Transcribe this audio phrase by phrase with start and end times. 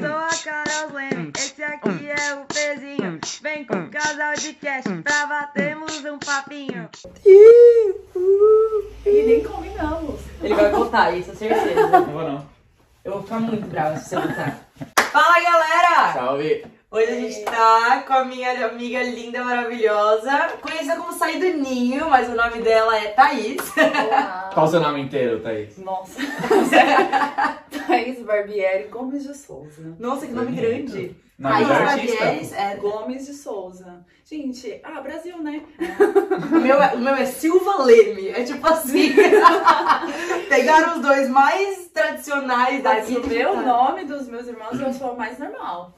[0.00, 3.20] sou a Carol Leme, esse aqui é o Pezinho.
[3.42, 6.88] Vem com o casal de cast pra batermos um papinho.
[9.04, 10.20] E nem combinamos.
[10.42, 11.88] Ele vai botar isso, certeza.
[11.90, 12.46] Não vou não.
[13.04, 14.58] Eu vou ficar muito brava se você botar.
[15.12, 16.12] Fala galera!
[16.14, 16.64] Salve!
[16.92, 22.10] Hoje a gente tá com a minha amiga linda, maravilhosa, conhecida como Sair do Ninho,
[22.10, 23.60] mas o nome dela é Thaís.
[23.76, 24.50] Olá.
[24.52, 25.78] Qual o seu nome inteiro, Thaís?
[25.78, 26.18] Nossa.
[27.86, 29.94] Thaís Barbieri Gomes de Souza.
[30.00, 31.14] Nossa, que nome grande.
[31.42, 31.84] Artista?
[31.84, 32.76] Barbieres é...
[32.76, 34.04] Gomes de Souza.
[34.24, 35.62] Gente, ah, Brasil, né?
[36.52, 39.14] O meu, é, o meu é Silva Leme, é tipo assim.
[40.48, 43.18] Pegaram os dois mais tradicionais Mas daqui.
[43.18, 45.94] o meu nome dos meus irmãos eu sou a mais normal.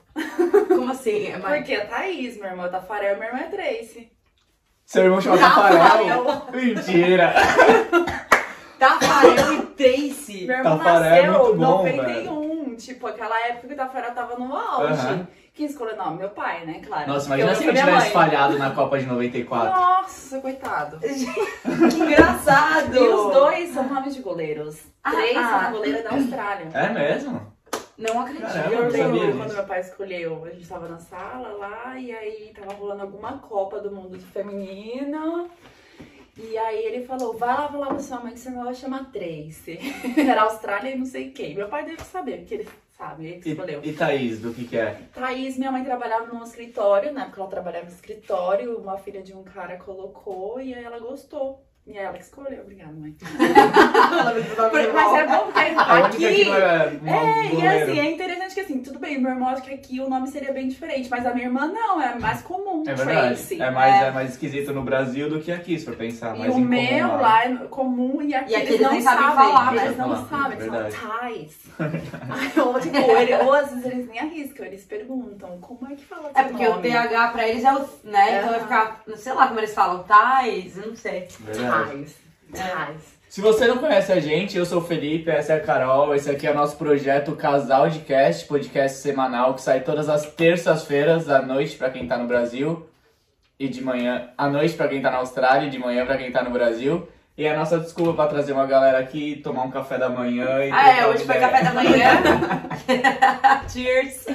[0.68, 1.26] Como assim?
[1.26, 1.58] É mais...
[1.58, 4.12] Porque é Thaís, meu irmão é Tafarel, meu irmão é Tracy.
[4.84, 6.46] Seu irmão chama Tafarel.
[6.52, 7.34] Mentira!
[8.78, 10.46] Tafarel e Tracy.
[10.46, 12.41] Meu irmão Tafarel é nasceu muito bom, 91,
[12.76, 14.92] tipo, aquela época que o Tafarel tava no auge.
[14.92, 15.26] Aham.
[15.54, 16.18] Quem escolheu o nome?
[16.18, 16.80] Meu pai, né?
[16.84, 17.12] Claro.
[17.12, 18.10] Nossa, imagina se eu tivesse mãe.
[18.10, 19.80] falhado na Copa de 94.
[19.80, 20.98] Nossa, coitado.
[20.98, 21.08] Que
[22.00, 22.96] engraçado.
[22.96, 24.80] E os dois são nomes de goleiros.
[25.04, 25.60] Ah, Três ah.
[25.64, 26.70] são goleira da Austrália.
[26.72, 27.52] É mesmo?
[27.98, 28.46] Não acredito.
[28.46, 32.52] Caramba, eu lembro quando meu pai escolheu, a gente tava na sala lá, e aí
[32.58, 35.50] tava rolando alguma Copa do Mundo feminino.
[36.36, 39.10] E aí ele falou, vai lá falar pra sua mãe que seu irmão vai chamar
[39.12, 39.78] Tracy.
[40.16, 41.54] Era Austrália e não sei quem.
[41.54, 43.80] Meu pai deve saber, porque ele sabe, ele que E, escolheu.
[43.84, 44.98] e Thaís, do que que é?
[45.12, 49.34] Thaís, minha mãe trabalhava num escritório, na época ela trabalhava no escritório, uma filha de
[49.34, 51.62] um cara colocou e aí ela gostou.
[51.84, 53.12] E é ela que escolheu, obrigada, mãe.
[54.94, 56.44] Mas é bom porque aqui.
[56.44, 59.74] não é É, e assim, é interessante que assim, tudo bem, meu irmão acho que
[59.74, 62.94] aqui o nome seria bem diferente, mas a minha irmã não, é mais comum, É
[62.94, 63.28] verdade.
[63.34, 63.60] Tracy.
[63.60, 64.10] É mais, é.
[64.12, 66.36] mais esquisito no Brasil do que aqui, se for pensar.
[66.36, 67.16] E mais o incomum meu lá.
[67.16, 69.84] lá é comum e aqui, E aqui eles eles não sabem sabem falar, falar, né?
[69.84, 70.96] eles não sabem, eles falam verdade.
[71.20, 71.58] Thais.
[72.30, 76.04] Aí, ou, tipo, ele- ou às vezes eles nem arriscam, eles perguntam, como é que
[76.04, 76.82] fala É porque o nome?
[76.88, 77.80] TH pra eles é o.
[78.04, 78.38] né?
[78.38, 79.02] Então vai ficar.
[79.16, 80.04] Sei lá como eles falam.
[80.04, 81.26] Tais, eu não sei.
[81.40, 81.71] Verdade.
[81.72, 82.16] Thais.
[82.52, 83.22] Thais.
[83.28, 86.30] Se você não conhece a gente, eu sou o Felipe, essa é a Carol, esse
[86.30, 91.30] aqui é o nosso projeto Casal de Cast, podcast semanal que sai todas as terças-feiras
[91.30, 92.86] à noite pra quem tá no Brasil
[93.58, 96.30] e de manhã à noite pra quem tá na Austrália e de manhã pra quem
[96.30, 97.08] tá no Brasil.
[97.42, 100.64] E é a nossa desculpa pra trazer uma galera aqui, tomar um café da manhã
[100.64, 102.22] e Ah, é, hoje foi café da manhã.
[103.68, 104.26] Cheers.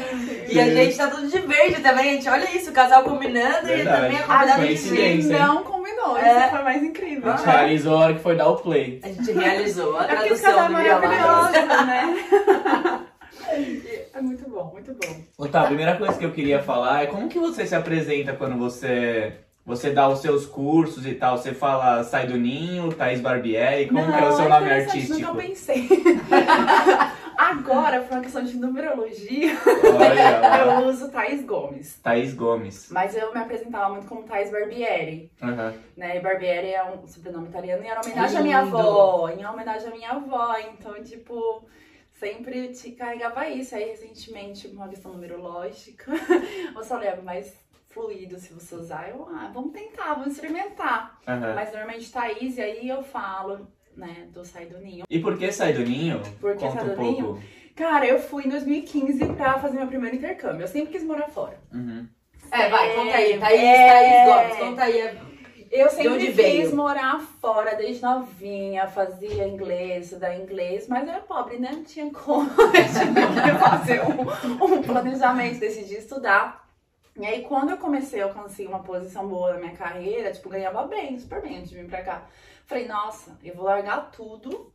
[0.50, 2.28] E a gente tá tudo de verde também, gente.
[2.28, 4.02] Olha isso, o casal combinando e Verdade.
[4.02, 5.28] também a convidada de verde.
[5.30, 6.38] Não combinou, É.
[6.42, 7.32] isso foi mais incrível.
[7.32, 9.00] A gente realizou a hora que foi dar o play.
[9.02, 13.08] A gente realizou a É tradução casal é do maravilhoso, né?
[14.14, 15.48] É muito bom, muito bom.
[15.48, 18.58] Tá, a primeira coisa que eu queria falar é como que você se apresenta quando
[18.58, 19.32] você
[19.68, 21.38] você dá os seus cursos e tal.
[21.38, 25.20] Você fala Sai do Ninho, Thaís Barbieri, como que é o seu nome artístico?
[25.20, 25.90] Nunca pensei.
[27.38, 32.00] Agora, por uma questão de numerologia, eu uso Thaís Gomes.
[32.02, 32.88] Thaís Gomes.
[32.90, 35.30] Mas eu me apresentava muito como Thaís Barbieri.
[35.44, 35.74] Aham.
[35.98, 36.18] Né?
[36.18, 39.30] E Barbieri é um sobrenome italiano e era homenagem à minha avó.
[39.30, 40.56] Em homenagem à minha avó.
[40.58, 41.68] Então, tipo,
[42.14, 43.76] sempre te carregava isso.
[43.76, 46.14] Aí, recentemente, uma questão numerológica,
[46.74, 47.67] você leva mais
[47.98, 49.10] fluido se você usar.
[49.10, 51.20] Eu, ah, vamos tentar, vamos experimentar.
[51.28, 51.54] aham.
[51.56, 55.06] Mas normalmente Thaís, e aí eu falo, né, do Sai do Ninho.
[55.10, 56.22] E por que Sai do Ninho?
[56.40, 57.12] Por que Conta Sai um do pouco.
[57.22, 57.44] Ninho?
[57.76, 60.62] Cara, eu fui em 2015 pra fazer meu primeiro intercâmbio.
[60.64, 61.60] Eu sempre quis morar fora.
[61.74, 62.08] Uhum.
[62.52, 63.40] É, vai, conta aí.
[63.40, 63.88] Thaís, É.
[63.90, 65.20] Thaís Gomes, conta aí.
[65.70, 66.76] Eu De sempre quis veio?
[66.76, 71.72] morar fora, desde novinha, fazia inglês, estudar inglês, mas eu era pobre, né?
[71.74, 72.50] Não tinha como.
[72.50, 76.66] Eu tinha que fazer um, um planejamento, decidi estudar.
[77.18, 80.84] E aí, quando eu comecei, eu consegui uma posição boa na minha carreira, tipo, ganhava
[80.86, 82.28] bem, super bem antes de vir pra cá.
[82.66, 84.72] Falei, nossa, eu vou largar tudo.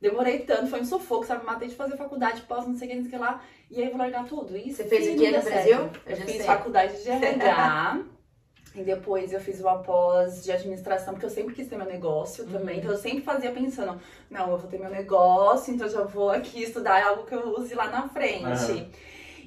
[0.00, 1.44] Demorei tanto, foi um sufoco, sabe?
[1.44, 3.42] Matei de fazer faculdade, pós, não sei o que, não sei o que lá.
[3.70, 4.56] E aí, eu vou largar tudo.
[4.56, 5.78] E Você fez o não no Brasil?
[5.78, 6.46] Eu Eu já fiz sei.
[6.46, 8.00] faculdade de RH.
[8.74, 12.46] E depois eu fiz uma pós de administração, porque eu sempre quis ter meu negócio
[12.46, 12.74] também.
[12.74, 12.80] Uhum.
[12.80, 16.30] Então eu sempre fazia pensando, não, eu vou ter meu negócio, então eu já vou
[16.30, 18.44] aqui estudar algo que eu use lá na frente.
[18.44, 18.90] Aham.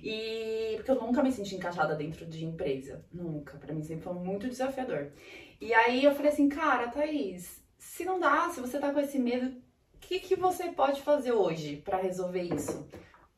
[0.06, 3.06] E porque eu nunca me senti encaixada dentro de empresa.
[3.12, 3.58] Nunca.
[3.58, 5.14] Pra mim sempre foi muito desafiador.
[5.62, 9.18] E aí eu falei assim, cara, Thaís, se não dá, se você tá com esse
[9.18, 9.48] medo,
[9.96, 12.86] o que, que você pode fazer hoje pra resolver isso?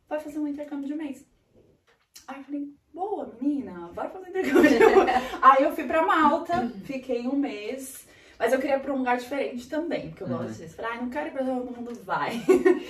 [0.10, 1.24] Vai fazer um intercâmbio de um mês.
[2.28, 4.72] Aí eu falei, boa, menina, bora fazer intercâmbio.
[5.44, 8.08] Aí eu fui pra Malta, fiquei um mês.
[8.38, 10.38] Mas eu queria ir pra um lugar diferente também, porque eu Uhum.
[10.40, 10.76] gosto disso.
[10.76, 12.42] Falei, ai, não quero ir pra todo mundo vai.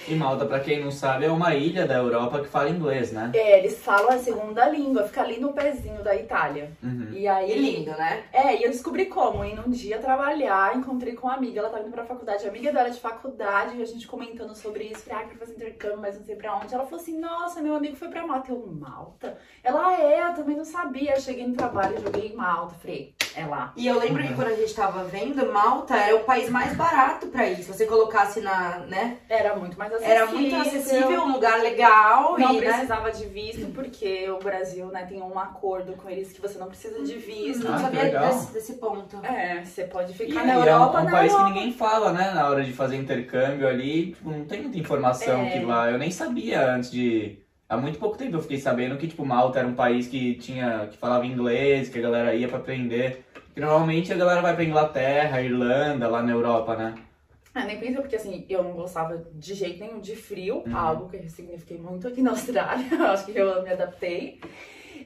[0.07, 3.31] E Malta, pra quem não sabe, é uma ilha da Europa que fala inglês, né?
[3.33, 6.71] É, eles falam a segunda língua, fica ali no pezinho da Itália.
[6.83, 7.09] Uhum.
[7.11, 7.47] E aí.
[7.51, 8.23] Que lindo, né?
[8.33, 9.43] É, e eu descobri como.
[9.45, 12.71] Indo um dia trabalhar, encontrei com uma amiga, ela tava indo pra faculdade, a amiga
[12.71, 15.03] dela é de faculdade, e a gente comentando sobre isso.
[15.03, 16.73] Falei, ah, quero fazer intercâmbio, mas não sei pra onde.
[16.73, 18.51] Ela falou assim: nossa, meu amigo foi pra Malta.
[18.51, 19.37] Eu, Malta?
[19.63, 21.13] Ela, ah, é, eu também não sabia.
[21.15, 22.75] Eu cheguei no trabalho, joguei em Malta.
[22.75, 23.73] Falei, é lá.
[23.75, 27.27] E eu lembro que quando a gente tava vendo, Malta era o país mais barato
[27.27, 27.57] pra ir.
[27.57, 29.17] Se você colocasse na, né?
[29.27, 30.15] Era muito mais acessível.
[30.15, 32.67] Era muito acessível, um lugar legal Não e, né?
[32.71, 36.67] precisava de visto, porque o Brasil, né, tem um acordo com eles que você não
[36.67, 37.63] precisa de visto.
[37.63, 39.19] Não Ah, que sabia desse, desse ponto.
[39.25, 41.49] É, você pode E, ficar e na é um, Europa, é um na país Europa.
[41.49, 42.31] que ninguém fala, né?
[42.31, 45.49] Na hora de fazer intercâmbio ali, tipo, não tem muita informação É.
[45.51, 45.89] que lá.
[45.89, 47.39] Eu nem sabia antes de.
[47.67, 50.87] Há muito pouco tempo eu fiquei sabendo que, tipo, Malta era um país que tinha.
[50.91, 53.24] que falava inglês, que a galera ia pra aprender.
[53.55, 56.95] Normalmente a galera vai pra Inglaterra, Irlanda, lá na Europa, né?
[57.53, 60.77] Ah, nem pensa, porque assim, eu não gostava de jeito nenhum de frio, Uhum.
[60.77, 62.85] algo que eu signifiquei muito aqui na Austrália.
[63.11, 64.41] Acho que eu me adaptei.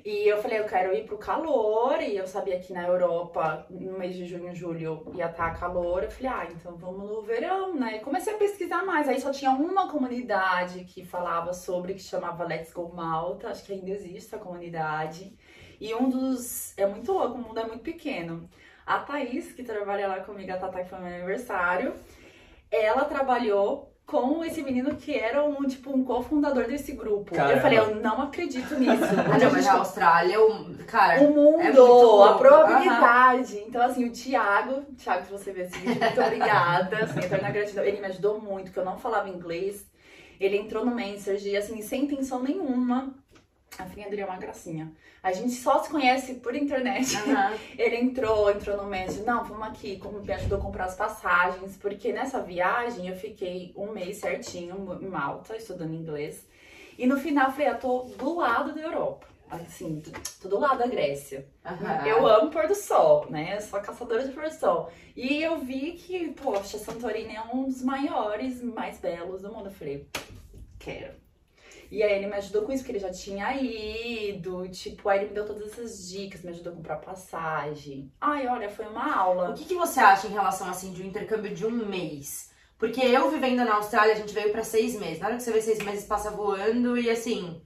[0.06, 4.00] E eu falei, eu quero ir pro calor, e eu sabia que na Europa, no
[4.00, 6.04] mês de junho, julho, ia estar calor.
[6.04, 7.98] Eu falei, ah, então vamos no verão, né?
[7.98, 9.08] E comecei a pesquisar mais.
[9.10, 13.50] Aí só tinha uma comunidade que falava sobre, que chamava Let's Go Malta.
[13.50, 15.34] Acho que ainda existe essa comunidade.
[15.80, 16.74] E um dos.
[16.78, 18.50] É muito louco, o mundo é muito pequeno.
[18.86, 21.94] A Thaís, que trabalha lá comigo, a Tata, que foi meu aniversário,
[22.72, 27.36] ela trabalhou com esse menino que era um, tipo, um cofundador desse grupo.
[27.36, 27.54] Caramba.
[27.54, 29.04] Eu falei, eu não acredito nisso.
[29.32, 32.24] Ah, não, mas a Austrália, o, cara, O mundo, É muito louco.
[32.24, 33.60] a probabilidade.
[33.68, 36.98] Então, assim, o Thiago, Thiago, se você ver esse vídeo, muito obrigada.
[37.06, 37.84] Assim, eterna gratidão.
[37.84, 39.86] Ele me ajudou muito, porque eu não falava inglês.
[40.40, 43.14] Ele entrou no Message, assim, sem intenção nenhuma.
[43.80, 44.92] A filha dele é uma gracinha.
[45.24, 47.16] A gente só se conhece por internet.
[47.16, 47.54] aham.
[47.80, 51.78] Ele entrou, entrou no Message, não, vamos aqui, como me ajudou a comprar as passagens,
[51.78, 56.46] porque nessa viagem eu fiquei um mês certinho em Malta, estudando inglês.
[56.98, 59.26] E no final eu falei, eu tô do lado da Europa.
[59.50, 60.04] Assim,
[60.42, 61.48] tô do lado da Grécia.
[61.66, 62.06] aham.
[62.06, 63.56] Eu amo pôr do sol, né?
[63.56, 64.92] Eu sou caçadora de pôr do sol.
[65.16, 69.68] E eu vi que, poxa, Santorini é um dos maiores, mais belos do mundo.
[69.68, 70.06] Eu falei,
[70.78, 71.29] quero.
[71.92, 75.30] E aí ele me ajudou com isso, porque ele já tinha ido, tipo, aí ele
[75.30, 78.12] me deu todas essas dicas, me ajudou a comprar passagem.
[78.22, 79.54] Ai, olha, foi uma O aula.
[79.54, 82.52] que, que você acha em relação, assim, de um intercâmbio de um mês?
[82.78, 85.20] Porque eu vivendo na Austrália, a gente veio pra seis meses.
[85.20, 87.62] Na hora que você vê seis meses, passa voando e, assim...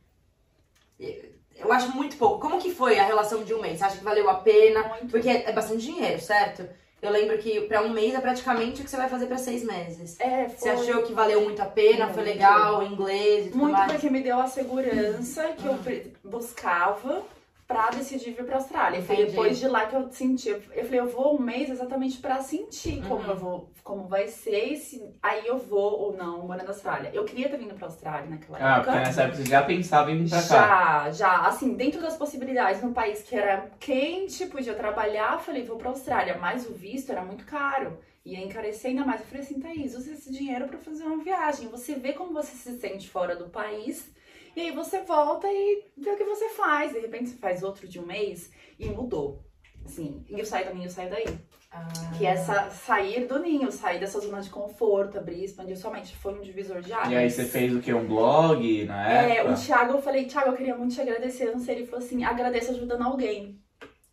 [1.56, 2.40] Eu acho muito pouco.
[2.40, 3.78] Como que foi a relação de um mês?
[3.78, 4.88] Você acha que valeu a pena?
[4.88, 5.12] Muito.
[5.12, 6.68] Porque é bastante dinheiro, certo?
[7.04, 9.64] Eu lembro que pra um mês é praticamente o que você vai fazer pra seis
[9.64, 10.18] meses.
[10.20, 12.08] É, Você foi achou que valeu muito a pena?
[12.08, 12.34] Foi Muito.
[12.34, 13.92] legal, o inglês e tudo muito mais?
[13.92, 17.22] porque me deu a segurança que eu pre- buscava
[17.68, 19.02] pra decidir vir pra Austrália.
[19.02, 19.32] Foi Entendi.
[19.32, 20.50] depois de lá que eu senti.
[20.50, 23.30] Eu falei, eu vou um mês exatamente pra sentir como Uhum.
[23.30, 27.12] eu vou, como vai ser, se aí eu vou ou não morar na Austrália.
[27.14, 28.92] Eu queria ter vindo pra Austrália naquela Ah, época.
[28.92, 30.44] porque nessa época você já pensava em vir pra cá.
[30.44, 35.78] Já, já, assim, dentro das possibilidades, num país que era quente, podia trabalhar, falei, vou
[35.78, 37.98] pra Austrália, mas o visto era muito caro.
[38.26, 39.20] Ia encarecer ainda mais.
[39.20, 41.68] Eu falei assim, Thaís, usa esse dinheiro pra fazer uma viagem.
[41.68, 44.10] Você vê como você se sente fora do país,
[44.56, 46.94] e aí você volta e vê o que você faz.
[46.94, 49.44] De repente você faz outro de um mês e mudou.
[49.86, 51.26] Assim, e eu saio da minha, eu saio daí.
[51.72, 51.88] Ah.
[52.18, 56.16] Que é essa, sair do ninho, sair dessa zona de conforto, abrir, expandir sua mente.
[56.16, 57.12] Foi um divisor de águas.
[57.12, 57.92] E aí você fez o quê?
[57.94, 59.54] Um blog na É, época?
[59.54, 61.48] o Thiago, eu falei, Thiago, eu queria muito te agradecer.
[61.48, 63.60] Eu não sei, ele falou assim, agradeço ajudando alguém.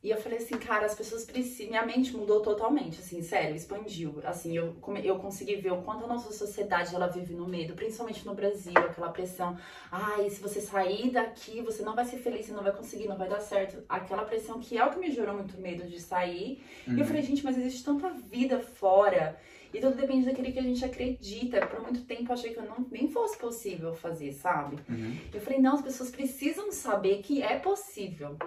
[0.03, 1.69] E eu falei assim, cara, as pessoas precisam.
[1.73, 4.15] Minha mente mudou totalmente, assim, sério, expandiu.
[4.25, 4.75] Assim, eu,
[5.05, 8.73] eu consegui ver o quanto a nossa sociedade ela vive no medo, principalmente no Brasil,
[8.79, 9.59] aquela pressão.
[9.93, 13.19] Ai, se você sair daqui, você não vai ser feliz, você não vai conseguir, não
[13.19, 13.85] vai dar certo.
[13.87, 16.63] Aquela pressão que é o que me gerou muito medo de sair.
[16.87, 17.05] E eu Uhum.
[17.05, 19.39] falei, gente, mas existe tanta vida fora.
[19.73, 21.67] E tudo depende daquele que a gente acredita.
[21.67, 24.77] Por muito tempo eu achei que eu não, nem fosse possível fazer, sabe?
[24.89, 25.15] Uhum.
[25.33, 28.39] Eu falei, não, as pessoas precisam saber que é possível.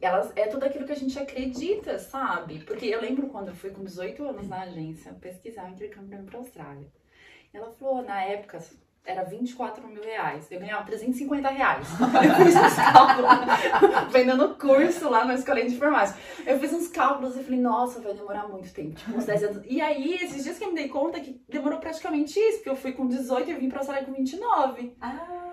[0.00, 2.58] Elas, é tudo aquilo que a gente acredita, sabe?
[2.60, 6.18] Porque eu lembro quando eu fui com 18 anos na agência pesquisar um intercâmbio pra
[6.18, 6.86] ir pra Austrália.
[7.52, 8.58] Ela falou, na época,
[9.04, 10.50] era 24 mil reais.
[10.50, 11.86] Eu ganhava 350 reais.
[12.00, 16.18] Eu fiz uns cálculos, vendendo curso lá na escolinha de informática.
[16.46, 19.62] Eu fiz uns cálculos e falei, nossa, vai demorar muito tempo, tipo uns 10 anos.
[19.66, 22.76] E aí, esses dias que eu me dei conta que demorou praticamente isso, porque eu
[22.76, 24.96] fui com 18 e vim pra Austrália com 29.
[25.00, 25.43] Ah.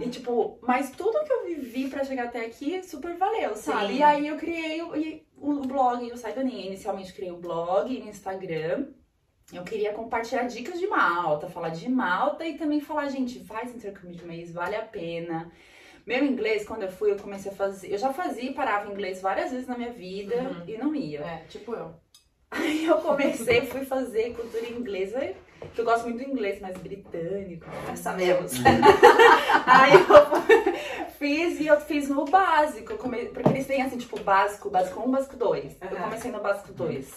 [0.00, 3.88] E tipo, mas tudo que eu vivi pra chegar até aqui super valeu, sabe?
[3.94, 3.98] Sim.
[3.98, 6.66] E aí eu criei o, e o blog, o Sai Daninha.
[6.66, 8.86] Inicialmente criei o blog no Instagram.
[9.52, 14.16] Eu queria compartilhar dicas de Malta, falar de Malta e também falar, gente, faz intercâmbio
[14.16, 15.50] de mês, vale a pena.
[16.06, 17.92] Meu inglês, quando eu fui, eu comecei a fazer.
[17.92, 20.64] Eu já fazia e parava inglês várias vezes na minha vida Uhum.
[20.66, 21.20] e não ia.
[21.20, 21.92] É, tipo eu.
[22.50, 25.34] Aí eu comecei, fui fazer cultura inglesa,
[25.74, 27.66] que eu gosto muito do inglês, mais britânico.
[27.88, 28.52] Já sabemos.
[29.66, 34.18] Aí eu fiz e eu fiz no básico, eu come- porque eles têm assim, tipo,
[34.20, 35.76] básico, básico 1, básico 2.
[35.80, 36.02] Eu Aham.
[36.04, 37.10] comecei no básico 2.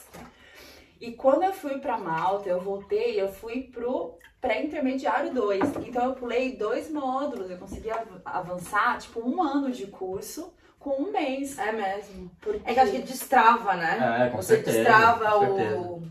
[1.02, 5.62] E quando eu fui pra Malta, eu voltei, eu fui pro pré-intermediário 2.
[5.88, 11.02] Então eu pulei dois módulos, eu consegui av- avançar, tipo, um ano de curso com
[11.02, 11.58] um mês.
[11.58, 12.32] É mesmo.
[12.40, 14.25] Porque É que acho que destrava, né?
[14.28, 16.04] É, com Você certeza, destrava com o.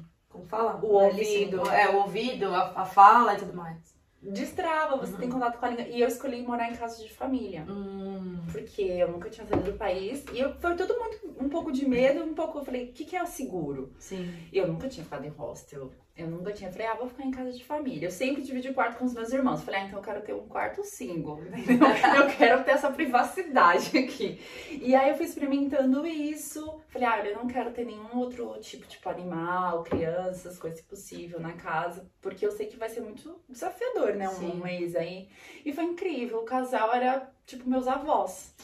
[0.44, 0.80] Como fala?
[0.82, 1.56] O É, ouvido.
[1.56, 1.68] listening.
[1.74, 3.94] É, o ouvido, a, a fala e tudo mais.
[4.22, 5.84] destrava, você tem contato com a língua.
[5.84, 7.64] E eu escolhi morar em casa de família.
[7.68, 8.40] Hum.
[8.50, 10.24] Porque eu nunca tinha saído do país.
[10.32, 12.58] E eu, foi tudo muito, um pouco de medo, um pouco.
[12.58, 13.92] Eu falei, o que, que é o seguro?
[13.98, 14.34] Sim.
[14.52, 15.90] E eu nunca tinha ficado em hostel.
[16.16, 16.70] Eu nunca tinha.
[16.70, 18.06] Falei, ah, vou ficar em casa de família.
[18.06, 19.64] Eu sempre dividi o quarto com os meus irmãos.
[19.64, 21.42] Falei, ah, então eu quero ter um quarto single.
[21.44, 21.88] entendeu?
[22.16, 24.40] eu quero ter essa privacidade aqui.
[24.70, 26.80] E aí eu fui experimentando isso.
[26.88, 31.40] Falei, ah, eu não quero ter nenhum outro tipo, tipo animal, crianças, coisa se possível
[31.40, 32.08] na casa.
[32.20, 34.28] Porque eu sei que vai ser muito desafiador, né?
[34.28, 34.52] Um, Sim.
[34.52, 35.28] um mês aí.
[35.64, 36.38] E foi incrível.
[36.38, 38.54] O casal era, tipo, meus avós.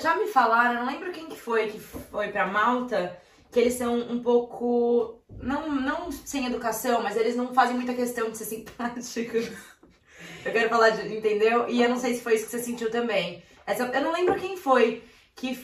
[0.00, 3.16] Já me falaram, eu não lembro quem que foi que foi pra Malta,
[3.50, 5.22] que eles são um pouco.
[5.42, 9.50] Não, não sem educação, mas eles não fazem muita questão de ser simpáticos.
[10.44, 11.16] Eu quero falar de.
[11.16, 11.68] Entendeu?
[11.68, 13.42] E eu não sei se foi isso que você sentiu também.
[13.66, 15.02] Essa, eu não lembro quem foi.
[15.34, 15.58] Que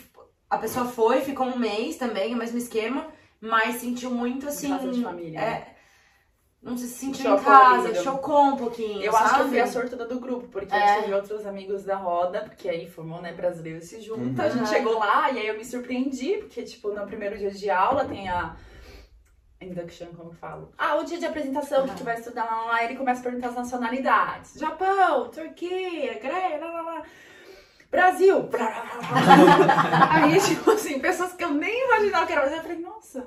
[0.51, 3.09] a pessoa foi, ficou um mês também, o mesmo esquema,
[3.41, 4.77] mas sentiu muito assim.
[4.91, 5.41] de família?
[5.41, 5.74] É,
[6.65, 9.03] não se sentiu em casa, chocou um pouquinho.
[9.03, 9.49] Eu acho que eu sabe?
[9.51, 10.97] fui a sortuda do grupo, porque É.
[10.99, 14.49] eu tive outros amigos da roda, porque aí formou, né, brasileiro se junta, Uhum.
[14.49, 14.67] a gente Uhum.
[14.67, 18.29] chegou lá e aí eu me surpreendi, porque, tipo, no primeiro dia de aula tem
[18.29, 18.57] a
[19.61, 20.73] induction, como eu falo?
[20.77, 21.97] Ah, o dia de apresentação, que Uhum.
[21.97, 24.55] tu vai estudar lá, lá, ele começa a perguntar as nacionalidades.
[24.59, 27.03] Japão, Turquia, Grécia, lá, lá, lá.
[27.95, 28.49] Brasil!
[30.11, 33.27] Aí, tipo assim, pessoas que eu nem imaginava que era brasileiro, eu falei, nossa,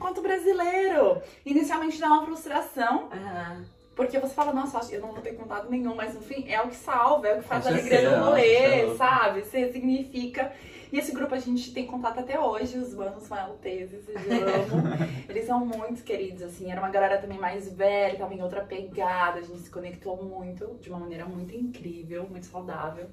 [0.00, 1.22] quanto brasileiro!
[1.46, 3.64] Inicialmente dá uma frustração, Aham.
[3.94, 6.66] porque você fala, nossa, eu não vou ter contato nenhum, mas no fim é o
[6.68, 8.98] que salva, é o que faz a alegria do é rolê, louco.
[8.98, 9.44] sabe?
[9.44, 10.52] Você significa.
[10.92, 14.88] E esse grupo a gente tem contato até hoje, os manos malteses, eu amo.
[15.30, 16.68] Eles são muito queridos, assim.
[16.68, 20.66] Era uma galera também mais velha, tava em outra pegada, a gente se conectou muito,
[20.80, 23.08] de uma maneira muito incrível, muito saudável.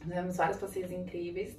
[0.00, 1.56] Fizemos vários passeios incríveis.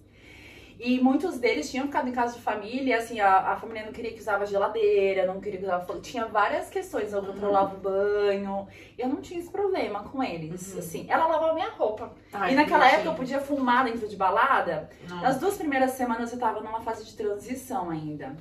[0.82, 4.14] E muitos deles tinham ficado em casa de família, assim, a, a família não queria
[4.14, 6.00] que usava geladeira, não queria que usava.
[6.00, 8.66] Tinha várias questões, eu controlava o banho.
[8.98, 10.80] Eu não tinha esse problema com eles, Uhum.
[10.80, 11.06] assim.
[11.10, 12.14] Ela lavava minha roupa.
[12.32, 14.90] Ai, e naquela que época eu podia fumar dentro de balada.
[15.22, 18.38] Nas duas primeiras semanas eu tava numa fase de transição ainda.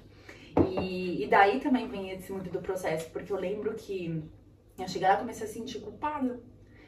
[0.80, 4.22] E, e daí também vem esse muito do processo, porque eu lembro que
[4.78, 6.38] eu cheguei lá e comecei a sentir culpada.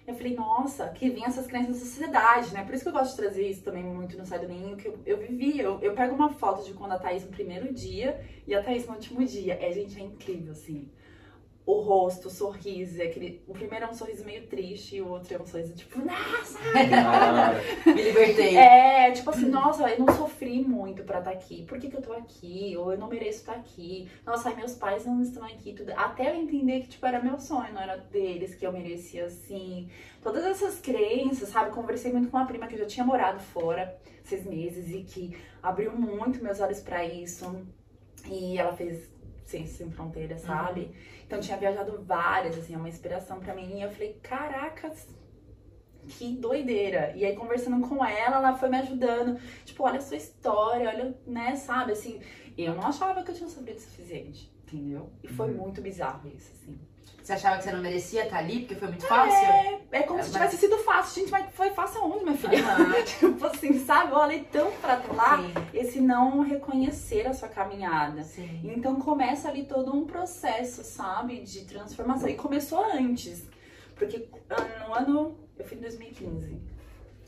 [0.07, 2.65] Eu falei, nossa, que vem essas crenças da sociedade, né?
[2.65, 4.89] Por isso que eu gosto de trazer isso também muito no Sai do Ninho, que
[4.89, 5.59] eu, eu vivi.
[5.59, 8.87] Eu, eu pego uma foto de quando a Thaís no primeiro dia e a Thaís
[8.87, 9.59] no último dia.
[9.61, 10.91] É, gente, é incrível, assim.
[11.71, 13.43] O rosto, o sorriso, é aquele...
[13.47, 16.59] O primeiro é um sorriso meio triste e o outro é um sorriso tipo, nossa,
[16.75, 17.53] Ah,
[17.87, 18.57] Me libertei.
[18.57, 21.65] é, tipo assim, nossa, eu não sofri muito pra estar aqui.
[21.67, 22.77] Por que, que eu tô aqui?
[22.77, 24.09] Ou eu não mereço estar aqui.
[24.27, 25.73] Nossa, ai, meus pais não estão aqui.
[25.73, 25.93] Tudo.
[25.97, 29.89] Até eu entender que, tipo, era meu sonho, não era deles, que eu merecia assim.
[30.23, 31.71] Todas essas crenças, sabe?
[31.71, 35.93] Conversei muito com uma prima que já tinha morado fora seis meses e que abriu
[35.93, 37.65] muito meus olhos pra isso.
[38.29, 39.09] E ela fez
[39.51, 40.93] Ciências Sem Fronteiras, sabe?
[41.27, 43.79] Então tinha viajado várias, assim, é uma inspiração pra mim.
[43.79, 45.09] E eu falei, caracas,
[46.09, 47.13] que doideira.
[47.17, 49.39] E aí, conversando com ela, ela foi me ajudando.
[49.65, 52.21] Tipo, olha a sua história, olha, né, sabe, assim.
[52.57, 55.11] Eu não achava que eu tinha sofrido o suficiente, entendeu?
[55.23, 55.59] E foi Uhum.
[55.59, 56.79] muito bizarro isso, assim.
[57.31, 59.47] Você achava que você não merecia estar ali porque foi muito fácil?
[59.93, 61.21] É como É, se mas- tivesse sido fácil.
[61.21, 62.59] Gente, mas foi fácil aonde, minha filha?
[62.59, 62.93] Aham.
[63.07, 64.11] tipo assim, sabe?
[64.11, 65.37] Eu olhei tão pra lá.
[65.39, 65.53] Sim.
[65.73, 68.25] Esse não reconhecer a sua caminhada.
[68.25, 68.63] Sim.
[68.65, 72.29] Então começa ali todo um processo, sabe, de transformação.
[72.29, 73.47] E começou antes,
[73.95, 76.61] porque ah, no ano eu fui em 2015.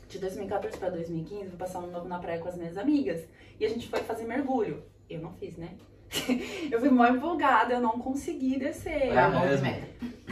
[0.09, 3.21] De 2014 para 2015, fui passar um novo na praia com as minhas amigas
[3.57, 4.83] e a gente foi fazer mergulho.
[5.09, 5.69] Eu não fiz, né?
[6.71, 9.11] eu fui mó empolgada, eu não consegui descer.
[9.29, 9.67] Mão mesmo?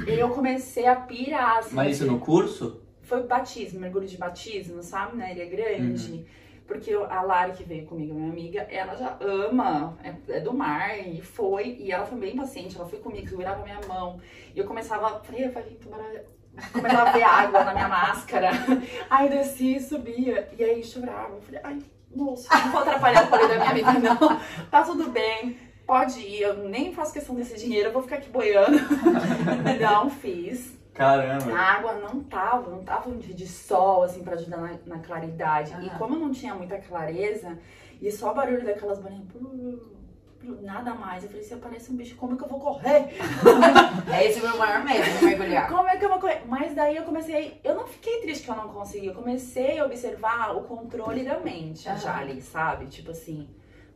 [0.08, 1.76] E eu comecei a pirar, assim.
[1.76, 2.82] Mas isso no curso?
[3.02, 5.18] Foi batismo, mergulho de batismo, sabe?
[5.18, 6.26] Na Ilha Grande.
[6.66, 10.54] Porque eu- a Lari, que veio comigo, minha amiga, ela já ama, é, é do
[10.54, 11.76] mar, e foi.
[11.80, 14.22] E ela foi bem paciente, ela foi comigo, segurava minha mão.
[14.56, 16.06] E eu começava, falei, vai vir tubarão.
[16.72, 18.52] Começava a ver água na minha máscara.
[19.10, 20.50] Aí eu descia e subia.
[20.58, 21.36] E aí chorava.
[21.36, 21.80] Eu falei, ai,
[22.16, 24.40] moço, não vou atrapalhar o rolê da minha amiga, não.
[24.70, 25.58] Tá tudo bem.
[25.92, 28.78] Pode ir, eu nem faço questão desse dinheiro, eu vou ficar aqui boiando.
[29.78, 30.80] Não fiz.
[30.94, 31.54] Caramba.
[31.54, 35.00] A água não tava, não tava um dia de sol, assim, pra ajudar na, na
[35.00, 35.74] claridade.
[35.86, 37.60] E como eu não tinha muita clareza,
[38.02, 39.26] e só o barulho daquelas bolinhas.
[40.62, 41.24] nada mais.
[41.24, 43.10] Eu falei, se aparece um bicho, como é que eu vou correr?
[44.14, 45.68] É esse o meu maior medo de mergulhar.
[45.68, 46.44] Como é que eu vou correr?
[46.48, 47.60] Mas daí eu comecei.
[47.66, 49.08] Eu não fiquei triste que eu não consegui.
[49.08, 51.98] Eu comecei a observar o controle da mente Aham.
[51.98, 52.86] já ali, sabe?
[52.86, 53.50] Tipo assim,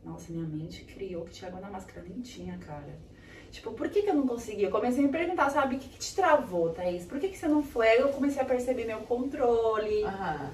[0.06, 2.04] nossa, minha mente criou que tinha água na máscara.
[2.08, 2.98] Nem tinha, cara.
[3.50, 4.62] Tipo, por que, que eu não consegui?
[4.64, 5.76] Eu comecei a me perguntar, sabe?
[5.76, 7.04] O que, que te travou, Thaís?
[7.04, 7.88] Por que, que você não foi?
[7.88, 10.50] Aí eu comecei a perceber meu controle, Aham.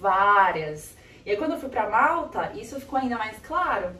[0.00, 0.94] várias.
[1.26, 3.90] E aí quando eu fui pra Malta, isso ficou ainda mais claro.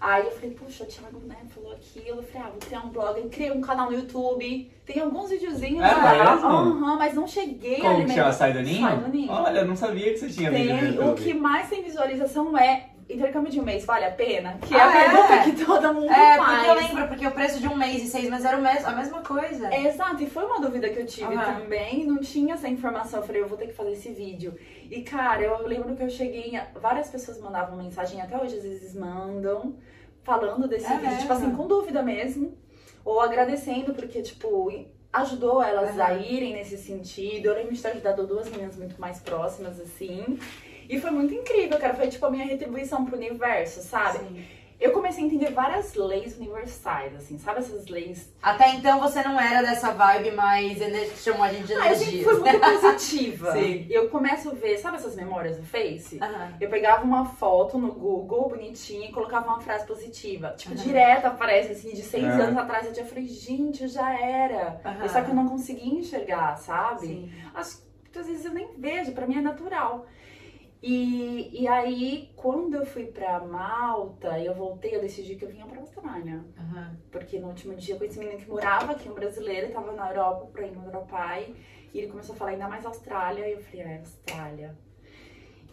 [0.00, 2.18] Aí eu falei, puxa, o Thiago né, falou aquilo.
[2.18, 3.18] Eu falei, ah, vou criar um blog.
[3.18, 4.70] Eu criei um canal no YouTube.
[4.84, 6.32] Tem alguns videozinhos É lá.
[6.34, 6.46] mesmo?
[6.48, 8.32] Aham, mas não cheguei a Como que alimentar- chama?
[8.32, 8.86] Sai do Ninho?
[8.86, 9.32] Sai do Ninho.
[9.32, 10.88] Olha, eu não sabia que você tinha vídeo no Tem.
[10.92, 11.10] YouTube.
[11.10, 14.58] O que mais tem visualização é intercâmbio de um mês, vale a pena?
[14.58, 15.10] Que é Ah, a é?
[15.10, 16.50] pergunta que todo mundo É, faz.
[16.58, 18.84] porque eu lembro, porque o preço de um mês e seis meses era o mes-
[18.84, 19.68] a mesma coisa.
[19.72, 21.60] É, Exato, e foi uma dúvida que eu tive Aham.
[21.60, 23.20] também, não tinha essa informação.
[23.20, 24.54] Eu falei, eu vou ter que fazer esse vídeo.
[24.90, 28.94] E cara, eu lembro que eu cheguei, várias pessoas mandavam mensagem, até hoje às vezes
[28.94, 29.76] mandam,
[30.22, 31.32] falando desse É vídeo, tipo mesmo?
[31.32, 32.56] assim, com dúvida mesmo,
[33.04, 34.72] ou agradecendo, porque, tipo,
[35.12, 36.02] ajudou elas Aham.
[36.06, 37.46] a irem nesse sentido.
[37.46, 40.38] Eu lembro de ter ajudado duas meninas muito mais próximas, assim.
[40.88, 41.94] E foi muito incrível, cara.
[41.94, 44.18] Foi tipo a minha retribuição pro universo, sabe?
[44.18, 44.44] Sim.
[44.80, 49.40] Eu comecei a entender várias leis universais, assim, sabe essas leis Até então você não
[49.40, 51.10] era dessa vibe mais ener...
[51.16, 52.24] chamou a gente de Ah, eu sempre energia.
[52.24, 53.52] fui muito positiva.
[53.54, 53.86] Sim.
[53.88, 56.18] E eu começo a ver, sabe essas memórias do Face?
[56.20, 56.54] Aham.
[56.60, 60.54] Eu pegava uma foto no Google, bonitinha, e colocava uma frase positiva.
[60.58, 62.28] Tipo, direto aparece, assim, de seis É.
[62.42, 62.84] anos atrás.
[62.86, 64.80] Eu já falei, gente, eu já era.
[64.84, 65.08] Aham.
[65.08, 67.06] Só que eu não conseguia enxergar, sabe?
[67.06, 67.30] Sim.
[67.54, 70.04] Que muitas vezes eu nem vejo, pra mim é natural.
[70.86, 75.64] E, e aí, quando eu fui pra Malta, eu voltei, eu decidi que eu vinha
[75.64, 76.44] pra Austrália.
[76.58, 76.94] Aham.
[77.10, 80.10] Porque no último dia eu conheci um menino que morava aqui, um brasileiro, tava na
[80.10, 81.54] Europa pra ir no pai.
[81.94, 83.48] E ele começou a falar ainda mais Austrália.
[83.48, 84.78] E eu falei, ah, é Austrália.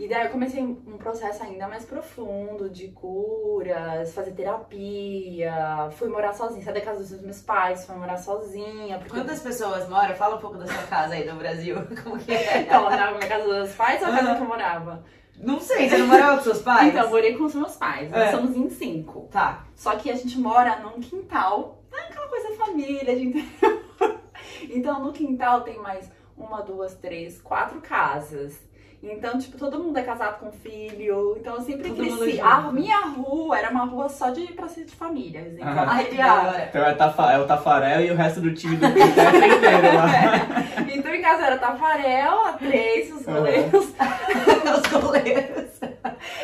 [0.02, 5.90] E daí eu comecei um processo ainda mais profundo de curas, fazer terapia.
[5.92, 8.98] Fui morar sozinha, saí da casa dos meus pais, fui morar sozinha.
[8.98, 9.14] Porque...
[9.14, 10.16] Quantas pessoas moram?
[10.16, 11.76] Fala um pouco da sua casa aí no Brasil.
[12.04, 12.62] Como que é?
[12.62, 15.04] Então, na minha casa dos meus pais ou a casa que eu morava?
[15.38, 16.88] Não sei, você não morava com seus pais?
[16.90, 18.10] Então, eu morei com os meus pais.
[18.10, 18.32] Nós É.
[18.32, 19.28] somos em cinco.
[19.32, 19.68] Tá.
[19.76, 23.46] Só que a gente mora num quintal, é aquela coisa família, interior.
[24.70, 28.60] Então no quintal tem mais uma, duas, três, quatro casas.
[29.04, 31.36] Então, tipo, todo mundo é casado com filho.
[31.40, 32.40] Então eu sempre Todo cresci.
[32.40, 35.42] A minha rua era uma rua só de pra ser de família.
[35.42, 36.00] assim, Ah.
[36.70, 40.08] Então é, tafa- é o Tafarel e o resto do time do Quinteto inteiro lá.
[40.94, 43.88] Então em casa era Tafarel, a três, os goleiros.
[44.72, 45.72] Os goleiros.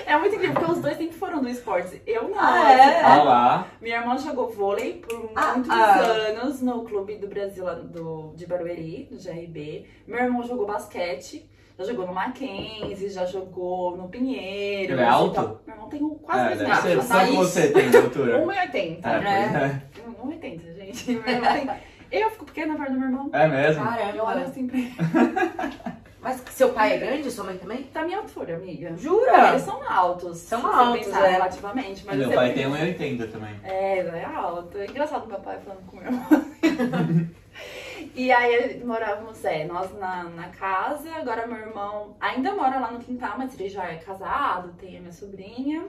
[0.06, 2.02] É muito incrível, porque os dois sempre foram do esporte.
[2.06, 2.38] Eu não.
[2.40, 3.04] Ah, é?
[3.06, 3.68] Olha lá.
[3.80, 6.00] Minha irmã jogou vôlei por Ah, muitos ah.
[6.00, 9.86] anos no clube do Brasil do, de Barueri, do GRB.
[10.08, 14.94] Meu irmão jogou basquete, já jogou no Mackenzie, já jogou no Pinheiro.
[14.94, 15.36] Ele é assim, alto?
[15.36, 15.62] tal.
[15.66, 16.80] Meu irmão tem quase É, metros.
[16.82, 17.02] ser.
[17.04, 17.32] sabe?
[17.32, 18.40] Quanto você tem de altura?
[18.46, 19.00] 1,80.
[19.04, 19.82] É, né?
[19.96, 20.26] é.
[20.26, 21.12] 1,80, gente.
[21.12, 21.70] Meu irmão tem...
[22.10, 23.30] Eu fico pequena perto do meu irmão.
[23.34, 23.84] É mesmo?
[23.84, 24.46] Eu olho Caramba.
[24.46, 24.94] assim pra ele.
[26.20, 27.30] Mas seu pai é grande?
[27.32, 27.84] Sua mãe também?
[27.84, 28.96] Tá minha altura, amiga.
[28.98, 29.50] Jura?
[29.50, 30.38] Eles são altos.
[30.40, 31.32] São altos, pensar é.
[31.32, 32.06] relativamente.
[32.06, 33.56] Mas Meu eu pai tem 1,80 também.
[33.64, 34.78] É, ela é alta.
[34.80, 36.28] É engraçado meu pai falando com meu irmão.
[38.18, 43.00] e aí morávamos, é, nós na, na casa, agora meu irmão ainda mora lá no
[43.00, 45.88] quintal, mas ele já é casado, tem a minha sobrinha.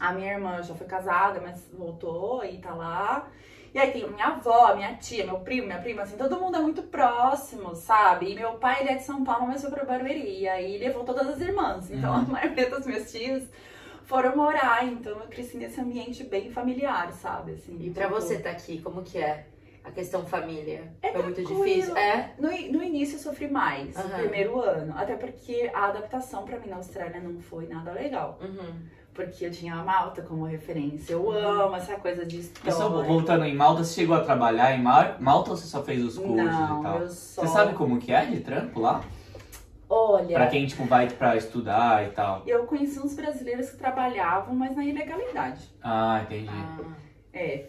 [0.00, 3.28] A minha irmã já foi casada, mas voltou e tá lá.
[3.74, 6.60] E aí tem minha avó, minha tia, meu primo, minha prima, assim, todo mundo é
[6.60, 8.32] muito próximo, sabe?
[8.32, 10.40] E meu pai, ele é de São Paulo, mas foi pra Barueri.
[10.40, 11.90] E aí levou todas as irmãs.
[11.90, 12.20] Então Uhum.
[12.20, 13.44] a maioria dos meus tios
[14.04, 14.84] foram morar.
[14.86, 17.52] Então eu cresci nesse ambiente bem familiar, sabe?
[17.52, 19.46] Assim, E pra tipo, você tá aqui, como que é?
[19.84, 20.92] A questão família?
[21.02, 21.96] É Foi muito difícil?
[21.96, 22.34] É?
[22.38, 24.18] No, i- no início eu sofri mais, no Aham.
[24.20, 24.94] primeiro ano.
[24.96, 28.38] Até porque a adaptação pra mim na Austrália não foi nada legal.
[28.40, 28.74] Uhum.
[29.12, 31.12] Porque eu tinha a Malta como referência.
[31.14, 31.32] Eu Uhum.
[31.36, 32.72] amo essa coisa de história.
[32.72, 36.16] só voltando em Malta, você chegou a trabalhar em Malta ou você só fez os
[36.16, 37.00] cursos não, e tal?
[37.00, 37.42] eu só...
[37.42, 39.02] Você sabe como que é de trampo lá?
[39.90, 42.42] Olha, Pra quem, tipo, vai pra estudar e tal.
[42.46, 45.68] eu conheci uns brasileiros que trabalhavam, mas na ilegalidade.
[45.82, 46.48] Ah, entendi.
[46.50, 46.78] Ah,
[47.34, 47.66] É.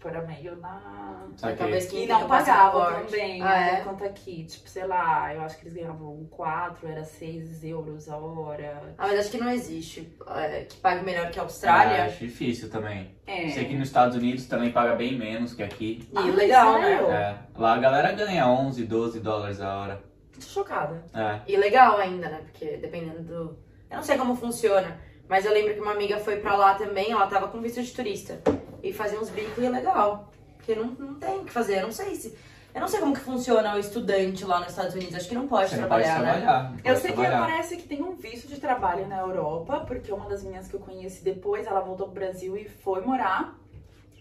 [0.00, 1.26] Tipo, era meio na...
[1.58, 3.10] Talvez que E não passaporte.
[3.12, 3.72] também, Ah, né?
[3.72, 3.80] é?
[3.84, 4.44] Quanto aqui.
[4.44, 8.94] Tipo, sei lá, eu acho que eles ganhavam 4, era 6 euros a hora.
[8.96, 12.04] Ah, mas acho que não existe é, que pague melhor que a Ah, Austrália.
[12.06, 13.14] acho difícil também.
[13.26, 13.50] É.
[13.50, 16.08] Sei que nos Estados Unidos também paga bem menos que aqui.
[16.16, 16.92] Ah, E legal, né?
[16.94, 17.38] É.
[17.60, 20.02] Lá a galera ganha 11, 12 dólares a hora.
[20.34, 21.04] Tô chocada.
[21.12, 21.40] É.
[21.46, 22.40] E legal ainda, né?
[22.44, 23.58] Porque dependendo do.
[23.90, 27.10] Eu não sei como funciona, mas eu lembro que uma amiga foi pra lá também,
[27.12, 28.40] ela tava com visto de turista.
[28.82, 30.32] E fazia uns bicos e é legal.
[30.56, 32.36] Porque não, não tem o que fazer, eu não sei se.
[32.72, 35.14] Eu não sei como que funciona o estudante lá nos Estados Unidos.
[35.16, 36.32] Acho que não pode Você não trabalhar, pode né?
[36.40, 36.72] trabalhar.
[36.76, 37.40] Eu pode sei que trabalhar.
[37.46, 40.80] parece que tem um visto de trabalho na Europa, porque uma das minhas que eu
[40.80, 43.58] conheci depois, ela voltou pro Brasil e foi morar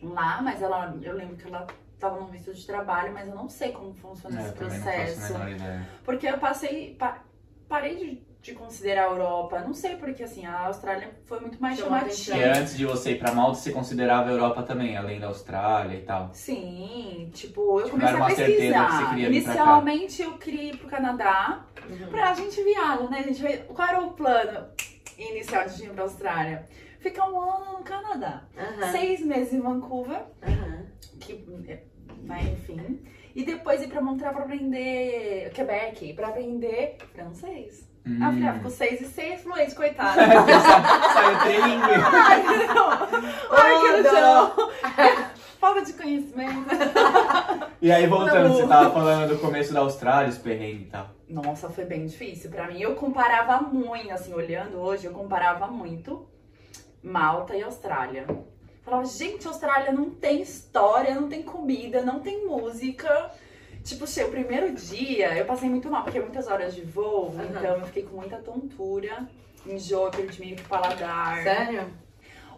[0.02, 1.68] lá, mas ela, eu lembro que ela
[2.00, 4.80] tava num visto de trabalho, mas eu não sei como funciona É, esse eu também
[4.80, 5.34] não faço a processo.
[5.34, 5.90] menor ideia.
[6.04, 7.22] Porque eu passei, pa-
[7.68, 11.78] parei de, de considerar a Europa, não sei porque assim, a Austrália foi muito mais
[11.78, 12.60] Chamou E chamativa.
[12.60, 16.02] antes de você ir pra Malta, você considerava a Europa também, além da Austrália e
[16.04, 16.30] tal.
[16.34, 18.88] Sim, tipo, eu Tipo, comecei a que pesquisar.
[19.10, 19.18] cá.
[19.20, 22.08] Inicialmente eu queria ir pro Canadá, Uhum.
[22.10, 23.20] Pra gente viaja, né?
[23.20, 23.64] A gente veio...
[23.64, 24.68] Qual era o plano
[25.18, 26.66] inicial de ir pra Austrália?
[27.00, 28.44] Ficar um ano no Canadá.
[28.56, 30.86] Aham, Seis meses em Vancouver, aham.
[31.20, 31.34] que,
[32.22, 33.02] né, enfim.
[33.36, 37.89] E depois ir pra Montreal pra aprender Quebec, pra aprender francês.
[38.10, 38.18] Hum.
[38.22, 40.20] Aí eu falei, ah, ficou seis e seis fluentes, coitada.
[41.14, 41.94] Saiu trilingue.
[42.12, 42.90] Ai, que não.
[43.52, 45.30] Ai, que não.
[45.60, 46.70] Falta de conhecimento.
[47.82, 48.56] E aí, voltando, Não.
[48.56, 51.10] você tava falando do começo da Austrália, os perrengues e tal.
[51.28, 52.80] Nossa, foi bem difícil pra mim.
[52.82, 56.26] Eu comparava muito, assim, olhando hoje, eu comparava muito
[57.04, 58.26] Malta e Austrália.
[58.84, 63.30] Falava, gente, Austrália não tem história, não tem comida, não tem música.
[63.90, 67.46] Tipo, che- o primeiro dia eu passei muito mal, porque muitas horas de voo, Aham.
[67.50, 69.28] então eu fiquei com muita tontura,
[69.66, 71.42] enjoo, perdi meio que paladar.
[71.44, 71.88] Sério?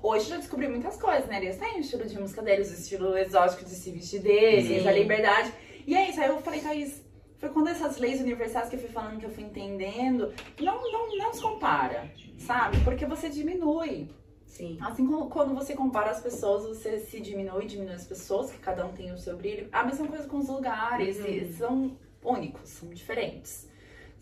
[0.04, 1.38] Hoje eu já descobri muitas coisas, né?
[1.42, 4.88] Eles têm o estilo de música deles, o estilo exótico de se vestir deles, Sim.
[4.88, 5.54] a liberdade.
[5.88, 7.02] E é isso, aí eu falei, Thaís,
[7.38, 11.18] foi quando essas leis universais que eu fui falando, que eu fui entendendo, não, não,
[11.18, 12.78] não se compara, sabe?
[12.84, 14.10] Porque você diminui.
[14.52, 14.78] Sim.
[14.82, 18.86] Assim como quando você compara as pessoas, você se diminui, diminui as pessoas, que cada
[18.86, 19.70] um tem o seu brilho.
[19.72, 21.26] A mesma coisa com os lugares, Uhum.
[21.26, 23.68] e são únicos, são diferentes,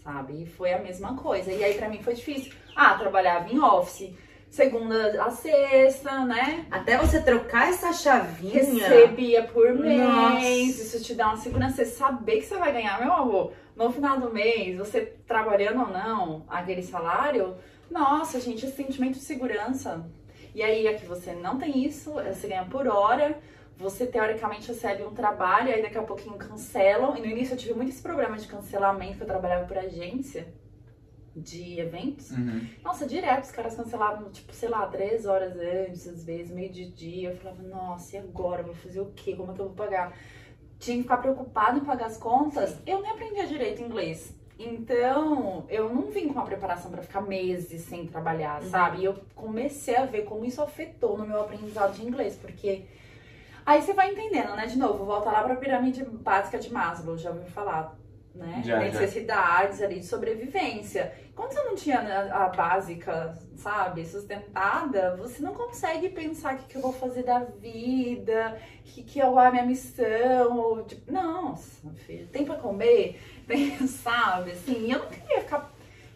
[0.04, 0.44] sabe?
[0.44, 1.52] E foi a mesma coisa.
[1.52, 2.54] E aí pra mim foi difícil.
[2.76, 4.14] Ah, trabalhava em office,
[4.52, 6.66] segunda a sexta, né?
[6.70, 8.54] Até você trocar essa chavinha.
[8.54, 10.48] Recebia por mês, Nossa.
[10.48, 14.20] isso te dá uma segurança, você saber que você vai ganhar, meu amor, no final
[14.20, 17.56] do mês, você trabalhando ou não, aquele salário,
[17.90, 20.06] nossa, gente, esse sentimento de segurança.
[20.60, 23.40] E aí aqui você não tem isso, você ganha por hora,
[23.78, 27.16] você teoricamente recebe um trabalho, aí daqui a pouquinho cancelam.
[27.16, 30.54] E no início eu tive muito esse problema de cancelamento, que eu trabalhava por agência
[31.34, 32.32] de eventos.
[32.32, 32.68] Uhum.
[32.84, 36.92] Nossa, direto, os caras cancelavam, tipo, sei lá, três horas antes, às vezes, meio de
[36.92, 37.30] dia.
[37.30, 38.62] Eu falava, nossa, e agora?
[38.62, 39.38] Eu Vou fazer o quê?
[39.38, 40.14] Como é que eu vou pagar?
[40.78, 42.78] Tinha que ficar preocupado em pagar as contas.
[42.86, 44.38] Eu nem aprendia direito inglês.
[44.60, 48.70] Então, eu não vim com uma preparação pra ficar meses sem trabalhar, Uhum.
[48.70, 48.98] sabe?
[49.00, 52.84] E eu comecei a ver como isso afetou no meu aprendizado de inglês, porque
[53.66, 54.66] aí você vai entendendo, né?
[54.68, 57.98] De novo, volta lá pra pirâmide básica de Maslow, já ouviu falar,
[58.36, 58.62] né?
[58.66, 58.80] Já, já.
[58.86, 61.14] Necessidades ali de sobrevivência.
[61.34, 62.00] Quando você não tinha
[62.34, 67.40] a básica, sabe, sustentada, você não consegue pensar o que, que eu vou fazer da
[67.40, 70.58] vida, o que, que é a minha missão.
[70.58, 73.22] ou, tipo, Nossa, meu filho, tem pra comer?
[73.50, 75.72] Tem, sabe, assim, eu não queria ficar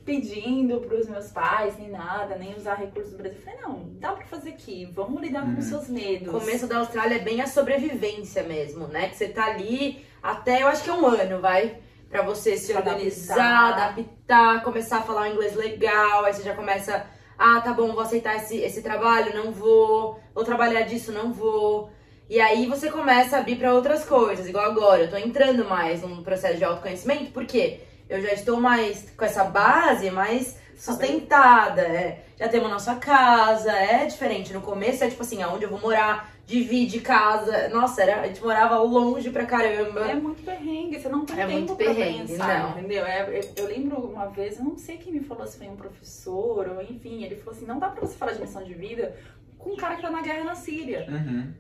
[0.06, 3.40] pedindo pros meus pais, nem nada, nem usar recursos do Brasil.
[3.40, 5.56] Eu falei, não, dá pra fazer aqui, vamos lidar Uhum.
[5.56, 6.28] com os seus medos.
[6.28, 9.10] O começo da Austrália é bem a sobrevivência mesmo, né?
[9.10, 11.78] Que você tá ali até, eu acho que é um ano, vai?
[12.10, 17.06] Pra você se organizar, adaptar, começar a falar um inglês legal, aí você já começa,
[17.38, 21.90] ah, tá bom, vou aceitar esse, esse trabalho, não vou, vou trabalhar disso, não vou.
[22.30, 26.02] E aí você começa a abrir pra outras coisas, igual agora, eu tô entrando mais
[26.02, 32.24] num processo de autoconhecimento, porque eu já estou mais com essa base mais sustentada, é.
[32.38, 34.54] já temos a nossa casa, é diferente.
[34.54, 37.70] No começo é tipo assim, aonde eu vou morar, divide casa.
[37.70, 40.02] Nossa, era, a gente morava longe pra caramba.
[40.02, 42.80] É muito perrengue, você não tem É tempo muito pra perrengue, pensar, não.
[42.80, 43.06] entendeu?
[43.06, 45.76] É, eu, eu lembro uma vez, eu não sei quem me falou, se foi um
[45.76, 49.16] professor, ou enfim, ele falou assim, não dá pra você falar de missão de vida
[49.58, 51.06] com um cara que tá na guerra na Síria.
[51.10, 51.54] Uhum.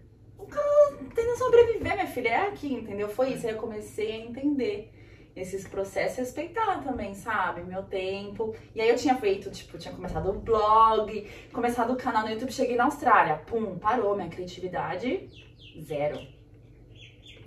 [0.45, 3.09] Tentando sobreviver, minha filha, é aqui, entendeu?
[3.09, 4.91] Foi isso, aí eu comecei a entender
[5.35, 7.63] esses processos e respeitar também, sabe?
[7.63, 8.55] Meu tempo.
[8.75, 12.51] E aí eu tinha feito, tipo, tinha começado o blog, começado o canal no YouTube,
[12.51, 15.29] cheguei na Austrália, pum, parou minha criatividade,
[15.81, 16.19] zero.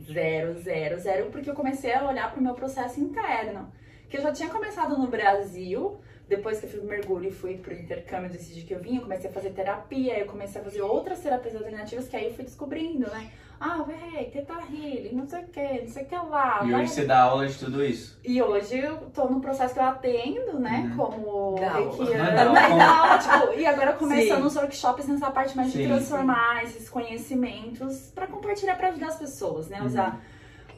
[0.02, 3.72] Zero, zero, zero, porque eu comecei a olhar pro meu processo interno.
[4.08, 7.56] Que eu já tinha começado no Brasil, depois que eu fui pro mergulho e fui
[7.56, 10.82] pro intercâmbio, decidi que eu vinha, eu comecei a fazer terapia, eu comecei a fazer
[10.82, 13.30] outras terapias alternativas, que aí eu fui descobrindo, né?
[13.58, 16.60] Ah, véi, teta healing, não sei o que, não sei o que lá.
[16.62, 18.18] E vai- hoje você dá aula de tudo isso.
[18.22, 20.90] e hoje eu tô num processo que eu atendo, né?
[20.90, 20.96] Uhum.
[20.96, 22.50] Como reikiana.
[22.52, 24.46] Mas aula, tipo, e agora começando Sim.
[24.46, 25.86] os workshops nessa parte mais de Sim.
[25.88, 29.80] transformar esses conhecimentos pra compartilhar, pra ajudar as pessoas, né?
[29.80, 29.86] Uhum.
[29.86, 30.20] Usar.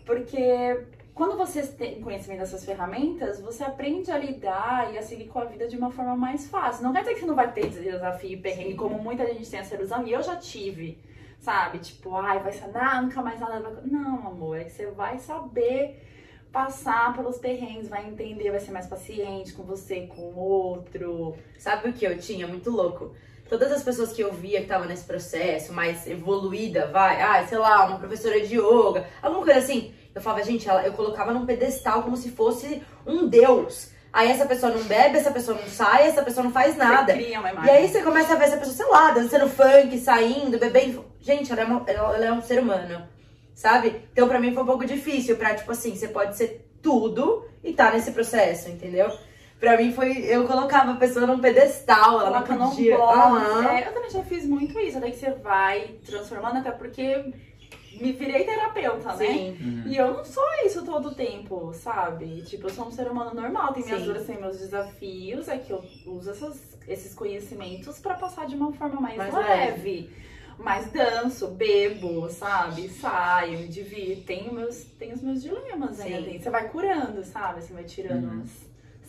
[0.07, 0.81] Porque
[1.19, 5.45] quando você tem conhecimento dessas ferramentas, você aprende a lidar e a seguir com a
[5.45, 6.85] vida de uma forma mais fácil.
[6.85, 8.77] Não quer dizer que você não vai ter desafio e perrengue, Sim.
[8.77, 10.97] como muita gente tem essa ilusão, e eu já tive.
[11.41, 11.79] sabe?
[11.79, 13.73] Tipo, ai, vai sanar, nunca mais nada vai.
[13.85, 16.01] Não, amor, é que você vai saber
[16.53, 21.37] passar pelos perrengues, vai entender, vai ser mais paciente com você, com o outro.
[21.59, 22.47] Sabe o que eu tinha?
[22.47, 23.13] Muito louco.
[23.49, 27.59] Todas as pessoas que eu via que estavam nesse processo, mais evoluída, vai, ai, sei
[27.59, 29.93] lá, uma professora de yoga, alguma coisa assim.
[30.19, 33.91] Eu falava, gente, ela, eu colocava num pedestal como se fosse um deus.
[34.13, 37.13] Aí essa pessoa não bebe, essa pessoa não sai, essa pessoa não faz nada.
[37.13, 39.99] Você cria uma E aí você começa a ver essa pessoa, sei lá, dançando funk,
[39.99, 41.05] saindo, bebendo.
[41.21, 43.07] Gente, ela é, uma- ela- é um ser humano,
[43.55, 44.03] sabe?
[44.13, 47.73] Então pra mim foi um pouco difícil pra, tipo assim, você pode ser tudo e
[47.73, 49.11] tá nesse processo, entendeu?
[49.61, 52.97] Pra mim foi, eu colocava a pessoa num pedestal, ela Coloca não num podia.
[52.97, 53.69] Aham.
[53.69, 57.25] É, eu também já fiz muito isso, daí que você vai transformando, até porque
[58.01, 59.27] me virei terapeuta, né?
[59.27, 59.83] Sim.
[59.87, 62.43] E eu não sou isso todo o tempo, sabe?
[62.43, 65.71] Tipo, eu sou um ser humano normal, tem minhas dores, tem meus desafios, é que
[65.73, 70.11] eu uso essas- esses conhecimentos pra passar de uma forma mais, Mais leve.
[70.59, 72.89] Mas danço, bebo, sabe?
[72.89, 74.23] Saio, me divirto.
[74.25, 76.23] Tenho, meus, tenho os meus dilemas ainda.
[76.23, 76.41] Tem.
[76.41, 77.63] Você vai curando, sabe?
[77.63, 78.43] Você vai tirando Uhum.
[78.43, 78.51] as,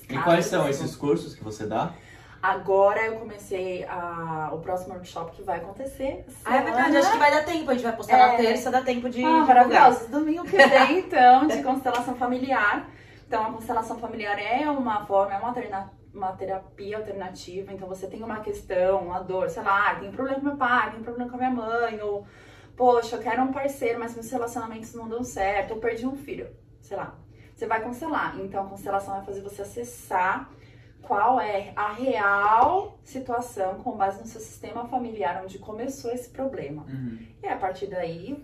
[0.08, 0.82] E quais são cascas.
[0.82, 1.96] esses cursos que você dá?
[2.42, 6.26] Agora eu comecei a, o próximo workshop que vai acontecer.
[6.46, 7.70] Ah, é verdade, acho que vai dar tempo.
[7.70, 8.32] A gente vai postar É.
[8.32, 9.24] na terça, dá tempo de.
[9.24, 10.08] Ah, maravilhoso.
[10.10, 12.88] Domingo que vem, então, de constelação familiar.
[13.28, 17.72] Então, a constelação familiar é uma forma, é uma, alterna- uma terapia alternativa.
[17.74, 21.04] Então, você tem uma questão, uma dor, sei lá, tem problema com meu pai, tem
[21.04, 22.26] problema com a minha mãe, ou,
[22.76, 26.50] poxa, eu quero um parceiro, mas meus relacionamentos não dão certo, ou perdi um filho,
[26.82, 27.16] sei lá.
[27.54, 28.40] Você vai constelar.
[28.40, 30.50] Então, a constelação vai fazer você acessar
[31.10, 36.84] qual é a real situação com base no seu sistema familiar, onde começou esse problema.
[36.88, 37.18] Uhum.
[37.42, 38.38] E a partir daí,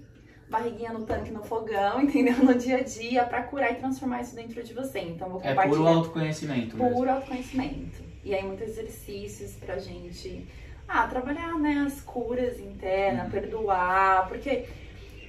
[0.49, 2.37] barriguinha no tanque, no fogão, entendeu?
[2.43, 4.99] No dia a dia, pra curar e transformar isso dentro de você.
[4.99, 6.95] Então, vou É compartilhar puro autoconhecimento mesmo.
[6.95, 8.03] puro autoconhecimento.
[8.23, 10.47] E aí, muitos exercícios pra gente
[10.87, 13.29] ah, trabalhar né, as curas internas, Uhum.
[13.31, 14.65] perdoar, porque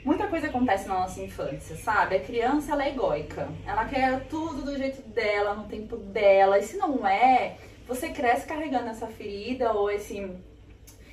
[0.06, 2.14] muita coisa acontece na nossa infância, sabe?
[2.14, 3.48] A criança, ela é egóica.
[3.66, 6.60] Ela quer tudo do jeito dela, no tempo dela.
[6.60, 7.56] E se não é,
[7.88, 10.32] você cresce carregando essa ferida ou esse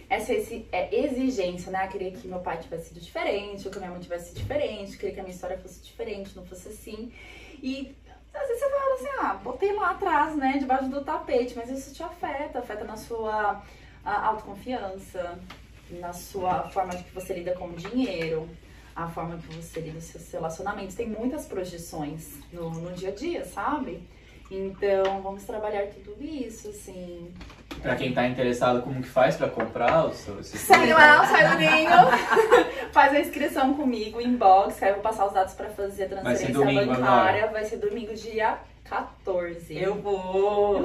[0.08, 1.86] essa esse, é, exigência, né?
[1.86, 4.94] Eu queria que meu pai tivesse sido diferente, ou que minha mãe tivesse sido diferente,
[4.94, 7.12] eu queria que a minha história fosse diferente, não fosse assim.
[7.64, 7.96] E
[8.32, 11.96] às vezes você fala assim, ah, botei lá atrás, né, debaixo do tapete, mas isso
[11.96, 13.64] te afeta, afeta na sua
[14.06, 15.40] autoconfiança,
[15.90, 18.48] na sua forma de que você lida com o dinheiro,
[18.96, 20.96] a forma que você lida os seus relacionamentos.
[20.96, 24.04] Tem muitas projeções no, no dia a dia, sabe?
[24.52, 27.32] Então, vamos trabalhar tudo isso, assim.
[27.82, 31.58] Pra quem tá interessado, como que faz pra comprar o seu Segue lá, sai do
[31.58, 32.92] ninho.
[32.94, 36.36] Faz a inscrição comigo, inbox, aí eu vou passar os dados pra fazer a Vai
[36.36, 37.48] ser transferência domingo bancária.
[37.48, 39.76] Vai ser domingo, dia 14.
[39.76, 40.84] Eu vou.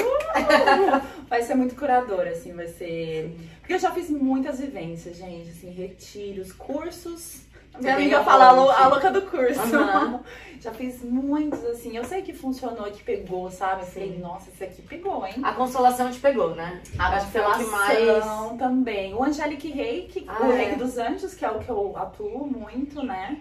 [1.29, 3.37] Vai ser muito curadora, assim, vai ser.
[3.61, 7.42] Porque eu já fiz muitas vivências, gente, assim, retiros, cursos.
[7.81, 9.61] Minha amiga fala a, louca do curso.
[9.61, 10.21] Aham.
[10.61, 11.97] Já fiz muitos, assim.
[11.97, 13.83] Eu sei que funcionou, que pegou, sabe?
[13.83, 14.19] Eu falei, Sim.
[14.19, 15.35] nossa, esse aqui pegou, hein?
[15.43, 16.83] A consolação te pegou, né?
[16.99, 18.59] A Acho que foi o que mais.
[18.59, 19.14] também.
[19.14, 20.57] O Angelic Reiki, Ah, o é.
[20.57, 23.38] Reiki dos Anjos, que é o que eu atuo muito, né?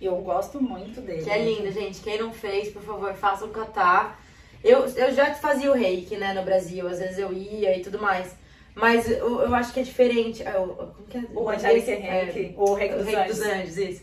[0.00, 1.24] E eu gosto muito dele.
[1.24, 2.00] Que é lindo, gente.
[2.00, 4.20] Quem não fez, por favor, faça um catar.
[4.62, 6.86] Eu, eu já fazia o reiki, né, no Brasil.
[6.86, 8.36] Às vezes eu ia e tudo mais.
[8.74, 10.42] Mas eu, eu acho que é diferente.
[10.42, 11.22] É, o- como que é?
[11.32, 13.06] O Angelic É, Reiki, o Reiki o dos
[13.38, 14.02] dos anjos, isso.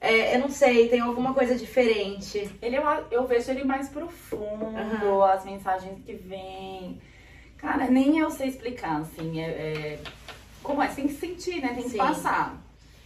[0.00, 2.50] É, eu não sei, tem alguma coisa diferente.
[2.62, 7.00] Ele eu, eu vejo ele mais profundo, as mensagens que vêm.
[7.58, 9.40] Cara, nem eu sei explicar, assim.
[9.40, 9.98] É, é-
[10.62, 10.88] Como é?
[10.88, 11.68] Tem que sentir, né?
[11.74, 11.98] Tem que Sim.
[11.98, 12.56] passar.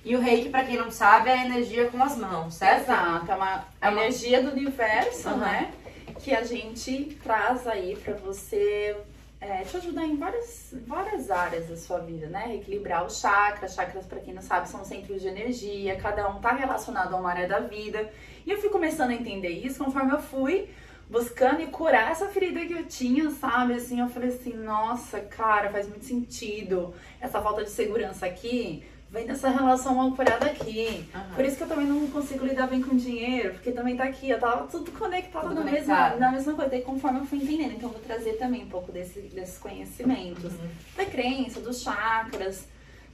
[0.05, 2.83] E o reiki, pra quem não sabe, é a energia com as mãos, certo?
[2.83, 3.31] Exato.
[3.31, 5.37] É uma, É uma- energia do universo, Aham.
[5.39, 5.73] né?
[6.21, 8.97] Que a gente traz aí pra você
[9.45, 12.57] é, te ajudar em várias, várias áreas da sua vida, né?
[12.57, 13.75] Equilibrar os chakras.
[13.75, 15.97] Chakras, pra quem não sabe, são centros de energia.
[15.97, 18.11] Cada um tá relacionado a uma área da vida.
[18.47, 20.69] E eu fui começando a entender isso conforme eu fui
[21.11, 23.75] buscando e curar essa ferida que eu tinha, sabe?
[23.75, 26.95] Assim, eu falei assim, nossa, cara, faz muito sentido.
[27.21, 28.83] Essa falta de segurança aqui
[29.15, 31.09] vem dessa relação mal curada aqui.
[31.15, 31.35] Aham.
[31.37, 34.29] Por isso que eu também não consigo lidar bem com dinheiro, porque também tá aqui,
[34.29, 36.11] eu tava tudo conectado Tudo na, conectado.
[36.13, 36.77] Mesma, na mesma coisa.
[36.77, 40.53] E conforme eu fui entendendo, então eu vou trazer também um pouco desse, desses conhecimentos,
[40.53, 40.69] Uhum.
[40.97, 42.67] da crença, dos chakras,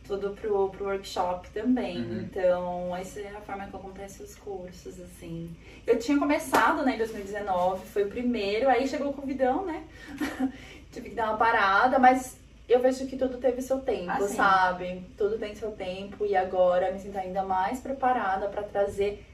[0.06, 1.98] tudo pro, pro workshop também.
[1.98, 2.20] Uhum.
[2.22, 5.54] Então, essa é a forma que acontece os cursos, assim.
[5.86, 9.84] Eu tinha começado, né, em 2019, foi o primeiro, aí chegou o convidão, né?
[10.90, 12.36] Tive que dar uma parada, mas
[12.72, 14.36] eu vejo que tudo teve seu tempo, Ah, sim.
[14.36, 15.06] sabe?
[15.18, 19.24] Tudo tem seu tempo e agora me sinto ainda mais preparada pra trazer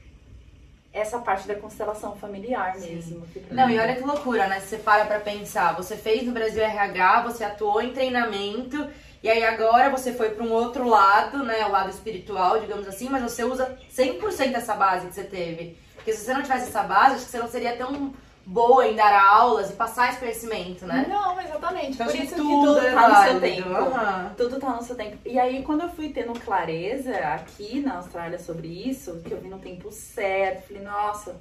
[0.91, 3.25] essa parte da constelação familiar mesmo.
[3.27, 4.59] que pra Não, e olha que loucura, né?
[4.59, 8.87] Se você para pra pensar, você fez no Brasil RH, você atuou em treinamento,
[9.21, 11.65] e aí agora você foi pra um outro lado, né?
[11.65, 15.77] O lado espiritual, digamos assim, mas você usa 100% essa base que você teve.
[15.95, 18.13] Porque se você não tivesse essa base, acho que você não seria tão
[18.47, 21.05] boa em dar aulas e passar esse conhecimento, né?
[21.09, 21.91] Não, exatamente.
[21.95, 23.69] Então, Por acho isso que que tudo tudo tá no seu tempo.
[23.69, 24.33] Aham.
[24.37, 25.17] Tudo tá no seu tempo.
[25.25, 29.49] E aí, quando eu fui tendo clareza aqui na Austrália sobre isso, que eu vi
[29.49, 31.35] no tempo certo, falei, nossa,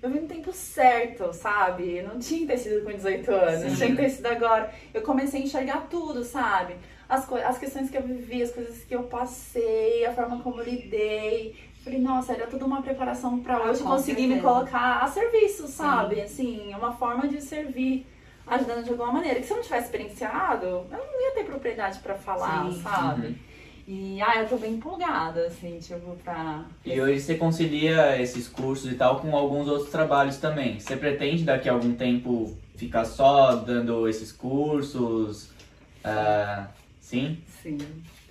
[0.00, 1.96] eu vi no tempo certo, sabe?
[1.96, 3.76] Eu não tinha que ter sido com 18 anos, Sim.
[3.76, 4.72] tinha que ter sido agora.
[4.94, 6.76] Eu comecei a enxergar tudo, sabe?
[7.08, 10.64] As, as questões que eu vivi, as coisas que eu passei, a forma como eu
[10.64, 11.56] lidei.
[11.84, 15.68] Falei, nossa, era tudo uma preparação pra Ah, hoje com conseguir me colocar a serviço,
[15.68, 16.18] sabe?
[16.22, 18.06] Assim, uma forma de servir
[18.46, 19.38] ajudando de alguma maneira.
[19.38, 22.82] Que se eu não tivesse experienciado, eu não ia ter propriedade pra falar, Sim.
[22.82, 23.26] sabe?
[23.26, 23.34] Uhum.
[23.86, 26.64] E ah, eu tô bem empolgada, assim, tipo, pra.
[26.86, 30.80] E hoje você concilia esses cursos e tal com alguns outros trabalhos também.
[30.80, 35.50] Você pretende daqui a algum tempo ficar só dando esses cursos?
[36.02, 36.68] Ah,
[36.98, 37.42] sim?
[37.62, 37.76] Sim.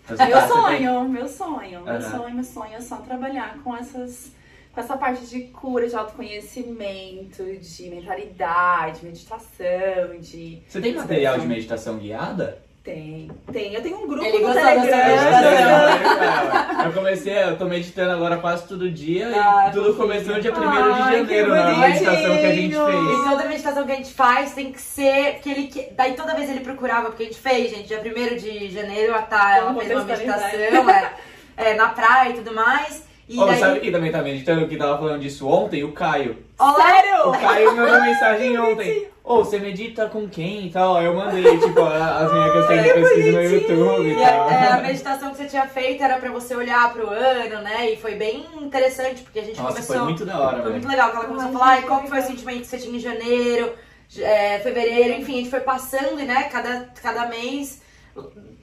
[0.08, 4.32] Meu tem- sonho, meu sonho, meu sonho, meu sonho é só trabalhar com essas.
[4.74, 10.64] Com essa parte de cura, de autoconhecimento, de mentalidade, meditação, de.
[10.68, 12.60] Você tem material de meditação guiada?
[12.84, 13.74] Tem, tem.
[13.74, 14.84] Eu tenho um grupo Ele no Telegram.
[14.84, 16.86] meditação.
[16.86, 20.56] Eu comecei, eu tô meditando agora quase todo dia Ah, e tudo começou dia 1
[20.56, 23.20] de janeiro na meditação que a gente fez.
[23.20, 26.36] E toda meditação que a gente faz tem que ser que ele que- daí toda
[26.36, 29.86] vez ele procurava porque a gente fez, gente, dia 1 de janeiro a ela Vamos
[29.86, 31.14] fez uma meditação, é,
[31.56, 33.06] é, na praia e tudo mais.
[33.30, 35.86] E Ó, daí sabe quem também tá meditando, que tava falando disso ontem?
[35.86, 36.38] O Caio.
[36.60, 36.86] Olá!
[36.86, 37.30] Sério?
[37.30, 39.08] O Caio me mandou mensagem ontem.
[39.24, 40.98] Ô, você medita com quem e tal?
[40.98, 44.30] Aí eu mandei, tipo, a- as minhas questões de pesquisa no YouTube e E a,
[44.30, 44.50] tal.
[44.52, 47.92] é, a meditação que você tinha feito era pra você olhar pro ano, né?
[47.92, 49.58] E foi bem interessante, porque a gente.
[49.62, 49.96] Nossa, começou.
[49.96, 51.88] foi muito da hora, Foi muito legal que ela começou a Ai, falar ai, que
[51.88, 53.74] qual que foi o sentimento que você tinha em janeiro,
[54.20, 57.82] é, fevereiro, enfim, a gente foi passando, e, né, cada, cada mês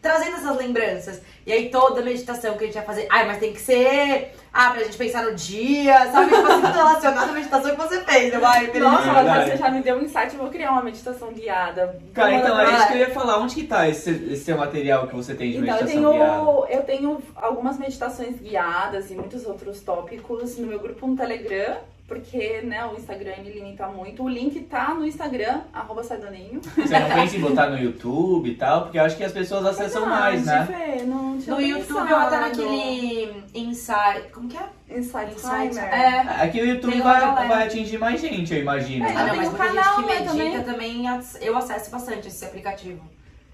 [0.00, 1.20] trazendo essas lembranças.
[1.46, 4.70] E aí toda meditação que a gente ia fazer, ai, mas tem que ser, ah,
[4.70, 6.34] pra gente pensar no dia, sabe?
[6.34, 8.78] Tipo assim, tudo relacionado à meditação que você fez, eu ai, Felipe.
[8.80, 11.98] Nossa, mas você já me deu um insight, eu vou criar uma meditação guiada.
[12.14, 13.38] Cara, então é isso que eu ia falar.
[13.38, 16.34] Onde que tá esse, esse seu material que você tem de Então, eu meditação guiada?
[16.34, 21.78] tenho, eu tenho algumas meditações guiadas e muitos outros tópicos no meu grupo no Telegram,
[22.10, 24.24] porque né, o Instagram me limita muito.
[24.24, 26.60] O link tá no Instagram, arroba Sardoninho.
[26.60, 28.82] Você não pensa em botar no YouTube e tal?
[28.82, 30.66] Porque eu acho que as pessoas acessam mais, né?
[30.66, 32.34] Fê, não tinha No YouTube eu pensado.
[32.34, 34.98] até naquele Insight, como que é?
[34.98, 35.84] Insight Insight, Timer.
[35.94, 36.18] é.
[36.42, 39.04] Aqui o YouTube vai, vai atingir mais gente, eu imagino.
[39.06, 41.90] É, Ah, não, mas um muita canal, gente que né, medita também, ac- eu acesso
[41.92, 43.00] bastante esse aplicativo.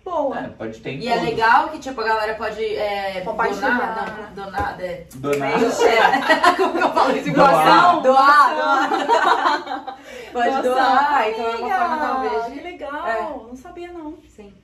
[0.07, 0.39] Boa.
[0.39, 1.29] É, pode ter em E é todos.
[1.29, 3.71] legal que, tipo, a galera pode é, Compartilhar.
[3.71, 5.51] donar, não, donar, é, Donar.
[5.51, 6.55] É.
[6.57, 7.33] Como que eu falo isso?
[7.33, 8.01] Doar.
[8.03, 9.99] Doar, doar.
[10.33, 12.61] Pode Nossa, doar, então é uma forma talvez Que de...
[12.61, 13.21] legal, É.
[13.49, 14.15] não sabia não.
[14.29, 14.55] Sim.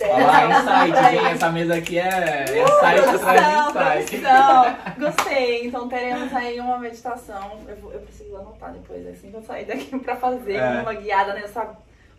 [0.00, 1.26] Olha lá, insight, gente.
[1.34, 4.22] Essa mesa aqui é, é site atrás de insight.
[4.22, 4.76] Não,
[5.10, 5.66] gostei.
[5.66, 7.58] Então teremos aí uma meditação.
[7.66, 10.82] Eu, vou- eu preciso anotar depois, assim que eu sair daqui pra fazer É.
[10.82, 11.68] uma guiada nessa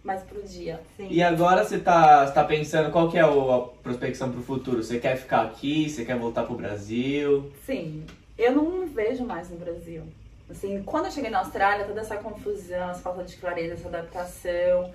[0.08, 0.80] mais pro dia.
[0.96, 1.08] Sim.
[1.12, 4.82] E agora você tá, você tá pensando qual que é o- a prospecção pro futuro?
[4.82, 5.90] Você quer ficar aqui?
[5.90, 7.52] Você quer voltar pro Brasil?
[7.66, 8.06] Sim,
[8.38, 10.04] eu não me vejo mais no Brasil.
[10.50, 14.94] Assim, quando eu cheguei na Austrália, toda essa confusão, essa falta de clareza, essa adaptação,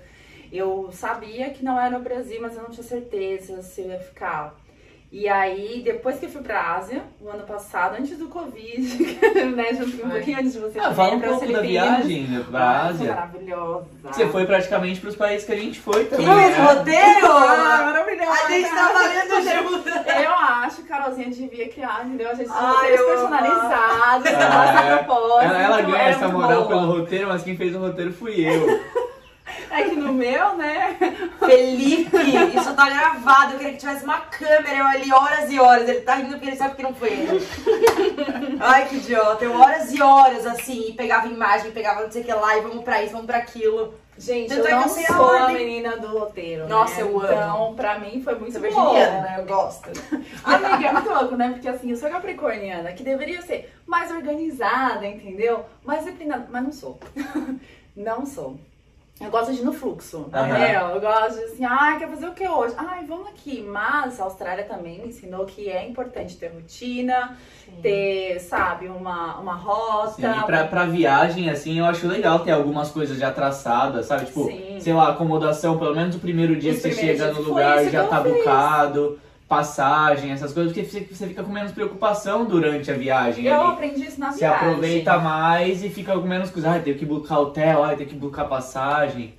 [0.51, 3.99] eu sabia que não era o Brasil, mas eu não tinha certeza se eu ia
[3.99, 4.59] ficar.
[5.15, 8.81] E aí, depois que eu fui pra Ásia, o ano passado, antes do Covid,
[9.55, 10.09] né, junto um Foi.
[10.09, 13.09] pouquinho antes de você Ah, fala um pouco da viagem né, pra foi Ásia.
[13.13, 13.85] maravilhosa.
[14.05, 16.65] Você foi praticamente pros países que a gente foi também, esse né?
[16.65, 17.27] roteiro?
[17.31, 18.31] Ah, maravilhosa.
[18.31, 19.89] A gente tá valendo junto.
[19.89, 22.29] Eu acho que a Carolzinha devia criar, entendeu?
[22.31, 24.97] A gente tinha Ai, roteiros personalizados, nossa É.
[24.97, 25.43] propósito.
[25.53, 26.67] Ela, ela ganha era essa moral boa.
[26.69, 28.65] pelo roteiro, mas quem fez o roteiro fui eu.
[29.73, 30.95] É que no meu, né?
[31.39, 32.15] Felipe,
[32.55, 33.53] isso tá gravado.
[33.53, 35.89] Eu queria que tivesse uma câmera eu ali horas e horas.
[35.89, 37.47] Ele tá rindo porque ele sabe que não foi ele.
[38.59, 39.43] Ai, que idiota.
[39.43, 42.61] Eu horas e horas assim, e pegava imagem, pegava não sei o que lá, e
[42.61, 43.95] vamos pra isso, vamos pra aquilo.
[44.15, 46.67] Gente, Tanto eu é não a sou a menina do roteiro.
[46.67, 47.01] Nossa, né?
[47.01, 47.31] eu amo.
[47.31, 49.35] Então, pra mim foi muito virginiana, né?
[49.39, 49.89] Eu gosto.
[50.43, 51.49] Amiga, é muito louco, né?
[51.49, 55.65] Porque assim, eu sou capricorniana, que deveria ser mais organizada, entendeu?
[55.83, 56.99] Mais disciplinada, mas não sou.
[57.97, 58.59] não sou.
[59.21, 60.87] Eu gosto de ir no fluxo, entendeu?
[60.89, 62.73] Eu gosto de assim, ai, quer fazer o que hoje?
[62.77, 63.61] Ai, vamos aqui.
[63.61, 67.37] Mas a Austrália também me ensinou que é importante ter rotina,
[67.81, 70.13] ter, sabe, uma, uma rota.
[70.13, 74.25] Sim, e pra, pra viagem, assim, eu acho legal ter algumas coisas já traçadas, sabe?
[74.25, 74.79] Tipo, Sim.
[74.79, 78.07] sei lá, acomodação, pelo menos o primeiro dia Os que você chega no lugar já
[78.07, 78.33] tá fiz.
[78.33, 79.19] bucado.
[79.57, 83.45] Passagem, essas coisas, porque você você fica com menos preocupação durante a viagem.
[83.45, 83.71] Eu ali.
[83.73, 84.67] aprendi isso na Você viagem.
[84.69, 86.71] aproveita mais e fica com menos coisa.
[86.71, 89.33] Ai, tem que buscar hotel, ai, tem que buscar passagem.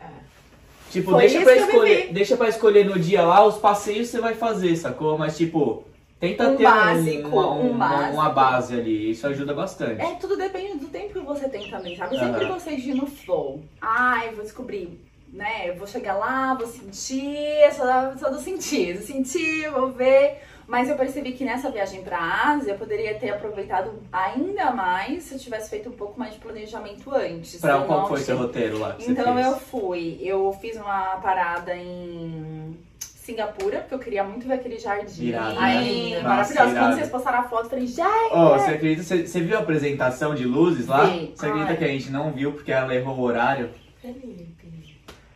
[0.91, 2.13] Tipo, Foi deixa pra, escolher, vivi.
[2.15, 5.19] deixa pra escolher no dia lá os passeios que você vai fazer, sacou?
[5.19, 5.83] Mas tipo,
[6.21, 8.13] tenta Um ter básico, uma, um uma- básico.
[8.15, 9.11] uma base ali.
[9.11, 10.01] Isso ajuda bastante.
[10.01, 12.17] É, tudo depende do tempo que você tem também, sabe?
[12.17, 13.61] Sempre gostei de ir no flow.
[13.83, 15.01] Ai, vou descobrir,
[15.35, 15.69] né?
[15.69, 17.37] Eu vou chegar lá, vou sentir,
[17.73, 18.97] só, só do sentir.
[19.03, 20.41] Sentir, vou ver.
[20.67, 25.35] Mas eu percebi que nessa viagem pra Ásia eu poderia ter aproveitado ainda mais se
[25.35, 27.61] eu tivesse feito um pouco mais de planejamento antes.
[27.61, 28.97] Pra Eu qual foi tinha- seu roteiro lá?
[28.99, 34.79] Então eu fui, eu fiz uma parada em Singapura, porque eu queria muito ver aquele
[34.79, 35.25] jardim.
[35.27, 36.21] Irado, né?
[36.23, 36.53] Maravilhoso.
[36.71, 36.75] irado.
[36.79, 39.03] Quando vocês postaram a foto, eu falei, já Ó, você acredita?
[39.03, 41.05] Você, você viu a apresentação de luzes lá?
[41.05, 41.33] Vi.
[41.35, 41.77] Você acredita Ai.
[41.77, 43.69] que a gente não viu porque ela errou o horário?
[44.01, 44.54] Felipe.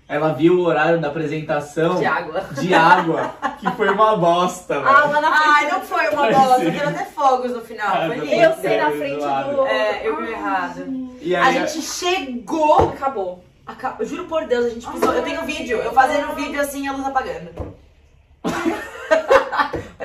[0.08, 2.40] Ela viu o horário da apresentação De água.
[2.58, 4.88] de água, que foi uma bosta, velho.
[4.88, 5.48] Ah, lá na frente.
[5.54, 7.88] Ai, não foi uma bosta, teve até fogos no final.
[7.88, 8.16] Ah, Foi.
[8.34, 9.66] Eu sei na frente do.
[9.66, 10.84] É, eu vi errado.
[11.20, 12.88] E A aí, gente chegou.
[12.88, 13.44] Acabou.
[14.00, 15.12] juro por Deus, a gente pisou.
[15.12, 17.76] Eu tenho vídeo, eu fazendo vídeo assim e a luz apagando.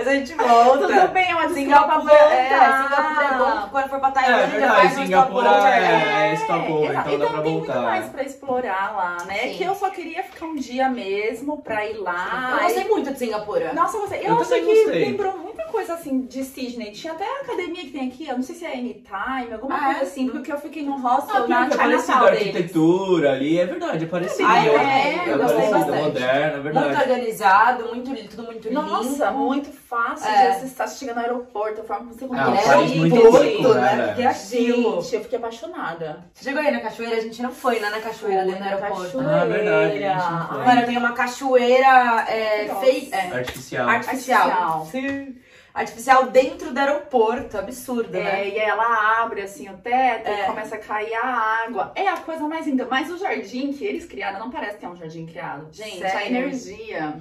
[0.03, 0.87] Mas a gente volta.
[0.87, 2.83] Tudo bem, é uma desculpa pra é, voltar.
[2.83, 3.69] Singapura é bom.
[3.71, 7.07] Quando for pra É, Tailândia, verdade, faz um Singapura é- é stopover, exato.
[7.09, 7.81] então dá pra tem muito voltar.
[7.81, 9.37] mais pra explorar lá, né?
[9.37, 9.53] Sim.
[9.57, 12.57] Que eu só queria ficar um dia mesmo pra ir lá.
[12.59, 13.73] Eu gostei muito de Singapura.
[13.73, 15.05] Nossa, você, eu, Eu achei que gostei.
[15.05, 16.91] lembrou muita coisa assim de Sydney.
[16.91, 19.85] Tinha até a academia que tem aqui, eu não sei se é Anytime, alguma Ah,
[19.85, 20.03] coisa é?
[20.03, 23.57] assim, porque eu fiquei num Ah, hostel pior na que é a Chinatown arquitetura ali,
[23.59, 24.49] é verdade, é parecido.
[24.49, 25.97] Ah, É, amei, eu eu gostei bastante.
[26.03, 27.01] moderno, é Muito verdade.
[27.01, 29.37] organizado, muito, tudo muito Nossa, limpo.
[29.39, 30.41] muito fácil É.
[30.41, 30.87] de acessar.
[30.87, 32.51] Você chega no aeroporto, a forma como você Ah.
[32.65, 33.95] Paris ir, muito né, né?
[33.95, 34.07] velho?
[34.07, 35.01] Porque é aquilo.
[35.01, 36.25] Gente, eu fiquei apaixonada.
[36.33, 37.15] Você chegou aí na cachoeira?
[37.17, 37.89] A gente não foi, né?
[37.89, 39.03] Na cachoeira, dentro do aeroporto.
[39.03, 39.41] cachoeira.
[39.41, 40.65] Ah, verdade, a gente não foi.
[40.65, 43.15] Mano, tem uma cachoeira é, feita.
[43.15, 43.87] é, Artificial.
[43.89, 44.41] artificial.
[44.49, 44.85] Artificial.
[44.91, 45.35] Sim.
[45.73, 47.57] Artificial dentro do aeroporto.
[47.57, 48.47] Absurdo, É, né?
[48.49, 50.43] e aí ela abre assim o teto É.
[50.43, 51.91] e começa a cair a água.
[51.95, 52.87] É a coisa mais linda.
[52.89, 55.67] Mas o jardim que eles criaram não parece que é um jardim criado.
[55.71, 56.27] Gente, a Sério?
[56.37, 57.15] energia.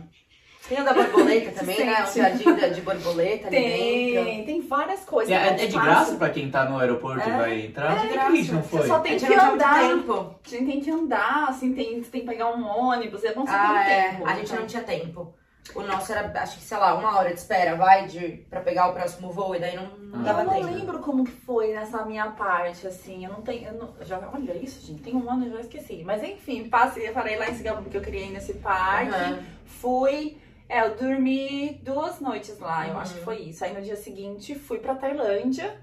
[0.69, 2.03] Tem o da borboleta também, né?
[2.03, 2.45] O Sente.
[2.45, 3.49] jardim da- de borboleta.
[3.49, 5.33] Tem, tem várias coisas.
[5.35, 7.97] É, é um de graça pra quem tá no aeroporto É, e vai entrar?
[8.05, 8.29] é de graça.
[8.53, 8.87] não Você foi?
[8.87, 9.81] só A tem gente que andar.
[9.81, 10.13] tempo.
[10.45, 13.25] A gente tem que andar, assim, tem, você tem que pegar um ônibus.
[13.25, 14.11] É bom você Ah, ter é.
[14.13, 14.27] tempo.
[14.27, 15.35] A gente Então, não tinha tempo.
[15.77, 18.89] O nosso era, acho que, sei lá, uma hora de espera, vai, de, pra pegar
[18.89, 20.23] o próximo voo, e daí não, não Ah.
[20.25, 20.67] dava Eu não tempo.
[20.75, 23.25] lembro como que foi nessa minha parte, assim.
[23.25, 23.69] Eu não tenho.
[23.69, 25.03] Eu não, já, olha isso, gente.
[25.03, 26.03] Tem um ano eu já esqueci.
[26.05, 29.11] Mas enfim, passei, parei lá em Singapura porque eu queria ir nesse parque.
[29.15, 29.39] Aham.
[29.65, 30.37] Fui.
[30.73, 33.01] É, eu dormi duas noites lá, eu Uhum.
[33.01, 33.63] acho que foi isso.
[33.63, 35.79] Aí no dia seguinte fui pra Tailândia.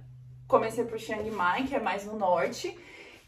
[0.47, 2.75] Comecei por Chiang Mai, que é mais no norte.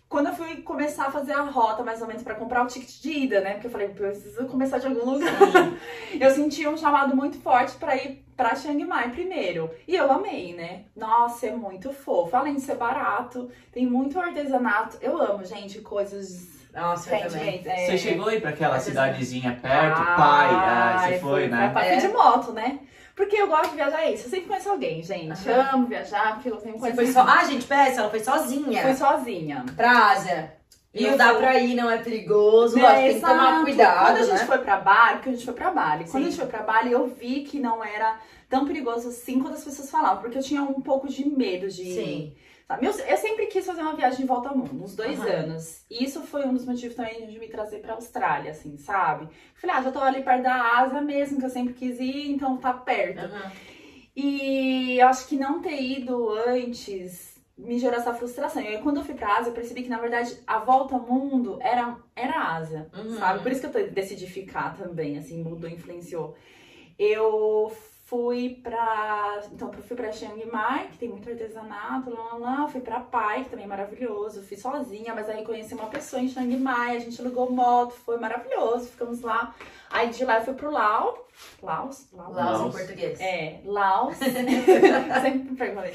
[0.10, 3.00] Quando eu fui começar a fazer a rota, mais ou menos, pra comprar o ticket
[3.00, 3.54] de ida, né?
[3.54, 5.30] Porque eu falei, preciso começar de algum lugar.
[6.20, 9.70] eu senti um chamado muito forte pra ir pra Chiang Mai primeiro.
[9.88, 10.86] E eu amei, né?
[10.96, 12.36] Nossa, é muito fofo.
[12.36, 14.98] Além de ser barato, tem muito artesanato.
[15.00, 16.60] Eu amo, gente, coisas.
[16.74, 17.62] Nossa, eu também.
[17.66, 17.86] é.
[17.86, 20.50] Você chegou aí pra aquela cidadezinha perto, Ah, pai?
[20.52, 21.70] Ah, você foi, né?
[21.74, 21.98] pra- É.
[21.98, 22.80] de moto, né?
[23.16, 24.26] Porque eu gosto de viajar, é isso.
[24.26, 25.50] Eu sempre conheço alguém, gente.
[25.50, 25.70] Aham.
[25.74, 27.22] Amo viajar, porque eu sempre Você conheço foi só.
[27.28, 29.66] Ah, gente, peça, ela foi sozinha Fui sozinha.
[29.76, 30.54] pra Ásia.
[30.94, 32.78] E não dá pra ir, não é perigoso.
[32.80, 34.46] É, tem que tomar cuidado, Quando a gente né?
[34.46, 36.04] foi pra Bali, porque a gente foi pra Bali.
[36.06, 36.20] Quando Sim.
[36.20, 38.18] a gente foi pra Bali, eu vi que não era
[38.50, 40.22] tão perigoso assim quando as pessoas falavam.
[40.22, 41.94] Porque eu tinha um pouco de medo de...
[41.94, 42.34] Sim.
[42.72, 42.86] Sabe?
[42.86, 45.30] Eu, eu sempre quis fazer uma viagem de volta ao mundo, uns dois Aham.
[45.30, 45.86] anos.
[45.90, 49.28] E isso foi um dos motivos também de me trazer pra Austrália, assim, sabe?
[49.56, 52.56] Falei, ah, já tô ali perto da Ásia mesmo, que eu sempre quis ir, então
[52.58, 53.26] tá perto.
[53.26, 53.52] Aham.
[54.16, 58.62] E eu acho que não ter ido antes me gerou essa frustração.
[58.62, 61.02] E aí, quando eu fui pra Ásia, eu percebi que, na verdade, a volta ao
[61.02, 63.18] mundo era, era a Ásia, Uhum.
[63.18, 63.44] sabe?
[63.44, 66.36] Por isso que eu decidi ficar também, assim, mudou, influenciou.
[66.98, 67.70] Eu
[68.12, 69.42] fui pra...
[69.54, 72.68] Então, eu fui pra Chiang Mai, que tem muito artesanato, lá, lá, lá.
[72.68, 74.44] Fui pra Pai, que também é maravilhoso.
[74.44, 78.18] Fui sozinha, mas aí conheci uma pessoa em Chiang Mai, a gente alugou moto, foi
[78.18, 79.56] maravilhoso, ficamos lá.
[79.90, 81.20] Aí de lá eu fui pro Laos.
[81.64, 82.12] Laos?
[82.12, 82.36] Laos?
[82.36, 83.22] Laos em português.
[83.22, 84.18] É, Laos.
[84.20, 85.94] Sempre perguntei.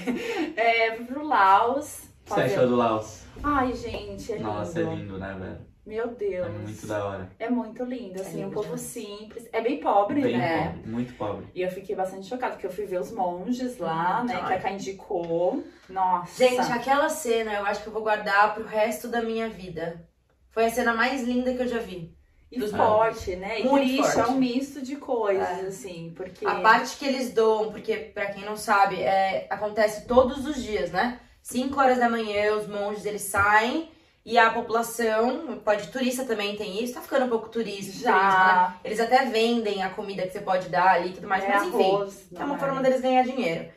[0.57, 1.99] É, fui pro Laos.
[1.99, 3.25] O que você achou do Laos?
[3.45, 4.49] Ai, gente, é lindo.
[4.49, 5.76] Nossa, é lindo, né, velho?
[5.87, 6.47] Meu Deus.
[6.47, 7.31] É muito da hora.
[7.39, 8.81] É muito lindo, assim, lindo um povo demais.
[8.81, 9.49] simples.
[9.53, 10.69] É bem pobre, Bem né?
[10.73, 11.47] pobre, muito pobre.
[11.55, 14.35] E eu fiquei bastante chocada, porque eu fui ver os monges lá, né?
[14.43, 14.47] Ai.
[14.49, 15.63] Que a Cá indicou.
[15.89, 16.37] Nossa.
[16.45, 20.05] Gente, aquela cena eu acho que eu vou guardar pro resto da minha vida.
[20.51, 22.13] Foi a cena mais linda que eu já vi.
[22.51, 23.61] E dos forte, né?
[23.61, 24.31] E Muito é forte.
[24.31, 25.67] um misto de coisas, É.
[25.67, 26.47] assim, porque...
[26.47, 30.91] A parte que eles doam, porque pra quem não sabe, é, acontece todos os dias,
[30.93, 31.21] né?
[31.43, 33.91] 5 horas da manhã, os monges eles saem
[34.27, 37.97] E a população, pode turista também tem isso, tá ficando um pouco turista.
[37.97, 38.73] Já.
[38.73, 38.81] né?
[38.83, 41.69] Eles até vendem a comida que você pode dar ali e tudo mais, É mas
[41.69, 41.93] enfim.
[41.93, 43.69] arroz, É uma não forma deles ganhar dinheiro.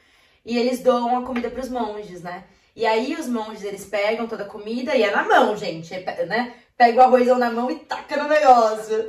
[0.44, 2.46] E eles doam a comida pros monges, né?
[2.76, 6.26] E aí os monges, eles pegam toda a comida e é na mão, gente, é
[6.26, 6.56] né?
[6.76, 9.06] Pega o arrozão na mão e taca no negócio.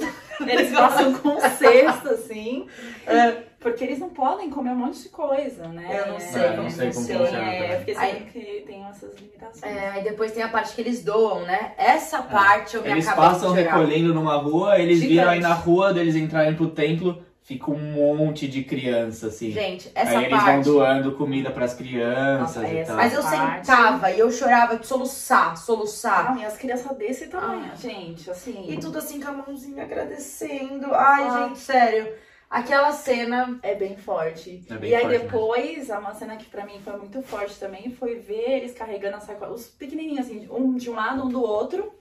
[0.49, 2.67] Eles passam com cesto, assim,
[3.07, 3.33] É.
[3.59, 5.87] porque eles não podem comer um monte de coisa, né?
[6.03, 8.65] Eu não É, sei como não sei como sei, funciona é, porque Aí- sabem que
[8.67, 9.63] tem essas limitações.
[9.77, 11.73] É, aí depois tem a parte que eles doam, né?
[11.77, 15.15] Essa parte eu me Eles passam recolhendo numa rua, eles Gigante.
[15.15, 19.51] viram aí na rua deles entrarem pro templo, fica um monte de criança, assim.
[19.51, 20.65] Gente, essa aí eles vão parte...
[20.65, 22.97] doando comida pras crianças Nossa, e tal.
[22.97, 26.33] Mas eu parte- sentava e eu chorava de soluçar, soluçar.
[26.33, 28.67] Não, e as crianças desse tamanho, gente, assim.
[28.69, 30.95] E tudo assim com a mãozinha agradecendo.
[30.95, 31.49] Ai, Ah.
[31.49, 32.13] gente, sério.
[32.49, 33.59] Aquela cena.
[33.65, 34.63] É bem forte.
[34.71, 37.91] É bem e aí forte depois, uma cena que pra mim foi muito forte também
[37.91, 41.43] foi ver eles carregando a sacola, os pequenininhos assim, um de um lado, um do
[41.43, 41.93] outro,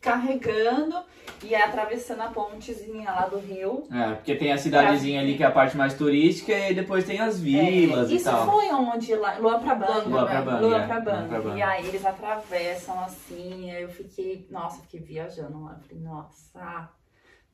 [0.00, 0.96] carregando
[1.42, 3.86] e aí atravessando a pontezinha lá do rio.
[3.92, 7.20] É, porque tem a cidadezinha ali que é a parte mais turística e depois tem
[7.20, 8.50] as vilas É, e Isso tal.
[8.50, 10.08] foi onde lá, Lua pra Bang.
[10.08, 10.86] Lua pra Bang, Lua é.
[10.86, 11.28] pra Lua Bang.
[11.28, 11.58] pra Bang.
[11.58, 15.72] E aí eles atravessam assim, aí eu fiquei, nossa, fiquei viajando lá.
[15.72, 16.90] Eu falei, nossa,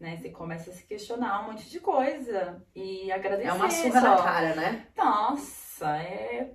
[0.00, 0.16] né?
[0.20, 3.48] Você começa a se questionar um monte de coisa e agradecer.
[3.48, 4.08] É uma surra só.
[4.10, 4.86] na cara, né?
[4.96, 6.50] Nossa, é,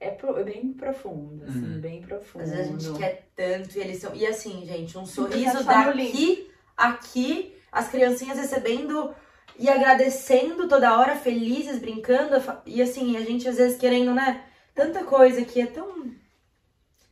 [0.00, 1.80] é, pro- é bem profundo, assim, Uhum.
[1.80, 2.42] bem profundo.
[2.44, 4.14] Às vezes a gente quer tanto e eles são.
[4.14, 9.14] E assim, gente, um sorriso daqui, aqui, as criancinhas recebendo
[9.58, 12.36] e agradecendo toda hora, felizes, brincando.
[12.64, 14.44] E assim, a gente às vezes querendo, né?
[14.74, 16.08] Tanta coisa que é tão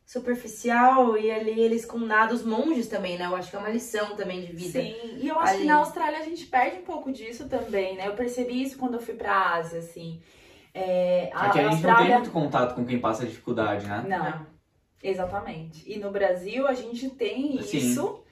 [0.04, 3.26] superficial e ali eles com nada, os monges também, né?
[3.26, 4.80] Eu acho que é uma lição também de vida.
[4.80, 5.62] Sim, e eu acho Ali.
[5.62, 8.06] que na Austrália a gente perde um pouco disso também, né?
[8.06, 10.20] Eu percebi isso quando eu fui pra Ásia, assim.
[10.78, 12.14] É, a, Aqui a a gente não tem Austrália...
[12.18, 14.04] muito contato com quem passa dificuldade, né?
[14.06, 14.46] Não,
[15.02, 15.82] exatamente.
[15.90, 17.78] E no Brasil a gente tem Sim.
[17.78, 18.22] isso.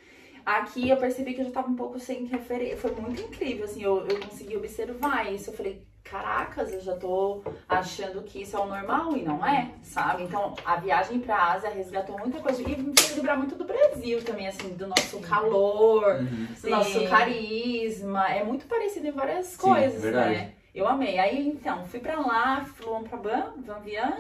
[0.45, 2.77] Aqui eu percebi que eu já tava um pouco sem referência.
[2.77, 5.49] Foi muito incrível, assim, eu, eu consegui observar isso.
[5.49, 9.71] Eu falei, caracas, eu já tô achando que isso é o normal e não é,
[9.83, 10.25] sabe?
[10.25, 12.61] Então a viagem pra Ásia resgatou muita coisa.
[12.61, 16.49] E me fez lembrar muito do Brasil também, assim, do nosso calor, Uhum.
[16.63, 18.29] do nosso carisma.
[18.29, 20.35] É muito parecido em várias coisas, verdade.
[20.35, 20.53] né?
[20.75, 21.19] Eu amei.
[21.19, 24.19] Aí, então, fui pra lá, fomos pra Van, Van Vian,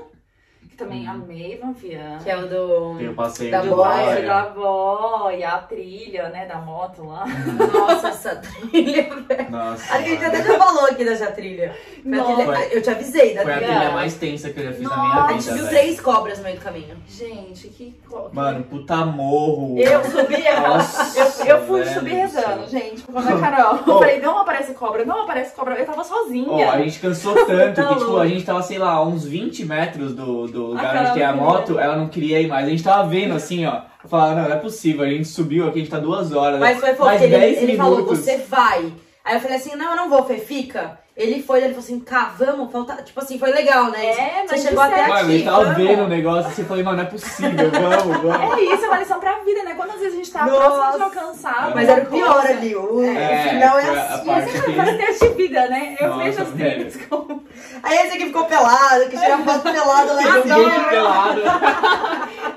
[0.71, 1.11] que também Uhum.
[1.15, 2.19] amei Van Vian.
[2.23, 2.97] Que é o do.
[2.99, 4.27] Tem o passeio Da de boia, Gosto boia.
[4.27, 7.25] da avó e a trilha, né, da moto lá.
[7.73, 9.09] Nossa, essa trilha.
[9.51, 9.95] Nossa.
[9.95, 11.71] A gente até já falou aqui dessa trilha.
[11.71, 13.75] A trilha- Foi- Eu te avisei da Foi a trilha.
[13.75, 15.69] trilha mais tensa que eu já fiz na Nossa, minha A vida, gente viu velho.
[15.79, 16.97] três cobras no meio do caminho.
[17.09, 17.85] Gente, que...
[17.93, 17.95] que-
[18.33, 19.79] Mano, puta morro.
[19.79, 20.37] Eu subi,
[20.67, 23.77] Nossa, eu, eu fui velho subir do rezando, gente, por da Carol.
[23.87, 23.99] Eu Oh.
[23.99, 25.75] falei, não aparece cobra, não aparece cobra.
[25.75, 26.49] Eu tava sozinha.
[26.67, 29.25] Ó, a gente cansou tanto Tá que, tipo, a gente tava, sei lá, a uns
[29.25, 32.66] 20 metros do, do lugar Carol onde tem a moto, ela não queria ir mais.
[32.66, 33.82] A gente tava vendo assim, ó.
[34.02, 36.61] Eu falava, não, não é possível, a gente subiu aqui, a gente tá duas horas.
[36.61, 38.18] Mas foi fofo, Mais ele, 10 ele falou, minutos.
[38.20, 38.92] você vai.
[39.24, 40.98] Aí eu falei assim, não, eu não vou, Fê, fica.
[41.17, 43.01] Ele foi, ele falou assim, cá, vamos, falta...
[43.01, 44.05] Tipo assim, foi legal, né?
[44.05, 45.77] É, Você mas chegou isso até é- aqui, Mano, ele tava vamos.
[45.77, 48.59] vendo o negócio e você falou, mano, não é possível, vamos, vamos.
[48.59, 49.75] É isso, é uma lição pra vida, né?
[49.75, 50.71] Quantas vezes a gente tá Nossa.
[50.75, 51.73] próximo de alcançar.
[51.73, 52.49] Mas alguma era o pior coisa.
[52.49, 54.25] ali, o, É, o final é foi a- assim.
[54.27, 55.97] parte Essa que- é teste de vida, né?
[56.01, 57.45] Eu Nossa, vejo as trilhas como.
[57.85, 60.89] Aí esse aqui ficou pelado, que tirava foto pelado lá Tirou em cima.
[60.89, 61.41] pelado.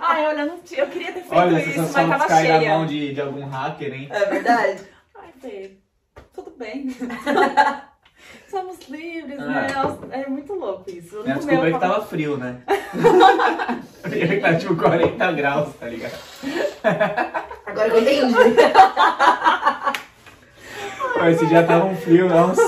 [0.01, 2.59] Ai, olha, eu não tinha- eu queria ter feito Olha, isso, mas tava caem na
[2.59, 2.71] cheia.
[2.75, 4.07] mão de, de algum hacker, hein?
[4.11, 4.79] É verdade?
[5.15, 5.71] Ai, Fê,
[6.33, 6.87] tudo bem.
[8.49, 9.45] Somos livres, Ah.
[9.45, 9.67] né?
[9.75, 11.21] Nossa, É muito louco isso.
[11.23, 12.61] Minha No desculpa é que tava frio, né?
[14.03, 16.13] que tá tipo 40 graus, tá ligado?
[17.65, 18.33] Agora que eu entendi.
[21.13, 22.61] Pô, esse dia tava um frio, nossa.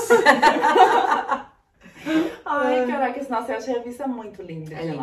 [2.44, 4.96] Ai, caraca, nossa, eu achei a vista muito linda É de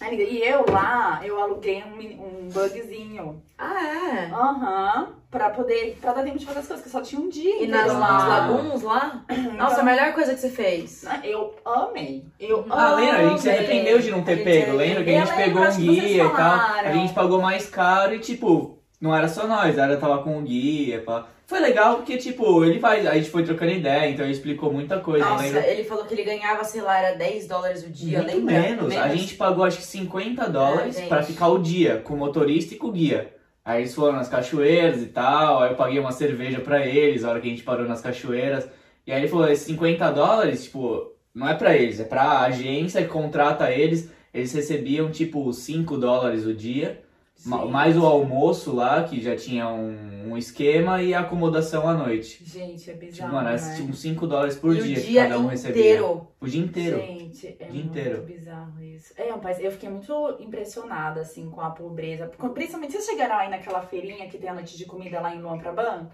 [0.00, 0.22] linda.
[0.22, 3.42] E eu lá, eu aluguei um, um bugzinho.
[3.58, 4.30] Ah, é?
[4.30, 5.08] Aham.
[5.30, 5.98] pra poder.
[6.00, 7.62] pra dar tempo de fazer as coisas, que só tinha um dia.
[7.62, 8.26] E nas, lá.
[8.26, 9.24] laguns lá?
[9.56, 11.04] Nossa, Então- a melhor coisa que você fez.
[11.24, 12.24] Eu amei.
[12.40, 13.18] Eu Ah, lembra?
[13.18, 13.60] A gente se amei.
[13.60, 14.76] arrependeu de não ter pego.
[14.76, 16.58] Lembra que a gente pegou um guia e tal.
[16.84, 20.42] A gente pagou mais caro e, tipo, não era só nós, era tava com o
[20.42, 21.26] guia, pá.
[21.46, 23.06] Foi legal porque, tipo, ele faz.
[23.06, 25.24] A gente foi trocando ideia, então ele explicou muita coisa.
[25.24, 28.60] Nossa, ele falou que ele ganhava, sei lá, era 10 dólares o dia, Muito lembra?
[28.62, 28.96] menos.
[28.96, 32.74] A gente pagou acho que 50 dólares É, pra ficar o dia com o motorista
[32.74, 33.32] e com o guia.
[33.64, 37.30] Aí eles foram nas cachoeiras e tal, aí eu paguei uma cerveja pra eles a
[37.30, 38.68] hora que a gente parou nas cachoeiras.
[39.06, 43.02] E aí ele falou, esses 50 dólares, tipo, não é pra eles, é pra agência
[43.02, 44.10] que contrata eles.
[44.34, 47.02] Eles recebiam, tipo, 5 dólares o dia.
[47.36, 47.68] Gente.
[47.70, 52.42] Mais o almoço lá, que já tinha um, um esquema, e a acomodação à noite.
[52.44, 53.32] Gente, é Tipo, bizarro.
[53.34, 53.76] mano, era né?
[53.76, 55.80] tipo 5 dólares por e dia o que dia cada um recebia.
[55.82, 56.28] inteiro.
[56.40, 56.96] O dia inteiro.
[56.98, 58.22] Gente, é Dia muito inteiro.
[58.22, 59.12] bizarro isso.
[59.16, 59.58] É país.
[59.60, 62.26] Eu fiquei muito impressionada, assim, com a pobreza.
[62.54, 65.58] Principalmente, vocês chegaram aí naquela feirinha que tem a noite de comida lá em Luan
[65.58, 66.08] Prabang?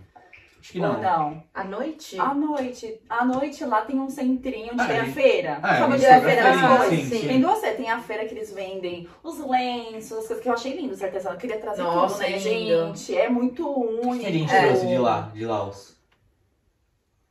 [0.63, 1.03] Acho que Ou não.
[1.03, 1.43] não?
[1.53, 2.21] À noite?
[2.21, 3.01] À noite.
[3.11, 5.11] À noite lá tem um centrinho onde Ah, tem a é.
[5.11, 5.59] feira.
[5.61, 6.99] Ah, Sabe é, onde é a a feira feira, das coisas?
[7.09, 7.27] sim, sim.
[7.27, 10.77] Tem duas, tem a feira que eles vendem os lenços, as coisas que eu achei
[10.77, 11.27] lindo, artesanatos.
[11.35, 12.95] Eu queria trazer Nossa, tudo, né, lindo.
[12.97, 13.17] gente?
[13.19, 14.21] É muito O único.
[14.21, 14.67] que a gente É.
[14.69, 15.97] trouxe de lá, de Laos?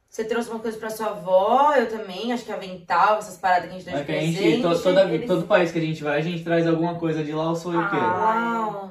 [0.10, 3.76] Você trouxe uma coisa pra sua avó, eu também, acho que avental, essas paradas que
[3.76, 4.62] a gente deu de É que a gente, presente.
[4.62, 7.32] to- toda, eles- todo país que a gente vai, a gente traz alguma coisa de
[7.32, 7.96] Laos ou o quê?
[7.98, 8.90] Ah.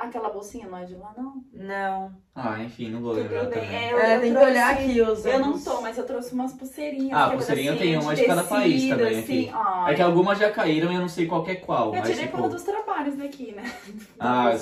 [0.00, 1.44] Aquela bolsinha não é de lá, não?
[1.52, 2.16] Não.
[2.34, 3.50] Ah, enfim, não vou Tudo lembrar bem.
[3.50, 3.76] também.
[3.76, 6.32] É, eu, É, eu tem que olhar aqui os Eu não tô, mas eu trouxe
[6.32, 7.12] umas pulseirinhas.
[7.12, 9.48] Ah, é pulseirinha pedacinho tem uma de de cada país tecido, também assim.
[9.48, 9.50] aqui.
[9.52, 9.92] Ai.
[9.92, 11.88] É que algumas já caíram e eu não sei qual que é qual.
[11.94, 12.38] Eu mas, tirei tipo...
[12.38, 13.70] por dos trabalhos daqui, né?
[14.18, 14.56] Ah,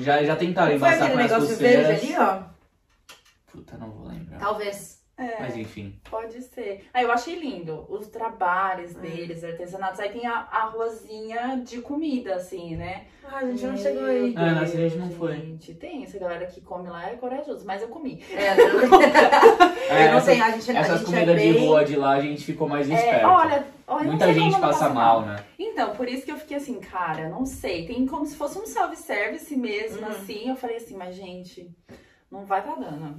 [0.00, 2.02] já, já, tentaram foi embaçar aquele com as negócio verde pulseiras.
[2.04, 3.50] ali, ó?
[3.50, 4.38] Puta, não vou lembrar.
[4.38, 5.03] Talvez.
[5.16, 5.94] É, Mas enfim.
[6.10, 6.86] pode ser.
[6.92, 8.98] Ah, eu achei lindo os trabalhos É.
[8.98, 10.00] deles, artesanatos.
[10.00, 13.04] Aí tem a, a ruazinha de comida, assim, né?
[13.24, 14.34] Ah, a gente não chegou aí.
[14.36, 15.36] Ah, nessa a gente não foi.
[15.36, 18.22] Gente, tem essa galera que come lá, é corajoso, mas eu comi.
[18.32, 21.52] É, não, eu não sei, a gente, a essas gente comidas é bem...
[21.52, 23.26] de rua de lá a gente ficou mais É, esperto.
[23.26, 25.36] olha, olha, Muita gente passa mal, né?
[25.58, 27.86] Então, por isso que eu fiquei assim, cara, não sei.
[27.86, 30.08] Tem como se fosse um self-service mesmo, Uhum.
[30.08, 30.48] assim.
[30.48, 31.70] Eu falei assim, mas gente,
[32.30, 33.14] não vai tá dando.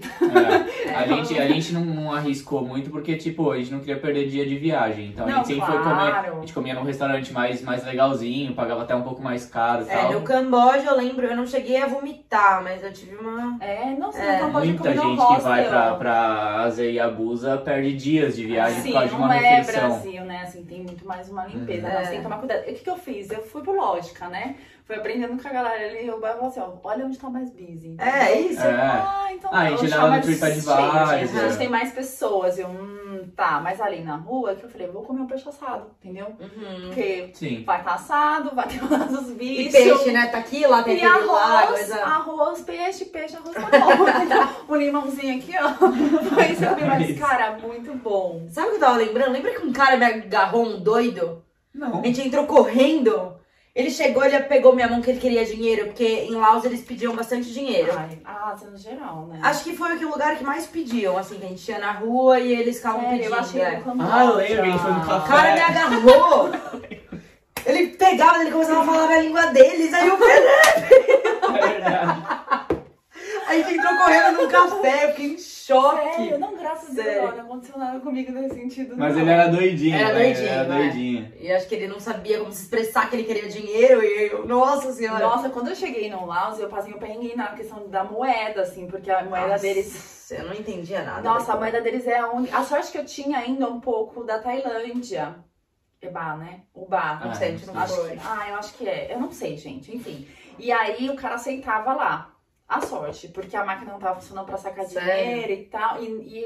[0.89, 3.97] É, a gente, a gente não, não arriscou muito porque, tipo, a gente não queria
[3.97, 5.07] perder dia de viagem.
[5.07, 5.93] Então a Não, gente sempre foi comer.
[5.93, 6.39] A claro.
[6.41, 9.95] gente comia num restaurante mais, mais legalzinho, pagava até um pouco mais caro e É,
[9.95, 10.13] tal.
[10.13, 13.57] no Camboja eu lembro, eu não cheguei a vomitar, mas eu tive uma...
[13.61, 16.99] É, não sei, É, então pode Muita no gente que vai pra, pra Azeia e
[16.99, 19.89] Abusa perde dias de viagem Sim, por causa de uma não é refeição.
[19.89, 20.41] Brasil, né?
[20.41, 21.83] Assim, tem muito mais uma limpeza.
[21.83, 21.87] Uhum.
[21.89, 22.03] Então, É.
[22.03, 22.63] você tem que tomar cuidado.
[22.67, 23.31] E o que, que eu fiz?
[23.31, 24.55] Eu fui por lógica, né?
[24.85, 26.05] Fui aprendendo com a galera ali.
[26.05, 27.89] Eu falei assim, ó, olha onde tá mais busy.
[27.89, 28.05] entendeu?
[28.05, 28.61] É, isso.
[28.61, 28.71] É.
[28.71, 30.91] Ah, então Ah, a gente olhava tá no mais TripAdvisor, cheio,
[31.27, 31.47] gente, é.
[31.49, 32.59] gente tem mais pessoas.
[32.59, 33.59] Eu, hum, tá.
[33.61, 36.27] Mas ali na rua, que eu falei, vou comer um peixe assado, entendeu?
[36.39, 36.81] Uhum.
[36.89, 37.63] Porque Sim.
[37.65, 39.71] vai estar assado, vai ter lá dos E bichos.
[39.73, 40.27] peixe, né?
[40.27, 42.03] Tá aqui, lá tem E aquele lá, arroz, coisa...
[42.05, 44.69] arroz, peixe, peixe, arroz, tá bom.
[44.71, 45.69] um limãozinho aqui, ó.
[46.29, 48.45] Foi isso que eu vi, mas, cara, muito bom.
[48.51, 49.31] Sabe o que eu tava lembrando?
[49.31, 51.43] Lembra que um cara me agarrou, um doido?
[51.73, 52.01] Não.
[52.01, 53.33] A gente entrou correndo.
[53.75, 57.13] Ele chegou, ele pegou minha mão que ele queria dinheiro, porque em Laos eles pediam
[57.13, 57.91] bastante dinheiro.
[57.97, 59.37] Ai, ah, Ásia no geral, né?
[59.43, 62.39] Acho que foi o lugar que mais pediam, assim, que a gente ia na rua
[62.39, 63.33] e eles ficavam Sério, pedindo.
[63.33, 63.83] eu achei é.
[63.99, 65.27] Ah, eu lembro, a gente foi no O café.
[65.27, 66.49] cara me agarrou.
[67.65, 72.64] Ele pegava, ele começava a falar a língua deles, aí eu É verdade.
[73.47, 76.15] A gente entrou correndo num café, eu fiquei em choque.
[76.15, 78.95] Sério, não, graças a Deus, não aconteceu nada comigo nesse sentido.
[78.97, 79.21] Mas não.
[79.21, 79.95] ele era doidinho.
[79.95, 80.23] Era né?
[80.23, 80.77] doidinho, era né?
[80.77, 81.33] doidinho.
[81.39, 84.45] E acho que ele não sabia como se expressar que ele queria dinheiro e eu,
[84.47, 85.25] nossa senhora.
[85.25, 88.87] Nossa, quando eu cheguei no Laos, eu passei um perrengue na questão da moeda, assim,
[88.87, 90.31] porque a moeda Nossa, deles.
[90.31, 91.21] Eu não entendia nada.
[91.21, 92.57] Nossa, a moeda deles é a única.
[92.57, 95.35] A sorte que eu tinha ainda um pouco da Tailândia.
[96.01, 96.61] Eba, né?
[96.73, 97.23] O bar.
[97.23, 98.11] Não Ah, sei, a gente não não Acho foi.
[98.11, 99.13] que, ah, eu acho que é.
[99.13, 99.95] Eu não sei, gente.
[99.95, 100.27] Enfim.
[100.59, 102.34] E aí o cara aceitava lá.
[102.67, 105.07] A sorte, porque a máquina não tava funcionando pra sacar Sério?
[105.07, 106.01] dinheiro e tal.
[106.03, 106.45] E, e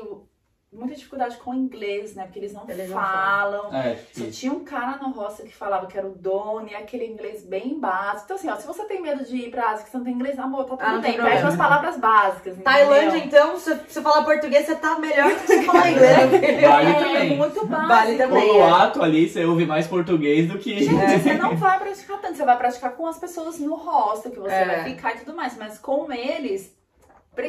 [0.72, 2.24] muita dificuldade com o inglês, né?
[2.26, 3.74] Porque eles não Eles não falam.
[3.74, 7.06] É, Só tinha um cara no hostel que falava que era o dono e aquele
[7.08, 8.26] inglês bem básico.
[8.26, 10.14] Então, assim, ó, se você tem medo de ir pra Ásia que você não tem
[10.14, 11.22] inglês, amor, tá tudo Ah, não tem bem.
[11.22, 11.50] Pede problema.
[11.50, 12.54] as palavras básicas.
[12.54, 12.64] entendeu?
[12.64, 16.18] Tailândia, então, se você falar português, você tá melhor que você falar inglês.
[16.62, 17.38] Vale é, também.
[17.38, 17.88] muito básico.
[17.88, 18.52] Vale também.
[18.52, 20.84] O ato ali, você ouve mais português do que.
[20.84, 20.94] Gente,
[21.24, 24.54] você não vai praticar tanto, você vai praticar com as pessoas no hostel que você
[24.54, 24.66] É.
[24.66, 26.78] vai ficar e tudo mais, mas com eles,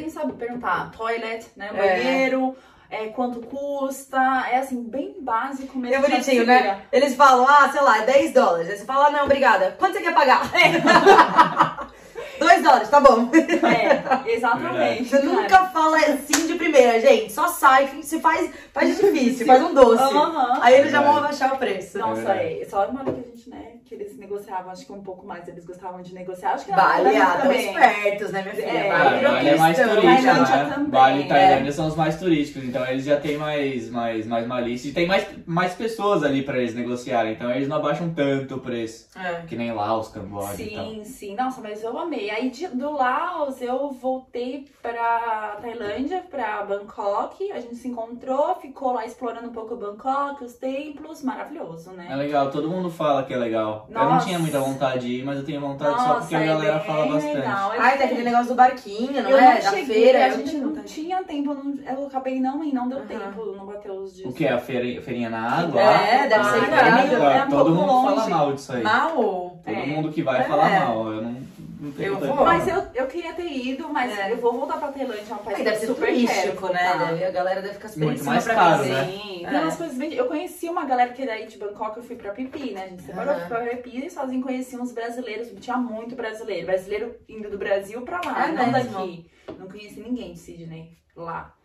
[0.09, 1.77] saber perguntar toilet, né, É.
[1.77, 2.70] banheiro, é,
[3.07, 4.17] quanto custa,
[4.51, 5.95] é assim, bem básico mesmo.
[5.95, 6.81] É bonitinho, né?
[6.91, 8.69] Eles falam, ah, sei lá, é 10 dólares.
[8.69, 9.75] Aí você fala, ah, não, obrigada.
[9.79, 10.41] Quanto você quer pagar?
[12.39, 13.29] 2 dólares, tá bom.
[13.33, 15.09] É, exatamente.
[15.09, 17.31] Você nunca fala assim de primeira, gente.
[17.31, 20.01] Só sai, se faz, faz difícil, faz um doce.
[20.03, 20.59] Aham.
[20.61, 21.99] Aí eles já vão abaixar o preço.
[21.99, 22.61] Nossa, verdade.
[22.61, 25.27] é, só uma hora que a gente, né, que eles negociavam, acho que um pouco
[25.27, 28.65] mais, eles gostavam de negociar, acho que Vale, Tailândia ah, espertos, né, minha filha?
[28.67, 30.71] É, Vale, Bali é mais Tailândia né?
[30.73, 31.27] também, Bali e é.
[31.27, 34.87] Tailândia são os mais turísticos, então eles já têm mais, mais, mais malícia.
[34.87, 38.59] E tem mais, mais pessoas ali pra eles negociarem, então eles não abaixam tanto o
[38.61, 39.09] preço.
[39.19, 39.41] É.
[39.45, 40.53] Que nem Laos, Camboja.
[40.55, 41.35] Sim, sim.
[41.35, 42.29] Nossa, mas eu amei.
[42.29, 47.51] Aí de- do Laos eu voltei pra Tailândia, pra Bangkok.
[47.51, 51.21] A gente se encontrou, ficou lá explorando um pouco Bangkok, os templos.
[51.23, 52.15] Maravilhoso, É né?
[52.15, 53.80] legal, todo mundo fala que é legal.
[53.89, 54.25] Eu não Nossa.
[54.25, 56.77] tinha muita vontade de ir, mas eu tenho vontade só Nossa, porque a é galera
[56.77, 57.35] bem fala bastante.
[57.35, 57.73] legal.
[57.73, 59.41] Eu Ai, tem fui- aquele negócio do barquinho, não eu é?
[59.41, 60.25] não da cheguei, feira.
[60.25, 60.87] a gente não vontade.
[60.87, 63.07] tinha tempo, não- eu acabei não indo, não deu Aham.
[63.07, 64.29] tempo, não bateu os dias.
[64.29, 64.47] O que?
[64.47, 65.81] A feira, feirinha na água?
[65.81, 67.15] É, deve ser Ah, irado.
[67.25, 68.29] é é um todo mundo fala longe.
[68.29, 68.83] mal disso aí.
[68.83, 69.11] Mal?
[69.15, 69.85] Todo É.
[69.85, 70.43] mundo que vai É.
[70.43, 71.11] fala mal.
[71.11, 71.35] Eu não,
[71.81, 72.35] Não tem Eu vou.
[72.45, 74.31] Mas eu, eu queria ter ido, mas É.
[74.31, 76.97] eu vou voltar pra Tailândia, é um país Aí deve ser super turístico, né?
[77.07, 79.41] Deve- a galera deve ficar super Muito em cima mais pra caro, né?
[79.43, 79.51] É.
[79.51, 80.13] não, as coisas bem.
[80.13, 82.83] Eu conheci uma galera que daí de Bangkok, eu fui pra Pipi, né?
[82.83, 85.49] A gente separou, fui pra Pipi e sozinho conheci uns brasileiros.
[85.59, 86.67] Tinha muito brasileiro.
[86.67, 88.91] Brasileiro indo do Brasil pra lá, É não mesmo?
[88.93, 89.25] daqui.
[89.57, 91.55] Não conheci ninguém de Sydney lá.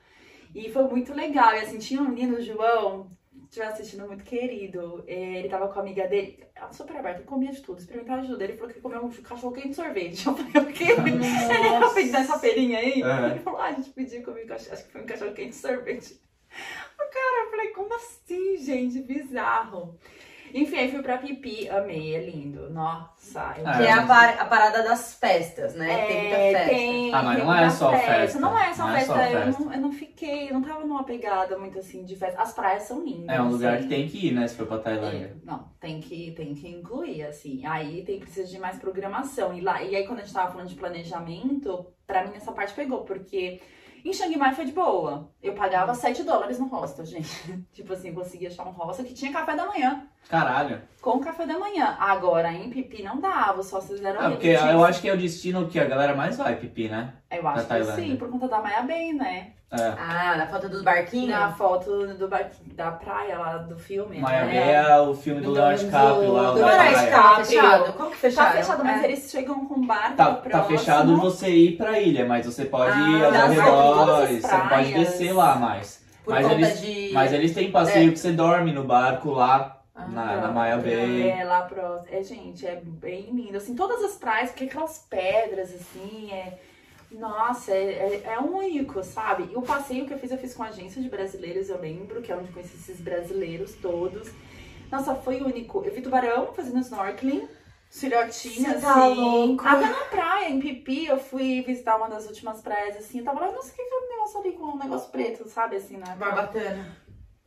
[0.54, 1.54] E foi muito legal.
[1.54, 3.10] E assim, tinha um menino, o João,
[3.47, 5.05] estiver assistindo, muito querido.
[5.07, 8.22] É, Ele tava com a amiga dele, ela super aberta, ele comia de tudo, experimentava
[8.22, 8.40] de tudo.
[8.42, 10.26] Ele falou que comeu um cachorro quente de sorvete.
[10.26, 10.84] Eu falei, o quê?
[10.92, 13.03] Ele ia pedir nessa feirinha aí.
[13.03, 13.30] Aham.
[13.30, 15.51] Ele falou, ah, a gente pediu comer um cachorro, acho que foi um cachorro quente
[15.51, 16.20] de sorvete.
[16.97, 19.01] O cara, eu falei, como assim, gente?
[19.01, 19.99] Bizarro.
[20.59, 22.70] Enfim, aí fui pra Pipi, amei, é lindo.
[22.70, 26.07] Nossa, eu Ah, Que é a, par- a parada das festas, né?
[26.07, 26.68] tem muita é, festa.
[26.70, 28.40] tem, Ah, mas tem não é só festa.
[28.40, 29.14] Não é só Não é festa.
[29.14, 29.62] só eu, festa.
[29.64, 32.40] Não, eu não fiquei, eu não tava numa pegada muito assim de festa.
[32.40, 33.36] As praias são lindas.
[33.36, 33.82] É um lugar assim.
[33.82, 34.48] que tem que ir, né?
[34.48, 35.36] Se for pra Tailândia.
[35.40, 37.64] É, não, tem que, tem que incluir, assim.
[37.66, 39.52] Aí tem precisa de mais programação.
[39.52, 42.72] E, lá, e aí, quando a gente tava falando de planejamento, pra mim essa parte
[42.72, 43.61] pegou, porque
[44.04, 45.30] em Chiang Mai foi de boa.
[45.42, 47.28] Eu pagava 7 dólares no hostel, gente.
[47.72, 50.09] tipo assim, consegui achar um hostel que tinha café da manhã.
[50.28, 50.80] Caralho.
[51.00, 51.96] Com café da manhã.
[52.00, 55.16] Agora, em Pipi não dava, só se fizeram Ah, porque eu acho que é o
[55.16, 57.12] destino que a galera mais vai, Pipi, né?
[57.30, 59.52] Eu acho que sim, por conta da Maia Bem, né?
[59.70, 59.94] É.
[59.98, 61.28] Ah, na foto dos barquinhos?
[61.30, 64.18] Na foto do, bar- da praia lá do filme.
[64.18, 64.72] Maia né?
[64.74, 67.00] É o filme do Leonardo DiCaprio lá, do Leonardo.
[67.00, 67.44] DiCaprio.
[67.46, 67.92] fechado?
[67.94, 68.52] Como que Tá fecharam?
[68.52, 69.04] fechado, mas É.
[69.06, 70.50] eles chegam com barco Tá, próximo.
[70.50, 73.68] tá fechado você ir pra ilha, mas você pode ir Ah, aos das- todas as
[73.68, 76.04] arredores, você não pode descer lá mais.
[76.24, 77.10] Por mas conta eles- de...
[77.12, 81.30] Mas eles têm passeio que você dorme no barco lá Ah, na, na Maia Bay.
[81.30, 82.14] É, lá próximo.
[82.14, 83.57] É, gente, é bem lindo.
[83.57, 86.61] Assim, todas as praias, porque aquelas pedras, assim, é.
[87.11, 89.49] Nossa, é, é, é único, sabe?
[89.51, 92.20] E o passeio que eu fiz, eu fiz com a agência de brasileiros, eu lembro,
[92.20, 94.28] que é onde eu conheci esses brasileiros todos.
[94.90, 95.82] Nossa, foi único.
[95.84, 97.49] Eu vi tubarão fazendo snorkeling,
[97.90, 98.80] filhotinho, Você assim.
[98.80, 99.66] tá louco?
[99.66, 103.20] Até na praia, em Pipi, eu fui visitar uma das últimas praias, assim.
[103.20, 105.49] Eu tava lá, nossa, o que que é um negócio ali com um negócio preto,
[105.49, 105.76] sabe?
[105.76, 106.97] Assim, na Barbatana.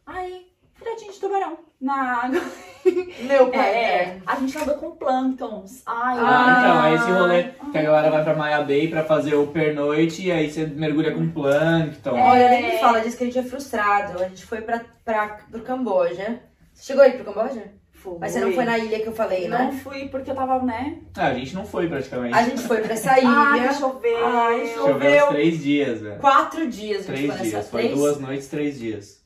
[0.06, 0.49] Aí,
[0.80, 2.42] filhotinho de tubarão na água.
[3.22, 3.70] Meu pai.
[3.76, 5.84] É, a gente andou com plânctons.
[5.86, 6.96] Ai, Ah, então, é ai.
[6.96, 10.50] esse rolê que a galera vai pra Maia Bay pra fazer o pernoite e aí
[10.50, 12.18] você mergulha com plâncton.
[12.18, 12.22] É.
[12.22, 14.24] Olha, nem me fala disso que a gente é frustrado.
[14.24, 16.40] A gente foi pra, pra, pro Camboja.
[16.74, 17.64] Você chegou aí pro Camboja?
[17.92, 18.18] Fui.
[18.18, 19.80] Mas você não foi na ilha que eu falei, Não né?
[19.84, 21.00] fui porque eu tava, né?
[21.18, 22.34] Ah, a gente não foi praticamente.
[22.34, 23.68] A gente foi pra essa Ai, ilha.
[23.68, 24.26] que choveu.
[24.26, 25.26] Ai, Choveu choveu.
[25.26, 26.20] uns três dias, velho.
[26.22, 27.54] Quatro dias a gente Três foi dias.
[27.54, 27.70] nessa.
[27.70, 27.96] Foi três?
[27.98, 29.19] duas noites, três dias.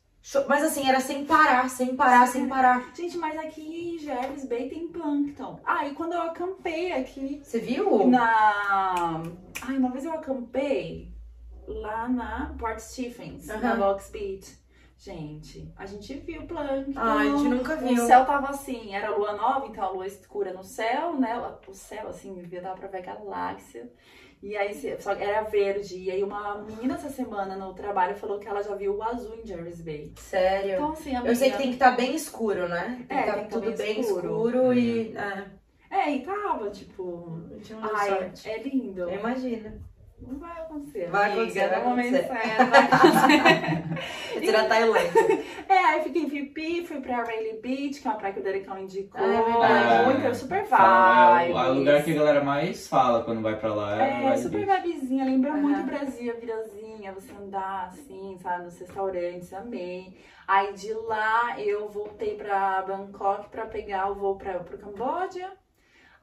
[0.47, 2.93] Mas assim, era sem parar, sem parar, sem parar.
[2.95, 5.59] Gente, mas aqui em Jervis Bay tem plâncton.
[5.65, 8.07] Ah, e quando eu acampei aqui Você viu?
[8.07, 9.21] na...
[9.61, 11.13] Ai, uma vez eu acampei
[11.67, 13.77] lá na Port Stephens, na Aham.
[13.77, 14.63] Box Beach.
[14.97, 16.93] Gente, a gente viu plâncton.
[16.95, 18.01] Ah, a gente nunca viu.
[18.03, 21.37] O céu tava assim, era lua nova, então a lua escura no céu, né?
[21.67, 23.91] O céu, assim, devia dar pra ver galáxia.
[24.43, 24.77] E aí,
[25.19, 25.97] era verde.
[25.97, 29.35] E aí, uma menina essa semana no trabalho falou que ela já viu o azul
[29.41, 30.11] em Jervis Bay.
[30.17, 30.73] Sério.
[30.73, 31.31] Então, assim, amiga...
[31.31, 33.05] Eu sei que tem que estar bem escuro, né?
[33.07, 34.73] Tem É, que estar tem que tá tudo bem bem escuro, escuro.
[34.73, 35.15] e.
[35.15, 35.45] É,
[35.89, 37.39] É, e tava, tipo...
[37.93, 38.49] Ai, sorte.
[38.49, 39.09] é lindo.
[39.09, 39.79] Imagina.
[40.27, 41.09] Não vai acontecer.
[41.09, 42.27] Vai amiga, acontecer, vai acontecer.
[42.27, 43.83] certo, vai acontecer.
[44.33, 45.43] Você na Tailândia.
[45.69, 48.43] É, aí fiquei em Pipi, fui pra Rayleigh Beach, que é uma praia que o
[48.43, 49.19] Derecão indicou.
[49.21, 50.05] É verdade.
[50.05, 53.55] muito, eu super Fala, é o, é lugar que a galera mais fala quando vai
[53.57, 54.01] pra lá.
[54.05, 54.81] É, É, super Beach.
[54.87, 60.15] vibezinha, lembra muito Brasil, a virazinha, você andar assim, sabe, nos restaurantes, amei.
[60.47, 65.51] Aí de lá eu voltei pra Bangkok pra pegar o voo pra, pro Camboja.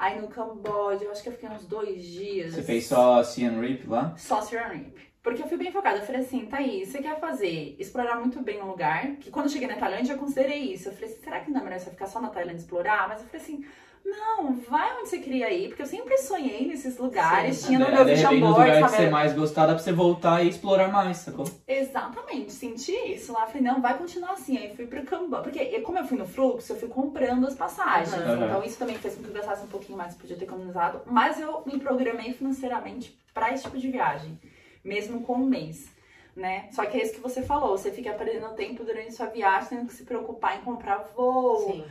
[0.01, 2.55] Aí no Camboja, eu acho que eu fiquei uns dois dias.
[2.55, 4.15] Você fez só Siem Reap lá?
[4.17, 4.97] Só Siem Reap.
[5.23, 5.99] Porque eu fui bem focada.
[5.99, 9.17] Eu falei assim, Thaís, você quer fazer, explorar muito bem um lugar?
[9.17, 10.89] Que quando eu cheguei na Tailândia, eu considerei isso.
[10.89, 13.07] Eu falei assim, será que não é melhor você ficar só na Tailândia e explorar?
[13.11, 13.67] Mas eu falei assim,
[14.05, 15.69] não, vai onde você queria ir.
[15.69, 17.65] Porque eu sempre sonhei nesses lugares.
[17.65, 18.97] Tinha no de, meu vision board, lugares que sabe?
[19.05, 21.47] você mais gostar, dá pra você voltar e explorar mais, sacou?
[21.67, 23.47] Exatamente, senti isso lá.
[23.47, 24.57] Falei, não, vai continuar assim.
[24.57, 25.43] Aí fui pro Camboja.
[25.43, 28.13] Porque como eu fui no fluxo, eu fui comprando as passagens.
[28.15, 28.47] Aham.
[28.47, 31.03] Então isso também fez com que eu gastasse um pouquinho mais, podia ter economizado.
[31.07, 34.39] Mas eu me programei financeiramente pra esse tipo de viagem.
[34.83, 35.89] Mesmo com um mês.
[36.35, 36.69] Né?
[36.71, 39.89] Só que é isso que você falou, você fica perdendo tempo durante sua viagem, tendo
[39.89, 41.85] que se preocupar em comprar voo, Sim.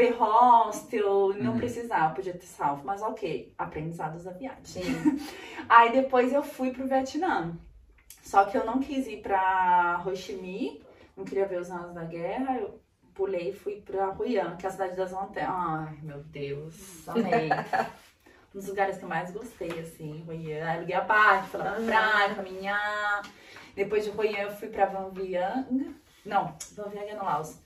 [0.00, 1.58] Ver hostel, não Uhum.
[1.58, 4.82] precisava, podia ter salvo, mas ok, aprendizados da viagem.
[5.68, 7.54] Aí depois eu fui pro Vietnã.
[8.22, 10.82] Só que eu não quis ir pra Ho Chi Minh,
[11.16, 12.80] não queria ver os anos da guerra, eu
[13.14, 15.54] pulei e fui pra Hue An, que é a cidade das lanternas.
[15.54, 17.50] Ai, meu Deus, amei.
[18.54, 20.70] um dos lugares que eu mais gostei, assim, Hue An.
[20.72, 21.86] Aluguei a parte, fui lá pra Aham.
[21.86, 23.22] praia, caminhar.
[23.74, 25.94] Depois de Hue An eu fui pra Van Viang.
[26.24, 27.58] Não, Van Viang é no Laos.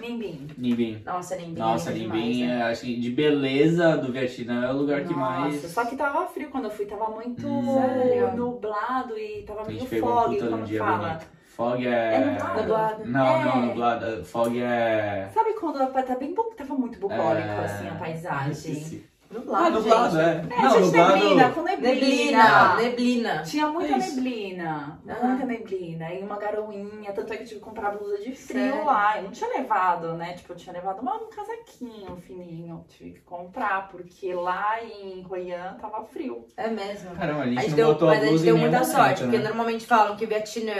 [0.00, 0.48] Nimbin.
[0.56, 1.02] Nimbin.
[1.04, 1.36] Nossa.
[1.36, 2.58] Nossa, é lindo Nimbin, demais, né?
[2.58, 5.54] é, acho que de beleza do Vietnã é o lugar que mais.
[5.54, 8.36] Nossa, só que tava frio quando eu fui, tava muito Hum.
[8.36, 11.08] Nublado e tava meio fog, um como dia fala.
[11.08, 11.26] bonito.
[11.56, 11.90] Fog é.
[11.90, 13.04] É nublado?
[13.06, 13.44] Não, É.
[13.44, 14.24] não, nublado.
[14.24, 15.28] Fog é.
[15.34, 17.64] Sabe quando tá bem bu- tava muito bucólico é...
[17.64, 19.02] assim a paisagem?
[19.30, 20.24] Nublado, Ah, nublado, gente.
[20.24, 20.56] é.
[20.58, 21.12] É, Não, tinha nublado.
[21.16, 21.92] neblina, com neblina.
[21.94, 23.42] Neblina, neblina.
[23.42, 24.14] Tinha muita É isso.
[24.16, 25.26] neblina, Ah.
[25.26, 28.70] muita neblina e uma garoinha, tanto é que eu tive que comprar blusa de frio
[28.72, 28.84] Sério?
[28.86, 29.18] lá.
[29.18, 30.32] Eu não tinha levado, né?
[30.32, 35.76] Tipo, eu tinha levado uma- um casaquinho fininho, tive que comprar, porque lá em An
[35.78, 36.46] tava frio.
[36.56, 37.10] É mesmo.
[37.14, 38.96] Caramba, a gente, A gente não deu, botou a mas a gente deu muita momento,
[38.96, 39.30] sorte, né?
[39.30, 40.72] porque normalmente falam que o Vietnã,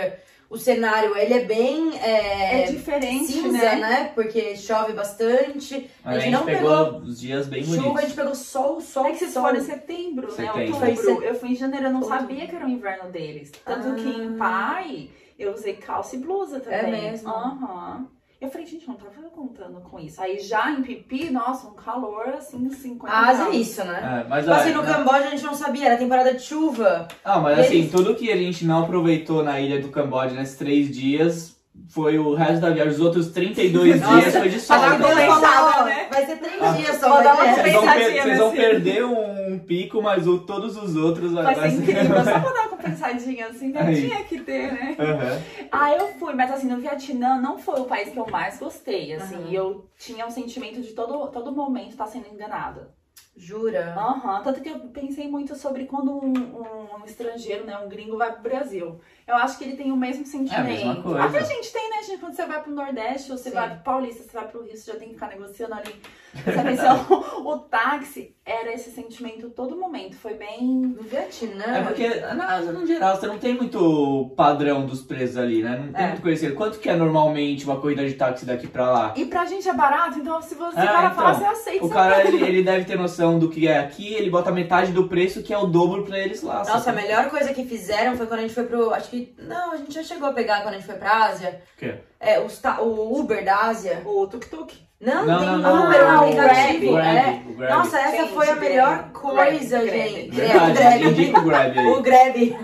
[0.50, 3.76] o cenário, ele é bem é, É, diferente, cinza, né?
[3.76, 4.12] né?
[4.14, 5.90] Porque chove bastante.
[6.04, 8.02] A A gente gente não pegou, pegou os dias bem chuva, a bonitos.
[8.02, 9.42] gente pegou sol, sol, É que vocês sol.
[9.42, 10.58] foram em setembro, Setembro.
[10.58, 10.72] né?
[10.72, 11.24] Foi em Outubro.
[11.24, 12.18] Eu fui em janeiro, eu não Outubro.
[12.20, 13.52] sabia que era o inverno deles.
[13.64, 13.94] Tanto Ah.
[13.94, 16.78] que em Pai, eu usei calça e blusa também.
[16.78, 17.28] É mesmo?
[17.28, 18.06] Aham.
[18.40, 20.20] Eu falei, gente, não tava contando com isso.
[20.22, 23.56] Aí já em Pipi, nossa, um calor assim, 50 A Ásia é graus.
[23.56, 24.22] isso, né?
[24.24, 27.08] É, mas Tipo assim, no não- Camboja a gente não sabia, era temporada de chuva.
[27.24, 30.34] Ah, mas E assim, eles- tudo que a gente não aproveitou na ilha do Camboja
[30.36, 31.56] nesses três dias
[31.90, 32.92] foi o resto da viagem.
[32.92, 34.76] Os outros 32 Nossa, dias foi de sol.
[34.78, 35.08] tá né?
[35.08, 36.06] compensada, né?
[36.08, 36.72] Vai ser três Ah.
[36.72, 37.62] dias só, Vou dar vai uma ter.
[37.62, 41.54] Vocês vão, per- vocês vão nesse- perder um pico, mas o, todos os outros Vai
[41.56, 43.80] ser incrível, só pra dar uma compensadinha assim, né?
[43.82, 43.94] Aí.
[44.08, 44.96] tinha que ter, né?
[44.98, 45.42] Aham.
[45.70, 49.12] Ah, eu fui, mas assim, no Vietnã não foi o país que eu mais gostei,
[49.12, 49.48] assim.
[49.48, 52.96] E eu tinha um sentimento de todo, todo momento estar sendo enganada.
[53.36, 53.94] Jura?
[53.96, 58.16] Aham, tanto que eu pensei muito sobre quando um, um- um estrangeiro, né, um gringo
[58.16, 59.00] vai pro Brasil.
[59.28, 60.64] Eu acho que ele tem o mesmo sentimento.
[60.64, 61.22] mesma coisa.
[61.24, 62.18] Até a gente tem, né, gente?
[62.18, 63.54] Quando você vai pro Nordeste, ou você Sim.
[63.56, 65.94] vai pro Paulista, você vai pro Rio, você já tem que ficar negociando ali.
[66.42, 67.06] Presta atenção,
[67.44, 70.16] o táxi era esse sentimento todo momento.
[70.16, 70.62] Foi bem.
[70.62, 71.64] No Vietnã.
[71.64, 75.82] É porque, na Ásia, no geral, você não tem muito padrão dos preços ali, né?
[75.84, 76.08] Não tem É.
[76.08, 76.54] muito conhecido.
[76.54, 79.14] Quanto que é normalmente uma corrida de táxi daqui pra lá?
[79.16, 81.84] E pra gente é barato, então se você É, o cara então, falar, você aceita.
[81.84, 85.06] O cara, ele, ele deve ter noção do que é aqui, ele bota metade do
[85.08, 86.58] preço, que é o dobro pra eles lá.
[86.58, 87.02] Nossa, a sabe?
[87.02, 88.92] melhor coisa que fizeram foi quando a gente foi pro.
[88.94, 89.17] Acho que.
[89.38, 91.60] Não, a gente já chegou a pegar quando a gente foi pra Ásia.
[91.76, 91.94] O quê?
[92.20, 94.02] É, os ta- o Uber da Ásia.
[94.04, 94.86] O tuk-tuk.
[95.00, 96.90] Não, Não, tem não, não, Uber, não, aplicativo.
[96.90, 97.42] o Grab, é.
[97.48, 97.72] o Grab.
[97.72, 100.30] Nossa, essa Gente, foi a melhor Grab, coisa, Grab, gente.
[100.34, 101.78] Verdade, Grab, o Grab.
[101.86, 102.56] O Grab.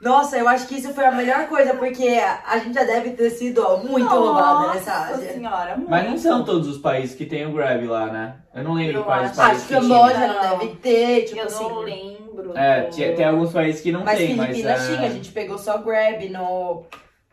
[0.00, 3.30] Nossa, eu acho que isso foi a melhor coisa, porque a gente já deve ter
[3.30, 5.32] sido muito roubada nessa Nossa Ásia.
[5.32, 5.90] senhora, muito.
[5.90, 8.34] Mas não são todos os países que tem o Grab lá, né?
[8.52, 10.26] Eu não lembro Eu quais acho- países Acho que que Camboja tinha.
[10.26, 11.62] não deve ter, tipo eu assim.
[11.68, 12.21] não lembro.
[12.54, 14.48] É, do- tem alguns países que não Mas tem, mas...
[14.48, 14.94] Filipinas é...
[14.96, 16.84] tinha, a gente pegou só Grab no.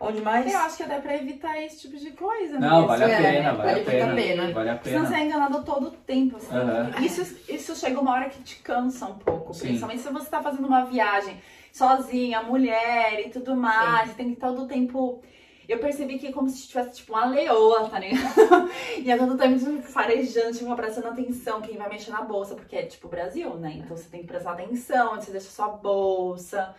[0.01, 0.49] Onde mais?
[0.49, 2.57] Eu acho que até pra evitar esse tipo de coisa.
[2.57, 2.87] Não, mesmo.
[2.87, 4.11] vale a É, pena, vale vale a pena.
[4.11, 4.53] a pena.
[4.53, 5.21] Vale a Senão você pena.
[5.21, 6.55] é enganado todo o tempo, assim.
[6.55, 6.91] Aham.
[7.01, 9.53] Isso, isso chega uma hora que te cansa um pouco.
[9.53, 9.67] Sim.
[9.67, 11.35] Principalmente se você tá fazendo uma viagem
[11.73, 14.09] sozinha, mulher e tudo mais.
[14.09, 15.21] Você tem que todo tempo.
[15.69, 18.69] Eu percebi que é como se tivesse tipo uma leoa, tá ligado?
[18.97, 22.75] e a todo tempo tipo, farejando, tipo, prestando atenção quem vai mexer na bolsa, porque
[22.75, 23.73] é tipo Brasil, né?
[23.77, 26.73] Então você tem que prestar atenção você deixa sua bolsa.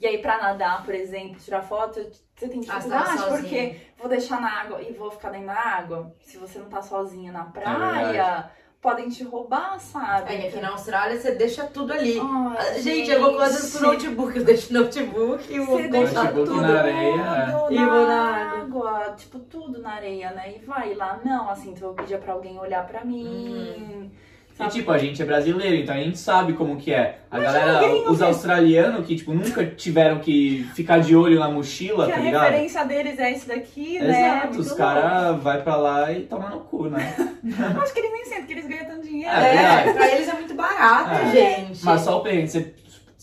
[0.00, 1.94] E aí, pra nadar, por exemplo, tirar foto,
[2.36, 3.30] você tem Ah, dificuldade, sozinha.
[3.30, 6.14] porque vou deixar na água e vou ficar dentro da água.
[6.20, 8.48] Se você não tá sozinha na praia, verdade.
[8.84, 10.34] Podem te roubar, sabe?
[10.34, 12.20] É aqui na Austrália você deixa tudo ali.
[12.20, 14.36] Ai, Ah, gente, eu vou quase pro notebook.
[14.36, 17.12] Eu deixo o notebook e Você deixa notebook tudo na areia,
[17.50, 17.72] tudo é.
[17.72, 19.14] E na vou na água.
[19.16, 20.56] Tipo, tudo na areia, né?
[20.56, 24.12] E vai lá, não, assim, então eu pedia pra alguém olhar pra mim.
[24.60, 27.18] E tipo, a gente é brasileiro, então a gente sabe como que é.
[27.28, 32.06] A Imagina galera, os australianos que, tipo, nunca tiveram que ficar de olho na mochila,
[32.06, 32.42] que a tá ligado?
[32.44, 34.10] referência deles é esse daqui, né?
[34.30, 37.14] Exato, Muito os caras vai pra lá e toma no cu, né?
[37.82, 39.34] Acho que eles nem sentem que eles ganham tanto dinheiro.
[39.34, 39.92] É, É, verdade.
[39.94, 41.30] pra eles é muito barato, É.
[41.32, 41.84] gente.
[41.84, 42.74] Mas só o perrengue, você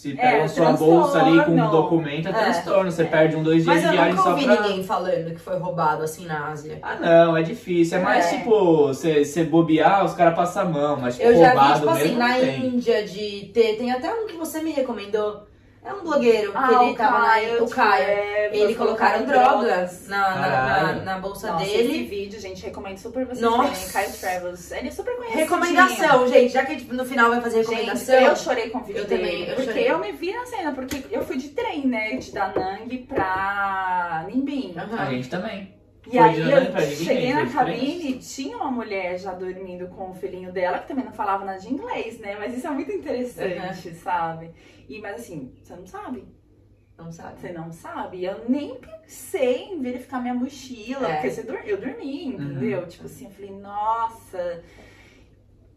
[0.02, 2.34] se pega É, a sua bolsa ali com um documento, é É.
[2.34, 2.91] transtorno.
[2.91, 4.62] Você perde um, dois dias Mas de eu viagem nunca só ouvi pra...
[4.62, 6.80] ninguém falando que foi roubado assim na Ásia.
[6.82, 7.99] Ah, não, é difícil.
[7.99, 8.38] É mais É.
[8.38, 11.89] tipo, você você bobear, os caras passam a mão, mas tipo, Eu já vi, tipo
[11.91, 12.66] assim, na tem.
[12.66, 13.78] Índia de ter.
[13.78, 15.43] Tem até um que você me recomendou.
[15.84, 17.55] É um blogueiro que Ah, ele o tava Caio, na.
[17.55, 18.03] O tipo, Caio.
[18.03, 22.03] é, Ele colocaram drogas na, na, na, na bolsa Nossa, esse dele.
[22.03, 23.63] vídeo, gente, recomendo super vocês Nossa.
[23.73, 23.89] verem.
[23.89, 24.71] Caio Travels.
[24.71, 25.39] Ele é super conhecido.
[25.39, 26.53] Recomendação, gente.
[26.53, 28.15] Já que tipo, no final vai fazer Gente, recomendação.
[28.15, 29.23] eu chorei com o vídeo Eu dele.
[29.23, 29.91] também, eu porque chorei.
[29.91, 32.15] eu me vi na cena, porque eu fui de trem, né?
[32.17, 34.75] De Da Nang pra Nimbin.
[34.77, 34.99] Aham.
[34.99, 35.73] A gente também.
[36.08, 39.88] E Foi aí de eu Nimbin, cheguei na cabine e tinha uma mulher já dormindo
[39.89, 42.36] com o filhinho dela, que também não falava nada de inglês, né?
[42.39, 44.52] Mas isso é muito interessante, sabe?
[44.89, 46.26] E, mas assim, você não sabe.
[46.97, 47.39] Não sabe.
[47.39, 48.24] Você não sabe.
[48.24, 51.14] Eu nem pensei em verificar minha mochila, É.
[51.16, 52.88] porque você eu dormi, entendeu?
[52.88, 54.64] Tipo assim, eu falei, nossa.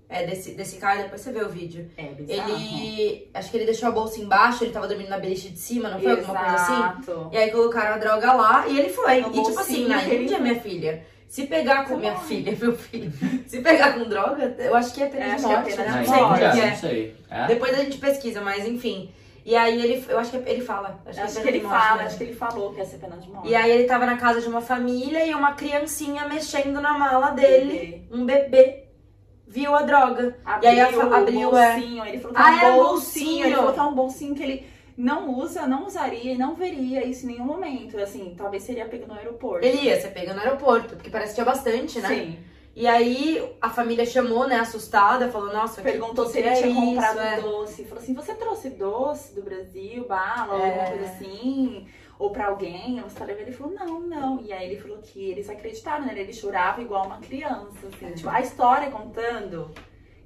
[0.09, 1.90] É, desse, desse cara, depois você vê o vídeo.
[1.96, 2.50] É bizarro.
[2.50, 3.28] Ele.
[3.34, 5.98] Acho que ele deixou a bolsa embaixo, ele tava dormindo na beliche de cima, não
[6.00, 6.72] foi alguma coisa assim?
[6.74, 7.28] Exato.
[7.32, 9.20] E aí colocaram a droga lá e ele foi.
[9.22, 12.76] No e tipo assim, na que Índia, minha filha, se pegar com minha filha, meu
[12.76, 13.11] filho,
[13.48, 15.70] se pegar com droga, eu acho que é pena É, de acho que é morte,
[15.76, 15.90] pena né?
[15.92, 16.38] de Não sei morte.
[16.38, 16.74] que não é.
[16.76, 17.16] sei.
[17.30, 17.46] É?
[17.46, 19.11] Depois a gente pesquisa, mas enfim.
[19.46, 21.00] E aí ele, eu acho que ele fala.
[21.05, 22.09] Acho, Acho é que pena ele de morte fala, mesmo.
[22.09, 23.48] acho que ele falou que ia ser pena de morte.
[23.48, 27.30] E aí ele tava na casa de uma família e uma criancinha mexendo na mala
[27.30, 28.84] dele, um bebê,
[29.55, 30.36] viu a droga.
[30.44, 31.72] Abriu, E aí a fa- abriu, o é.
[31.74, 32.84] bolsinho, ele falou que Ah, é um é, bolsinho,
[33.26, 33.46] bolsinho.
[33.46, 37.05] ele falou que é um bolsinho que ele não usa, não usaria e não veria
[37.07, 37.98] isso em nenhum momento.
[37.98, 39.64] Assim, talvez seria pego no aeroporto.
[39.66, 42.09] Ele ia ser pego no aeroporto, porque parece que tinha bastante, né?
[42.09, 42.38] Sim.
[42.76, 46.80] E aí a família chamou, né, assustada, falou, nossa, Perguntou se ele é tinha isso,
[46.80, 47.40] comprado é.
[47.40, 47.84] doce.
[47.84, 50.66] Falou assim: você trouxe doce do Brasil, bala, É.
[50.70, 51.86] alguma coisa assim?
[52.18, 53.00] Ou pra alguém?
[53.02, 53.42] Ou você tá levando?
[53.48, 54.40] Ele falou: não, não.
[54.40, 56.20] E aí ele falou que eles acreditaram nele.
[56.20, 57.86] Ele chorava igual uma criança.
[57.86, 58.06] Assim.
[58.06, 58.10] É.
[58.12, 59.70] Tipo, a história contando.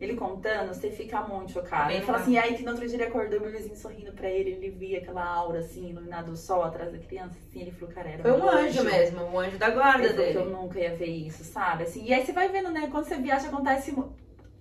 [0.01, 1.89] Ele contando, você fica muito chocada.
[1.89, 4.29] Bem Ele fala assim, aí que no outro dia ele acordou, meu vizinho sorrindo pra
[4.31, 7.93] ele, ele via aquela aura assim, iluminado do sol atrás da criança, assim, ele falou,
[7.93, 10.95] cara, era Foi um anjo mesmo, um anjo da guarda ele que eu nunca ia
[10.95, 11.83] ver isso, sabe?
[11.83, 12.87] Assim, e aí você vai vendo, né?
[12.93, 14.15] Quando você viaja, acontece mu-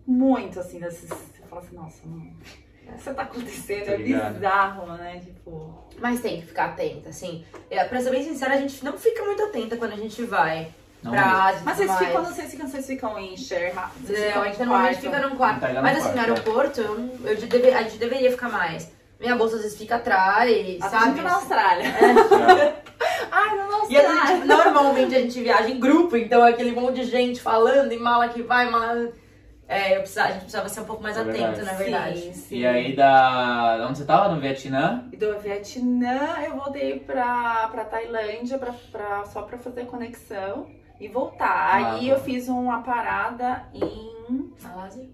[0.08, 2.32] muito, assim, desses, você fala assim, nossa, não.
[2.96, 5.22] Isso tá acontecendo, Tô é bizarro, né?
[5.24, 5.84] Tipo.
[6.00, 7.44] Mas tem que ficar atenta, assim.
[7.70, 10.70] É, pra ser bem sincera, a gente não fica muito atenta quando a gente vai
[11.02, 11.44] Não pra.
[11.46, 12.12] Ásia Mas vocês ficam, mais.
[12.16, 15.68] quando vocês ficam, vocês ficam em vocês É, ficam a gente normalmente fica num quarto.
[15.68, 16.20] No Mas assim, no é.
[16.22, 18.92] aeroporto, eu, não- eu de- deve- a gente deveria ficar mais.
[19.20, 21.22] Minha bolsa às vezes fica atrás, A sabe?
[21.22, 21.86] na Austrália.
[23.32, 24.28] Ai, não, na E a Austrália.
[24.36, 27.98] gente, normalmente a gente viaja em grupo, então é aquele monte de gente falando e
[27.98, 29.12] mala que vai, mala.
[29.68, 31.62] É, eu precisava, a gente precisava ser um pouco mais É atento, verdade.
[31.66, 32.20] na verdade.
[32.22, 32.58] Sim, sim.
[32.60, 33.86] E aí, da...
[33.88, 34.34] onde você tava?
[34.34, 35.08] No Vietnã?
[35.12, 40.68] E do Vietnã eu voltei pra, pra Tailândia pra, pra, só pra fazer conexão
[41.00, 41.46] e voltar.
[41.50, 42.14] Ah, Aí tá.
[42.16, 44.54] eu fiz uma parada em.
[44.62, 45.10] Malásia?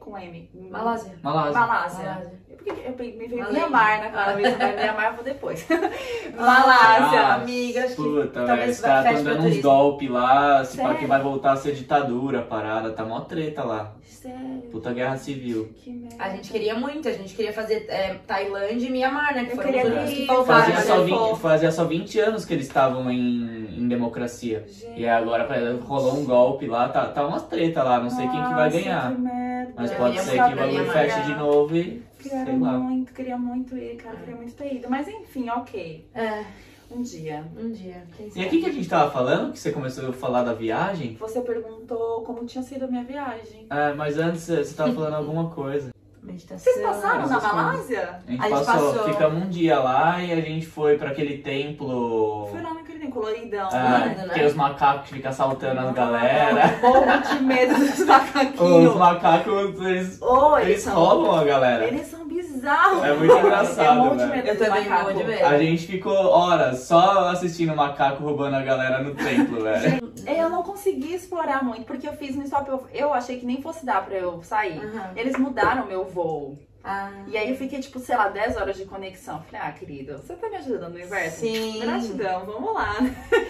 [0.00, 0.50] com M.
[0.70, 1.18] Malásia.
[1.22, 1.60] Malásia.
[1.60, 2.04] Malásia.
[2.04, 2.40] Malásia.
[2.68, 3.60] Eu me veio Malásia.
[3.60, 5.66] Mianmar na cabeça, mas Mianmar eu vou depois.
[6.36, 7.20] Malásia, Malásia.
[7.20, 10.10] Ah, amiga, acho que Puta, velho, talvez os caras feche tão pra dando uns golpes
[10.10, 13.92] lá, se pá que vai voltar a ser ditadura a parada, tá mó treta lá.
[14.04, 14.62] Sério.
[14.72, 15.72] Puta guerra civil.
[15.76, 16.16] Que merda.
[16.18, 19.44] A gente queria muito, a gente queria fazer é, Tailândia e Mianmar, né?
[19.44, 20.64] Que Eu foram queria os que faltaram.
[20.64, 24.64] Fazia só, ele 20, falou- fazia só 20 anos que eles estavam em, em democracia.
[24.68, 25.00] Gente.
[25.00, 25.46] E agora
[25.84, 28.70] rolou um golpe lá, tá, tá umas treta lá, não sei quem que vai Nossa,
[28.70, 29.14] ganhar.
[29.14, 29.47] Que merda.
[29.76, 32.72] Mas pode ser que o bagulho feche de novo e Queria sei lá.
[32.78, 34.16] muito, queria muito ir, cara.
[34.16, 34.90] Queria muito ter ido.
[34.90, 36.06] Mas enfim, ok.
[36.14, 36.44] É,
[36.90, 37.44] Um dia.
[37.56, 38.02] um dia.
[38.16, 41.16] quem E aqui que a gente tava falando, que você começou a falar da viagem,
[41.20, 43.66] Você perguntou como tinha sido a minha viagem.
[43.70, 45.90] é, mas antes você tava falando alguma coisa.
[46.20, 46.72] Meditação.
[46.72, 47.40] Vocês passaram na.
[47.40, 48.20] Malásia?
[48.26, 49.12] A gente, A gente passou, passou.
[49.12, 52.48] ficamos um dia lá e a gente foi pra aquele templo.
[52.50, 53.68] Fui lá naquele coloridão.
[53.72, 54.34] Ah, lindo, né?
[54.34, 56.78] Tem os macacos que ficam assaltando as galera.
[56.82, 58.94] Morro de medo dos Os macaquinhos.
[58.96, 61.84] macacos, eles, Ô, eles roubam a galera.
[61.86, 63.04] Eles são bizarros.
[63.04, 64.30] É muito engraçado, Eu morro de velho.
[64.32, 65.46] medo Eu dos também morro de medo.
[65.46, 70.12] A gente ficou horas só assistindo o macaco roubando a galera no templo, velho.
[70.26, 72.68] É, Eu não consegui explorar muito, porque eu fiz no stop.
[72.68, 74.78] Eu, eu achei que nem fosse dar pra eu sair.
[74.78, 75.10] Aham.
[75.16, 76.58] Eles mudaram meu voo.
[76.90, 79.42] Ah, E aí eu fiquei, tipo, sei lá, 10 horas de conexão.
[79.42, 81.40] Falei, ah, querido, você tá me ajudando no universo?
[81.40, 81.80] Sim.
[81.80, 82.96] Gratidão, vamos lá.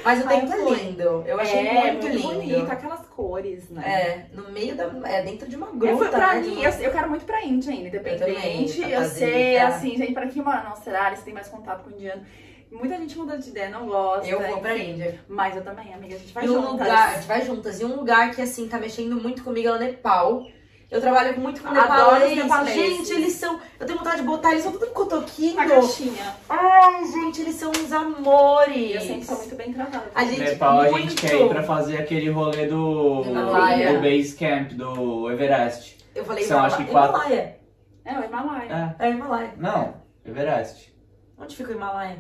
[0.05, 1.25] Mas o tempo é lindo.
[1.25, 2.23] Eu achei é, muito, lindo.
[2.29, 3.83] bonito, aquelas cores, né?
[3.87, 4.91] É, no meio da.
[5.05, 5.87] É, dentro de uma gruta.
[5.87, 8.83] Eu fui pra né, mim, eu, eu quero muito pra Índia ainda, independente.
[8.83, 11.91] Eu, pra sei, assim, gente, pra quem mora na Austrália, você tem mais contato com
[11.91, 12.23] o indiano.
[12.71, 14.29] Muita gente muda de ideia, não gosta.
[14.29, 14.93] Eu vou pra enfim.
[14.93, 15.21] Índia.
[15.29, 16.73] Mas eu também, amiga, a gente vai E um juntas.
[16.73, 17.81] lugar, a gente vai juntas.
[17.81, 20.47] E um lugar que, assim, tá mexendo muito comigo é o Nepal.
[20.91, 22.37] Eu trabalho muito com os nepaleses.
[22.37, 22.75] nepaleses.
[22.75, 23.61] Gente, eles são.
[23.79, 25.53] Eu tenho vontade de botar eles são tudo cotoquinho.
[25.53, 26.35] Uma caixinha.
[26.49, 28.95] Ai, gente, eles são uns amores.
[28.95, 30.11] Eu sempre sou muito bem tratada.
[30.15, 31.11] A gente- Nepal a muito.
[31.11, 33.93] gente quer ir pra fazer aquele rolê do, Himalaia.
[33.93, 35.99] do base camp do Everest.
[36.15, 37.59] Eu falei, São, acho que quatro- Himalaia.
[38.07, 38.97] É, o Himalaia.
[38.99, 39.53] É, É Himalaia.
[39.59, 40.95] não, Everest.
[41.37, 42.17] Onde fica o Himalaia?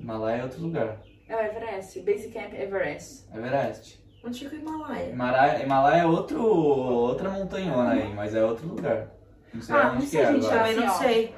[0.00, 0.96] Himalaia é outro lugar.
[1.28, 2.00] É o Everest.
[2.00, 3.26] Base Camp Everest.
[3.34, 4.00] Everest.
[4.26, 5.10] Onde fica o Himalaia?
[5.10, 9.06] Himalaia, Himalaia é outro, outra montanhona aí, mas é outro lugar.
[9.54, 10.58] Não sei Ah, onde não que sei, é gente, agora.
[10.58, 11.34] Também não Assim, sei.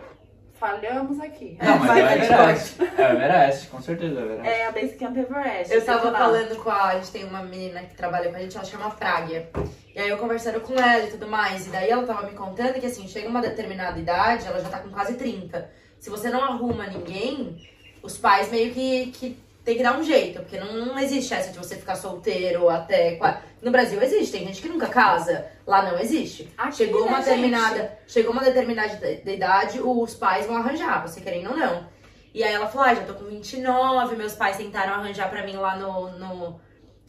[0.55, 1.57] Falhamos aqui.
[1.63, 2.83] Não, mas Vai, é o Everest.
[2.83, 4.49] É o Everest, com certeza é o Everest.
[4.49, 5.73] É a Base Camp Everest.
[5.73, 6.19] Eu tava lá.
[6.19, 6.85] falando com a.
[6.89, 9.49] A gente tem uma menina que trabalha com a gente, ela chama Práguia.
[9.95, 11.67] E aí eu conversando com ela e tudo mais.
[11.69, 14.81] E daí ela tava me contando que assim, chega uma determinada idade, ela já tá
[14.81, 15.71] com quase 30.
[16.01, 17.57] Se você não arruma ninguém,
[18.03, 20.41] os pais meio que, que tem que dar um jeito.
[20.41, 23.19] Porque não, não existe essa de você ficar solteiro até.
[23.61, 25.45] No Brasil existe, tem gente que nunca casa.
[25.67, 26.49] Lá não existe.
[26.57, 27.25] Aqui, Chegou uma gente?
[27.27, 31.87] determinada, chegou uma determinada de de idade, os pais vão arranjar, você querendo ou não.
[32.33, 35.57] E aí ela falou, ah, já tô com 29, meus pais tentaram arranjar pra mim
[35.57, 36.61] lá no, no,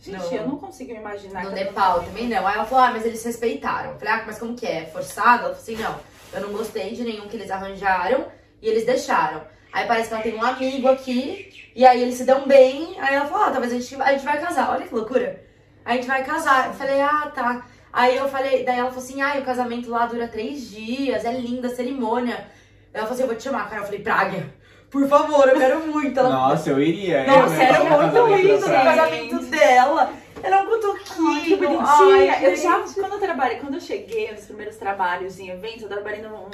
[0.01, 1.43] Gente, No- eu não consigo me imaginar.
[1.43, 2.45] No Nepal também não.
[2.47, 3.91] Aí ela falou, ah, mas eles respeitaram.
[3.91, 4.85] Eu falei, ah, mas como que é?
[4.85, 5.45] Forçado?
[5.45, 5.95] Ela falou assim, não,
[6.33, 8.25] eu não gostei de nenhum que eles arranjaram
[8.61, 9.43] e eles deixaram.
[9.71, 12.95] Aí parece que ela tem um amigo aqui, e aí eles se dão bem.
[12.99, 14.71] Aí ela falou, ah, talvez a gente, a gente vai casar.
[14.71, 15.41] Olha que loucura.
[15.85, 16.67] A gente vai casar.
[16.67, 17.65] Eu falei, ah, tá.
[17.91, 21.31] Aí eu falei, daí ela falou assim, ah, o casamento lá dura três dias, é
[21.33, 22.47] linda a cerimônia.
[22.93, 23.81] Ela falou assim, eu vou te chamar, cara.
[23.81, 24.53] Eu falei, Praga,
[24.89, 26.19] por favor, eu quero muito.
[26.19, 27.25] Ela Nossa, eu iria.
[27.25, 30.13] nossa, eu era muito casamento lindo o casamento dela.
[30.41, 31.27] Ela é um cotoquinho.
[31.29, 32.33] Ai, que bonitinha.
[32.33, 35.89] Ai, eu já, quando eu trabalhei, quando eu cheguei nos primeiros trabalhos em eventos, eu
[35.89, 36.47] trabalhei num,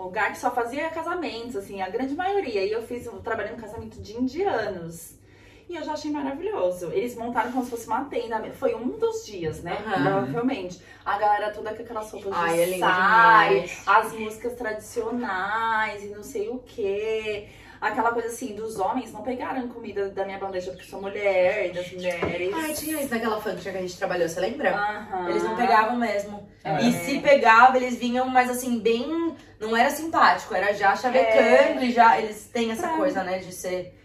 [0.00, 2.64] num lugar que só fazia casamentos, assim, a grande maioria.
[2.64, 5.18] E eu fiz, eu trabalhei no casamento de indianos.
[5.68, 6.90] E eu já achei maravilhoso.
[6.90, 8.42] Eles montaram como se fosse uma tenda.
[8.54, 9.78] Foi um dos dias, né?
[9.86, 10.02] Aham.
[10.02, 10.82] Provavelmente.
[11.04, 13.82] A galera toda com aquelas roupas Ai, de é demais.
[13.86, 17.46] as músicas tradicionais e não sei o quê.
[17.80, 21.72] Aquela coisa assim, dos homens não pegaram comida da minha bandeja porque sou mulher, e
[21.72, 22.52] das mulheres.
[22.54, 24.74] Ai, tinha isso naquela function que a gente trabalhou, você lembra?
[24.74, 25.30] Aham.
[25.30, 26.46] Eles não pegavam mesmo.
[26.62, 26.82] É.
[26.82, 29.34] E se pegava, eles vinham, mas assim, bem.
[29.58, 32.18] Não era simpático, era já chavecando e já.
[32.20, 33.96] Eles têm essa Pra- coisa, né, de ser.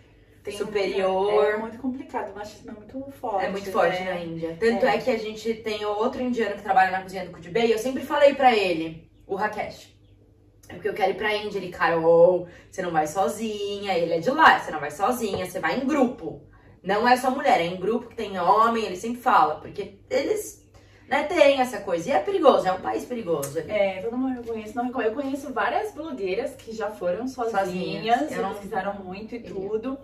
[0.44, 1.44] Tem superior.
[1.44, 3.46] É muito complicado, o machismo é muito forte.
[3.46, 4.14] É muito forte né?
[4.14, 4.56] na Índia.
[4.60, 4.96] Tanto É.
[4.96, 4.98] é.
[5.00, 7.74] que a gente tem outro indiano que trabalha na cozinha do Kudibei.
[7.74, 9.95] Eu sempre falei pra ele, o Rakesh.
[10.70, 11.58] É porque eu quero ir pra Índia.
[11.60, 13.94] Ele, Carol, você não vai sozinha.
[13.98, 16.42] Ele é de lá, você não vai sozinha, você vai em grupo.
[16.84, 19.56] Não é só mulher, é em grupo que tem homem, ele sempre fala.
[19.56, 20.64] Porque eles,
[21.08, 22.10] né, têm essa coisa.
[22.10, 23.58] E é perigoso, é um país perigoso.
[23.60, 23.72] ali.
[23.72, 25.02] É, todo mundo eu conheço, não.
[25.02, 28.32] Eu conheço várias blogueiras que já foram sozinhas, Sozinhas.
[28.32, 29.98] Eu não- fizeram muito e tudo.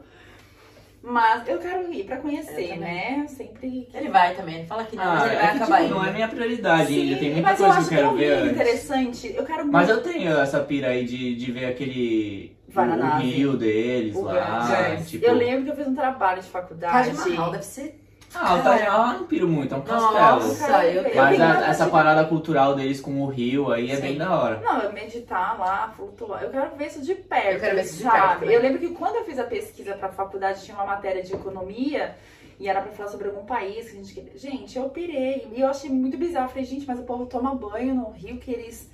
[1.03, 3.25] Mas eu quero ir pra conhecer, né?
[3.27, 3.87] Sempre.
[3.93, 5.87] Ele vai também, ele fala que não, Ah, mas ele vai é que, acabar tipo,
[5.87, 5.95] indo.
[5.95, 8.17] não é minha prioridade ainda, tem muita mas coisa eu acho que eu quero tão
[8.17, 8.51] ver antes.
[8.51, 9.33] interessante.
[9.35, 10.07] Eu quero Mas muito.
[10.07, 12.55] eu tenho essa pira aí de, de ver aquele.
[12.69, 13.23] Vai na o nave.
[13.29, 14.67] rio deles O lá.
[14.67, 15.05] grande.
[15.09, 15.25] Tipo...
[15.25, 17.11] Eu lembro que eu fiz um trabalho de faculdade.
[17.11, 18.00] Taj Mahal deve ser.
[18.33, 20.13] Ah, o Taj Mahal eu não piro muito, é um castelo.
[20.13, 23.95] Nossa, eu Eu Mas tenho a- essa parada cultural deles com o rio aí é
[23.97, 24.01] Sim.
[24.01, 24.59] bem da hora.
[24.61, 26.41] Não, eu meditar lá, flutuar.
[26.43, 27.47] Eu quero ver isso de perto.
[27.55, 28.17] Eu quero ver isso de sabe?
[28.19, 28.55] perto também.
[28.55, 32.15] Eu lembro que quando eu fiz a pesquisa pra faculdade, tinha uma matéria de economia
[32.59, 34.37] e era pra falar sobre algum país que a gente queria.
[34.37, 35.51] Gente, eu pirei.
[35.53, 36.45] E eu achei muito bizarro.
[36.45, 38.89] Eu falei, gente, mas o povo toma banho no rio que eles.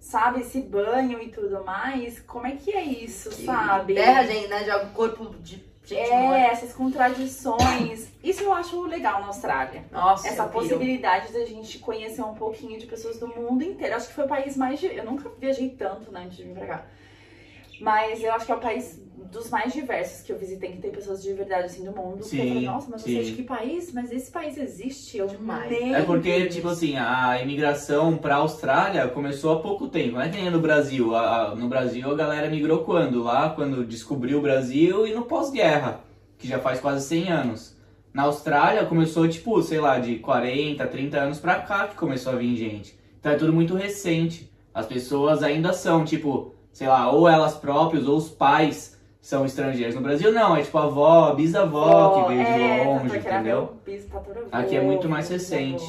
[0.00, 2.20] Sabe, esse banho e tudo mais.
[2.20, 3.94] Como é que é isso, sabe?
[3.94, 4.64] Terra, gente, né?
[4.64, 5.56] Joga o corpo de
[5.94, 8.08] gente É, essas contradições.
[8.22, 9.84] Isso eu acho legal na Austrália.
[9.90, 13.94] Nossa, Essa possibilidade da gente conhecer um pouquinho de pessoas do mundo inteiro.
[13.94, 14.82] Acho que foi o país mais.
[14.82, 16.86] Eu nunca viajei tanto, né, antes de vir pra cá.
[17.80, 19.00] Mas eu acho que é o país
[19.30, 22.16] dos mais diversos que eu visitei, que tem pessoas de verdade assim do mundo.
[22.18, 23.34] que eu Sim, falei, nossa, mas você é de sim.
[23.36, 23.92] que país?
[23.92, 25.18] Mas esse país existe?
[25.18, 25.70] Eu Demais.
[25.70, 30.28] nem É porque, tipo assim, a imigração pra Austrália começou há pouco tempo, não é
[30.28, 31.14] que nem no Brasil.
[31.14, 33.22] A- a- no Brasil a galera migrou quando?
[33.22, 36.00] Lá, quando descobriu o Brasil e no pós-guerra,
[36.38, 37.76] que já faz quase 100 anos.
[38.14, 42.36] Na Austrália começou, tipo, sei lá, de 40, 30 anos pra cá que começou a
[42.36, 42.98] vir gente.
[43.20, 44.50] Então é tudo muito recente.
[44.72, 48.97] As pessoas ainda são, tipo, sei lá, ou elas próprias ou os pais
[49.28, 49.94] são estrangeiros.
[49.94, 53.36] No Brasil não, é tipo avó, bisavó que veio de é, longe, é que era
[53.36, 53.76] entendeu?
[54.50, 55.84] Aqui é muito mais recente.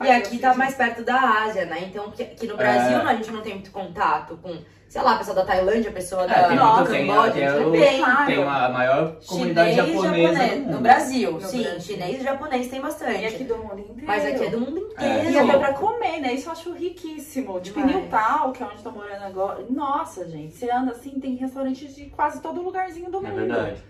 [0.00, 1.88] E aqui tá mais perto da Ásia, né?
[1.88, 3.02] Então, que, que no Brasil É.
[3.02, 4.58] a gente não tem muito contato com,
[4.88, 7.46] sei lá, a pessoa da Tailândia, a pessoa É, da tem muito, tem, Camboja, tem,
[7.46, 7.98] a gente o- não tem.
[7.98, 8.26] Claro.
[8.26, 10.66] tem uma- a maior comunidade Chinês e japonesa japonês.
[10.66, 11.62] No Brasil, No sim.
[11.62, 11.80] Brasil.
[11.80, 13.22] Chinês e japonês tem bastante.
[13.22, 14.06] E aqui do mundo inteiro.
[14.06, 15.30] Mas aqui é do mundo É, inteiro.
[15.30, 16.32] E até pra comer, né?
[16.34, 17.60] Isso eu acho riquíssimo.
[17.60, 17.84] Tipo, em.
[17.86, 19.64] Newtown, que é onde eu tô morando agora.
[19.68, 23.34] Nossa, gente, você anda assim, tem restaurantes de quase todo lugarzinho do É mundo.
[23.34, 23.82] verdade.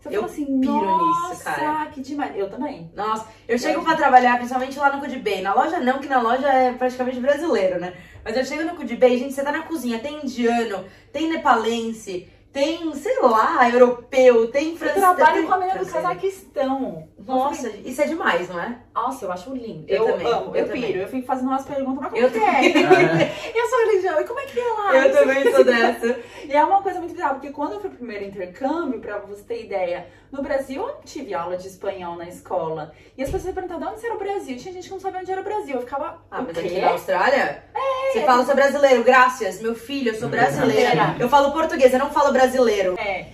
[0.00, 1.86] Você Eu fala assim, piro nossa, nisso, cara.
[1.86, 2.36] que demais.
[2.36, 2.88] Eu também.
[2.94, 5.42] Nossa, eu chego pra trabalhar, principalmente lá no Kudibei.
[5.42, 7.92] Na loja não, que na loja é praticamente brasileiro, né?
[8.28, 12.92] Mas eu chego no Kudibei, gente, você tá na cozinha, tem indiano, tem nepalense, tem,
[12.92, 15.00] sei lá, europeu, tem Eu francês.
[15.00, 15.90] trabalho tem com a menina do.
[15.90, 17.08] Cazaquistão.
[17.28, 18.78] Nossa, isso é demais, não é?
[18.94, 19.84] Nossa, eu acho lindo.
[19.86, 20.82] Eu Eu, também, amo, eu, eu também.
[20.82, 20.98] piro.
[21.00, 22.64] Eu fico fazendo umas perguntas, mas como Eu que é?
[22.68, 23.52] É.
[23.54, 24.20] E a sua religião?
[24.20, 24.96] E como é que é lá?
[24.96, 26.20] Eu também sou dessa.
[26.44, 29.42] E é uma coisa muito bizarra, porque quando eu fui pro primeiro intercâmbio, pra você
[29.42, 32.92] ter ideia, no Brasil eu não tive aula de espanhol na escola.
[33.16, 34.56] E as pessoas perguntavam de onde era o Brasil.
[34.56, 35.74] Tinha gente que não sabia onde era o Brasil.
[35.76, 36.22] Eu ficava.
[36.30, 37.62] Ah, mas aqui na Austrália,
[38.12, 41.14] você fala, eu sou brasileiro, graças, meu filho, eu sou brasileira.
[41.18, 42.94] Eu falo português, eu não falo brasileiro.
[42.98, 43.26] É.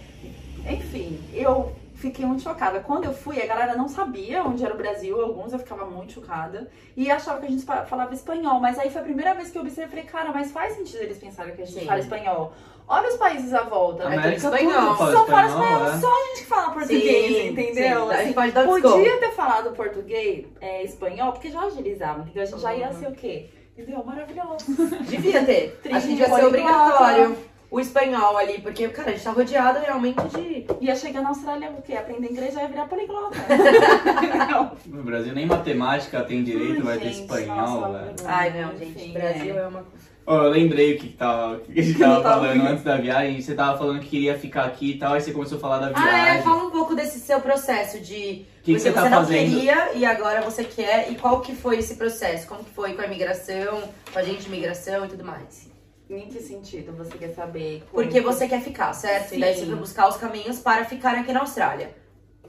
[0.69, 1.73] Enfim, eu
[2.05, 2.81] fiquei muito chocada.
[2.81, 6.13] Quando eu fui, a galera não sabia onde era o Brasil, alguns eu ficava muito
[6.13, 6.69] chocada.
[6.97, 8.61] E achava que a gente fa- falava espanhol.
[8.61, 11.19] Mas aí foi a primeira vez que eu observei, falei, cara, mas faz sentido eles
[11.19, 11.87] pensarem que a gente Sim.
[11.87, 12.53] fala espanhol.
[12.87, 14.05] Olha os países à volta.
[14.05, 14.97] América América espanhol.
[14.97, 15.99] fala Só fala espanhol, é.
[15.99, 17.75] só a gente que fala português, Sim, entendeu?
[17.75, 22.21] sim, a gente Assim, pode dar podia ter falado português, é, espanhol, porque já agilizava,
[22.21, 22.43] entendeu?
[22.43, 22.93] A gente já ia Uhum.
[23.01, 23.49] ser o quê?
[23.77, 24.05] Entendeu?
[24.05, 24.67] Maravilhoso.
[25.09, 25.79] Devia ter.
[25.83, 27.37] Triste, Acho que devia ser obrigatório.
[27.75, 30.65] O espanhol ali, porque, cara, a gente tá rodeado realmente de.
[30.81, 31.95] Ia chegar na Austrália, o quê?
[31.95, 33.37] Aprender inglês já ia virar poliglota.
[34.87, 38.15] No Brasil nem matemática tem direito, vai ter Gente, espanhol, nossa, velho.
[38.27, 39.13] Ai, não, Enfim, gente.
[39.13, 39.59] Brasil é.
[39.63, 39.85] é uma.
[40.27, 43.41] Ô, eu lembrei o que, que, tava, que a gente tava falando antes da viagem.
[43.41, 45.87] Você tava falando que queria ficar aqui e tal, aí você começou a falar da
[45.89, 46.39] Ah, viagem.
[46.39, 48.47] é, fala um pouco desse seu processo de.
[48.61, 49.51] O que, que você tá não fazendo?
[49.51, 51.11] queria e agora você quer.
[51.11, 52.47] E qual que foi esse processo?
[52.47, 53.83] Como que foi com a imigração,
[54.13, 55.74] com a gente de imigração e tudo mais?
[56.09, 57.83] Em que sentido você quer saber?
[57.91, 59.31] Como- Porque você quer ficar, certo?
[59.31, 59.37] Sim.
[59.37, 61.95] E daí você foi buscar os caminhos para ficar aqui na Austrália.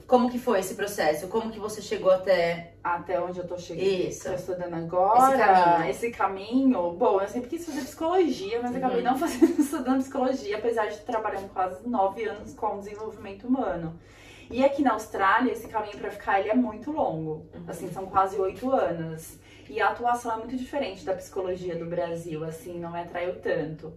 [0.06, 1.26] Como que foi esse processo?
[1.26, 2.74] Como que você chegou até.
[2.84, 3.84] Até onde eu tô chegando.
[3.84, 4.28] Isso.
[4.28, 5.32] Tô estudando agora.
[5.34, 5.90] Esse caminho.
[5.90, 9.04] Esse caminho, Bom, eu sempre quis fazer psicologia, mas acabei Uhum.
[9.04, 13.98] não fazendo, estudando psicologia, apesar de trabalhar quase nove anos com desenvolvimento humano.
[14.48, 17.46] E aqui na Austrália, esse caminho pra ficar ele é muito longo.
[17.52, 17.64] Uhum.
[17.66, 19.38] Assim, são quase oito anos.
[19.68, 23.92] E a atuação é muito diferente da psicologia do Brasil, assim, não me atraiu tanto.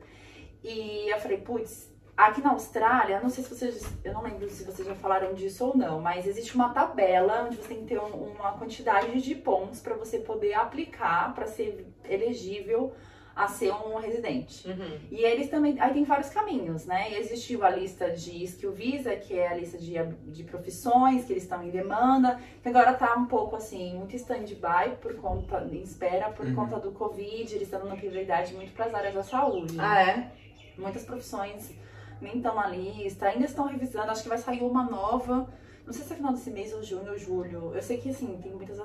[0.63, 4.65] E eu falei, putz, aqui na Austrália, não sei se vocês, eu não lembro se
[4.65, 7.99] vocês já falaram disso ou não, mas existe uma tabela onde você tem que ter
[7.99, 12.93] um- uma quantidade de pontos para você poder aplicar para ser elegível
[13.39, 14.67] a ser um residente.
[14.67, 14.99] Uhum.
[15.09, 15.79] E eles também.
[15.79, 17.09] Aí tem vários caminhos, né?
[17.11, 19.93] E existiu a lista de Skill Visa, que é a lista de,
[20.27, 24.97] de profissões que eles estão em demanda, que agora tá um pouco assim, muito stand-by
[25.01, 26.55] por conta, em espera por Uhum.
[26.55, 29.75] conta do Covid, eles estão dando prioridade muito para as áreas da saúde.
[29.79, 30.31] Ah, é?
[30.77, 31.71] Muitas profissões
[32.19, 35.47] nem estão na lista, ainda estão revisando, acho que vai sair uma nova.
[35.85, 37.71] Não sei se é final desse mês ou junho ou julho.
[37.73, 38.77] Eu sei que assim, tem muitas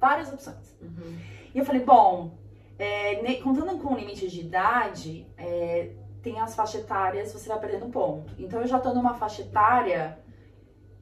[0.00, 0.76] várias opções.
[0.82, 1.16] Uhum.
[1.54, 2.32] E eu falei, bom,
[2.78, 5.90] é, contando com o limite de idade, é,
[6.22, 8.32] tem as faixas etárias, você vai perdendo ponto.
[8.38, 10.18] Então eu já tô numa faixa etária,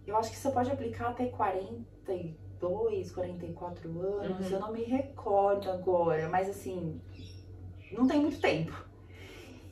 [0.06, 4.52] eu acho que você pode aplicar até 42, 44 anos, Uhum.
[4.52, 7.00] eu não me recordo agora, mas assim,
[7.92, 8.84] não tem muito tempo.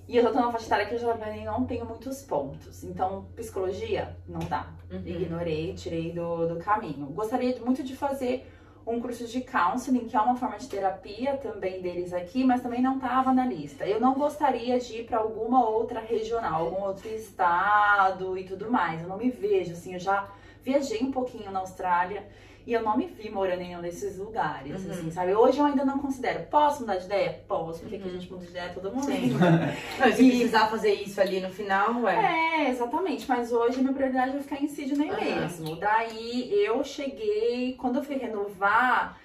[0.07, 2.85] E eu já tô numa faixa etária que eu já não tenho muitos pontos.
[2.85, 4.71] Então, psicologia, não dá.
[4.91, 5.01] Uhum.
[5.07, 7.07] Ignorei, tirei do, do caminho.
[7.07, 8.47] Gostaria muito de fazer
[8.87, 12.83] um curso de counseling, que é uma forma de terapia também deles aqui, mas também
[12.83, 13.87] não estava na lista.
[13.87, 19.01] Eu não gostaria de ir para alguma outra regional, algum outro estado e tudo mais.
[19.01, 20.29] Eu não me vejo assim, eu já
[20.63, 22.25] viajei um pouquinho na Austrália
[22.67, 24.91] e eu não me vi morando em nenhum desses lugares, Uhum.
[24.91, 25.35] assim, sabe?
[25.35, 26.45] Hoje eu ainda não considero.
[26.47, 27.43] Posso mudar de ideia?
[27.47, 28.19] Posso, porque aqui a Uhum.
[28.21, 29.05] gente muda de ideia todo mundo.
[29.05, 29.31] Sim.
[30.01, 32.65] Não, e se E- precisar fazer isso ali no final, ué.
[32.65, 33.29] É, exatamente.
[33.29, 35.21] Mas hoje a minha prioridade é ficar em Sydney Aham.
[35.21, 35.77] mesmo.
[35.77, 39.19] Daí eu cheguei, quando eu fui renovar,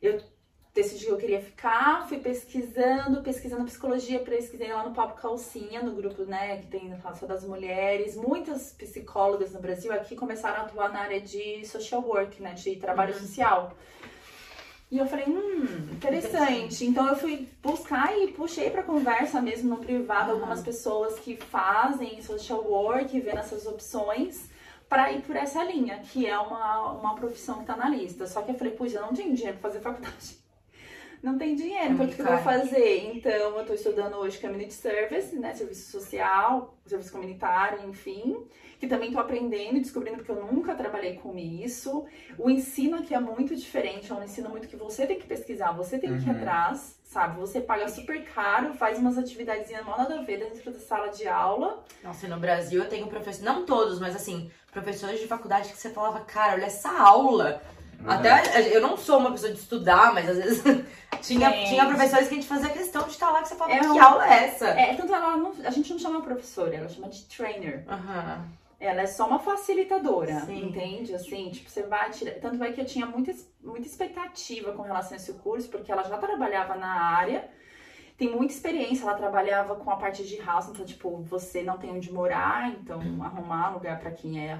[0.00, 0.20] eu
[0.74, 5.92] decidi que eu queria ficar, fui pesquisando, pesquisando psicologia, pesquisei lá no Papo Calcinha, no
[5.92, 8.16] grupo, né, que tem só das mulheres.
[8.16, 12.76] Muitas psicólogas no Brasil aqui começaram a atuar na área de social work, né, de
[12.76, 13.20] trabalho Uhum.
[13.20, 13.76] social.
[14.90, 16.84] E eu falei, hum, interessante.
[16.86, 20.36] Então eu fui buscar e puxei pra conversa mesmo no privado Uhum.
[20.36, 24.50] algumas pessoas que fazem social work, vendo essas opções
[24.88, 28.26] para ir por essa linha, que é uma, uma profissão que tá na lista.
[28.26, 30.41] Só que eu falei, puxa, eu não tenho dinheiro pra fazer faculdade.
[31.22, 33.14] Não tem dinheiro, então o que eu vou fazer?
[33.14, 35.54] Então, eu tô estudando hoje Community Service, né?
[35.54, 38.44] Serviço social, serviço comunitário, enfim.
[38.80, 42.04] Que também tô aprendendo e descobrindo porque eu nunca trabalhei com isso.
[42.36, 45.70] O ensino aqui é muito diferente, é um ensino muito que você tem que pesquisar,
[45.70, 46.36] você tem que ir Uhum.
[46.38, 47.38] atrás, sabe?
[47.38, 51.28] Você paga super caro, faz umas atividades mal nada a ver dentro da sala de
[51.28, 51.84] aula.
[52.02, 55.78] Nossa, e no Brasil eu tenho professores, não todos, mas assim, professores de faculdade que
[55.78, 57.62] você falava, cara, olha essa aula.
[58.06, 60.62] Até eu não sou uma pessoa de estudar, mas às vezes
[61.22, 61.68] tinha, Gente.
[61.68, 63.98] tinha professores que a gente fazia questão de estar lá que você falava, É que
[63.98, 64.68] aula é essa?
[64.68, 67.84] É, tanto ela não, a gente não chama professora, ela chama de trainer.
[67.88, 68.44] Aham.
[68.80, 70.66] Ela é só uma facilitadora, Sim.
[70.66, 71.14] entende?
[71.14, 72.32] Assim, tipo, você vai tirar.
[72.40, 76.02] Tanto é que eu tinha muita, muita expectativa com relação a esse curso, porque ela
[76.02, 77.48] já trabalhava na área,
[78.18, 81.92] tem muita experiência, ela trabalhava com a parte de house, então, tipo, você não tem
[81.92, 84.58] onde morar, então arrumar lugar pra quem é,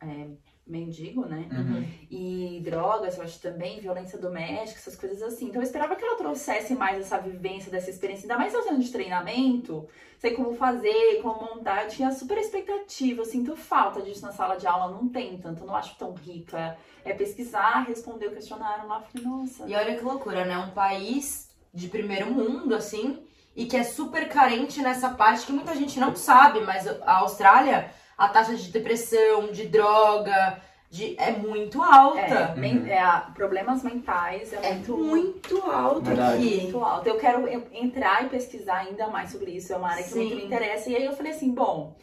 [0.00, 0.26] é
[0.66, 1.46] mendigo, né?
[1.52, 1.86] Uhum.
[2.10, 5.46] E drogas, eu acho também, violência doméstica, essas coisas assim.
[5.46, 8.90] Então eu esperava que ela trouxesse mais essa vivência, dessa experiência, ainda mais usando de
[8.90, 9.86] treinamento,
[10.18, 11.84] sei como fazer, como montar.
[11.84, 15.62] Eu tinha super expectativa, eu sinto falta disso na sala de aula, não tem tanto,
[15.62, 16.78] eu não acho tão rica.
[17.04, 19.68] É pesquisar, responder o questionário lá, falei, nossa.
[19.68, 20.56] E olha que loucura, né?
[20.56, 23.22] Um país de primeiro mundo, assim,
[23.54, 27.90] e que é super carente nessa parte que muita gente não sabe, mas a Austrália,
[28.16, 30.60] a taxa de depressão, de droga,
[30.90, 32.20] de, é muito alta.
[32.20, 33.02] É, men- é,
[33.34, 36.36] problemas mentais é, É muito, muito alto Verdade.
[36.46, 36.62] aqui.
[36.62, 37.08] muito alto.
[37.08, 40.36] Eu quero en- entrar e pesquisar ainda mais sobre isso, é uma área que muito
[40.36, 40.88] me interessa.
[40.90, 41.96] E aí eu falei assim, bom,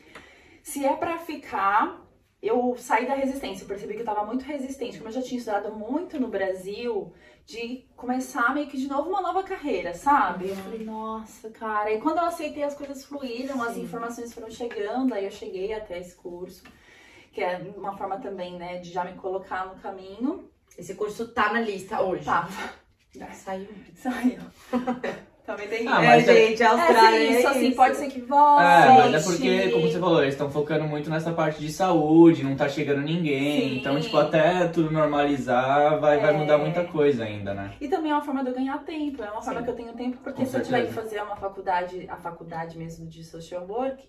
[0.62, 2.02] se é pra ficar,
[2.42, 5.38] eu saí da resistência, eu percebi que eu tava muito resistente, como eu já tinha
[5.40, 7.14] estudado muito no Brasil,
[7.52, 10.50] de começar meio que de novo uma nova carreira, sabe?
[10.50, 11.92] Eu falei, nossa, cara.
[11.92, 13.84] E quando eu aceitei, as coisas fluíram, as Sim.
[13.84, 16.64] informações foram chegando, aí eu cheguei até esse curso,
[17.32, 20.50] que é uma forma também, né, de já me colocar no caminho.
[20.78, 22.24] Esse curso tá na lista hoje.
[22.24, 22.48] Tá.
[23.34, 23.68] Saiu.
[23.94, 24.42] Saiu.
[25.46, 27.76] Também tem Ah, é, mas é- gente, a Austrália é, é, isso, assim, isso.
[27.76, 28.62] pode ser que volte.
[28.64, 32.44] É, mas é porque, como você falou, eles estão focando muito nessa parte de saúde,
[32.44, 33.60] não tá chegando ninguém.
[33.72, 33.78] Sim.
[33.80, 36.38] Então, tipo, até tudo normalizar, vai, vai É.
[36.38, 37.74] mudar muita coisa ainda, né?
[37.82, 39.66] E também é uma forma de eu ganhar tempo, é uma forma Sim.
[39.66, 41.10] que eu tenho tempo, porque Com se eu tiver que certeza.
[41.10, 44.04] fazer uma faculdade, a faculdade mesmo de social work,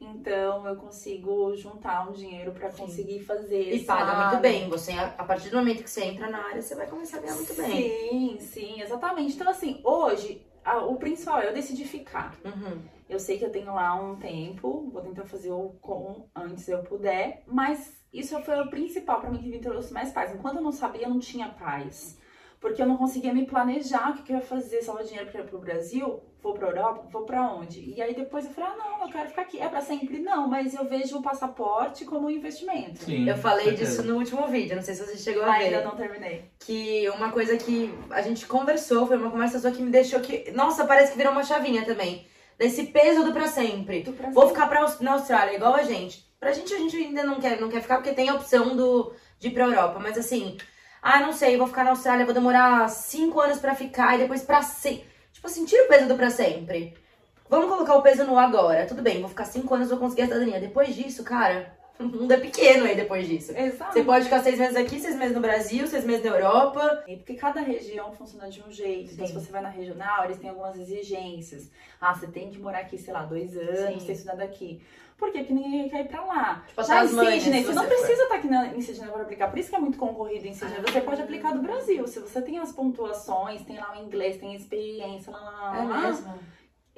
[0.00, 2.82] então eu consigo juntar um dinheiro pra Sim.
[2.82, 3.74] conseguir fazer.
[3.74, 4.22] E paga sabe?
[4.30, 4.68] muito bem.
[4.70, 7.20] Você, a a partir do momento que você entra na área, você vai começar a
[7.20, 7.70] ganhar muito bem.
[8.08, 9.34] Sim, sim, exatamente.
[9.34, 10.40] Então, assim, hoje,
[10.72, 12.34] a- o principal é eu decidi ficar.
[12.44, 12.80] Uhum.
[13.08, 16.82] Eu sei que eu tenho lá um tempo, vou tentar fazer o com antes eu
[16.82, 20.34] puder, mas isso foi o principal pra mim que me trouxe mais paz.
[20.34, 22.18] Enquanto eu não sabia, eu não tinha paz.
[22.60, 25.46] Porque eu não conseguia me planejar o que, eu ia fazer, salvar dinheiro pra ir
[25.46, 27.92] pro Brasil, vou pra Europa, vou pra onde?
[27.94, 29.60] E aí depois eu falei, ah, não, eu quero ficar aqui.
[29.60, 30.18] É pra sempre?
[30.18, 33.04] Não, mas eu vejo o passaporte como um investimento.
[33.04, 33.28] Sim.
[33.28, 33.90] Eu falei certeza.
[33.90, 35.64] disso no último vídeo, não sei se você chegou a ver.
[35.64, 36.44] Ainda não terminei.
[36.60, 40.50] Que uma coisa que a gente conversou, foi uma conversa só que me deixou que.
[40.52, 42.26] Nossa, parece que virou uma chavinha também.
[42.58, 44.02] Desse peso do pra sempre.
[44.02, 44.62] Tu pra Vou sempre.
[44.62, 46.26] ficar pra, na Austrália, igual a gente.
[46.40, 49.12] Pra gente, a gente ainda não quer, não quer ficar porque tem a opção do,
[49.38, 49.98] de ir pra Europa.
[50.00, 50.56] Mas assim,
[51.02, 54.42] ah, não sei, vou ficar na Austrália, vou demorar cinco anos pra ficar e depois
[54.42, 55.04] pra sempre.
[55.38, 56.94] Tipo assim, tira o peso do pra sempre.
[57.48, 58.86] Vamos colocar o peso no agora.
[58.86, 60.58] Tudo bem, vou ficar cinco anos, vou conseguir a cidadania.
[60.58, 63.52] Depois disso, cara, o mundo é pequeno aí depois disso.
[63.56, 63.92] Exato.
[63.92, 67.04] Você pode ficar seis meses aqui, seis meses no Brasil, seis meses na Europa.
[67.06, 69.14] E Porque cada região funciona de um jeito.
[69.14, 71.70] Então, se você vai na regional, eles têm algumas exigências.
[72.00, 74.06] Ah, você tem que morar aqui, sei lá, dois anos, Sim.
[74.06, 74.80] ter estudado aqui.
[75.16, 75.38] Por quê?
[75.40, 76.62] Porque ninguém quer ir pra lá.
[76.68, 77.88] Tipo, Já em Sydney, se você não você for.
[77.88, 79.48] precisa estar aqui na, em Sydney para aplicar.
[79.48, 80.80] Por isso que é muito concorrido em Sydney.
[80.80, 82.06] Você pode aplicar do Brasil.
[82.06, 86.02] Se você tem as pontuações, tem lá o inglês, tem a experiência, lá, lá, lá,
[86.04, 86.38] É mesmo?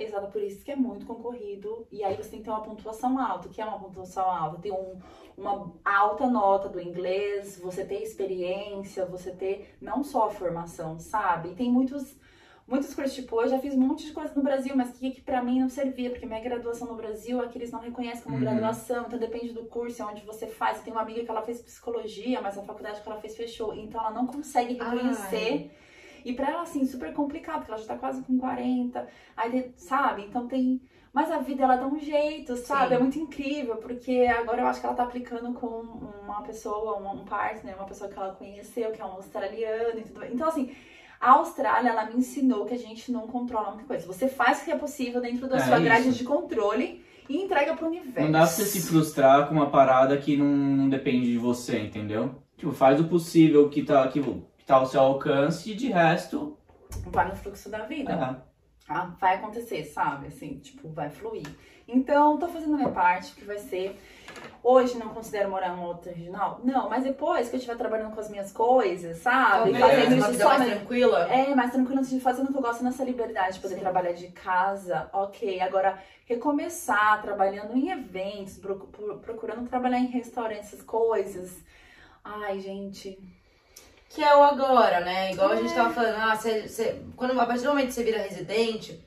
[0.03, 1.87] Exato, por isso que é muito concorrido.
[1.93, 3.49] E aí você tem que ter uma pontuação alta.
[3.49, 4.61] O que é uma pontuação alta?
[4.63, 4.99] Ter um,
[5.37, 11.51] uma alta nota do inglês, você ter experiência, você ter não só a formação, sabe?
[11.51, 12.17] E tem muitos,
[12.67, 15.21] muitos cursos, tipo, eu já fiz um monte de coisa no Brasil, mas que, que
[15.21, 18.37] pra mim não servia, porque minha graduação no Brasil é que eles não reconhecem como
[18.37, 18.43] Uhum.
[18.43, 20.79] graduação, então depende do curso, é onde você faz.
[20.79, 23.75] Eu tenho uma amiga que ela fez psicologia, mas a faculdade que ela fez fechou,
[23.75, 25.71] então ela não consegue reconhecer.
[26.25, 29.07] E pra ela, assim, super complicado, porque ela já tá quase com 40.
[29.37, 30.23] Aí, sabe?
[30.23, 30.81] Então tem.
[31.13, 32.89] Mas a vida, ela dá um jeito, sabe?
[32.91, 32.95] Sim.
[32.95, 35.67] É muito incrível, porque agora eu acho que ela tá aplicando com
[36.23, 40.03] uma pessoa, um, um partner, uma pessoa que ela conheceu, que é um australiano e
[40.03, 40.25] tudo.
[40.27, 40.73] Então, assim.
[41.23, 44.07] A Austrália, ela me ensinou que a gente não controla muita coisa.
[44.07, 45.85] Você faz o que é possível dentro da É sua isso.
[45.85, 48.23] grade de controle e entrega pro universo.
[48.23, 51.79] Não dá pra você se frustrar com uma parada que não, não depende de você,
[51.79, 52.37] entendeu?
[52.57, 54.19] Tipo, faz o possível que tá, que,
[54.71, 56.57] que tá ao seu alcance e de resto.
[57.07, 58.13] Vai no fluxo da vida.
[58.13, 58.51] É.
[58.89, 60.29] Ah, vai acontecer, sabe?
[60.29, 61.47] Assim, tipo, vai fluir.
[61.89, 64.01] Então, tô fazendo a minha parte, que vai ser.
[64.63, 66.61] Hoje não considero morar em outra regional?
[66.63, 69.73] Não, mas depois que eu estiver trabalhando com as minhas coisas, sabe?
[69.73, 71.29] Talvez, Fazendo uma isso só mais tranquila.
[71.33, 73.81] É, mais tranquilo, assim, fazendo o que eu gosto nessa liberdade de poder Sim.
[73.81, 75.61] trabalhar de casa, ok.
[75.61, 81.57] Agora, recomeçar trabalhando em eventos, procu- pro- procurando trabalhar em restaurantes, essas coisas.
[82.23, 83.19] Ai, gente.
[84.13, 85.33] Que é o agora, né?
[85.33, 85.75] Igual a gente É.
[85.77, 89.01] tava falando, ah, você, você- quando, a partir do momento que você vira residente,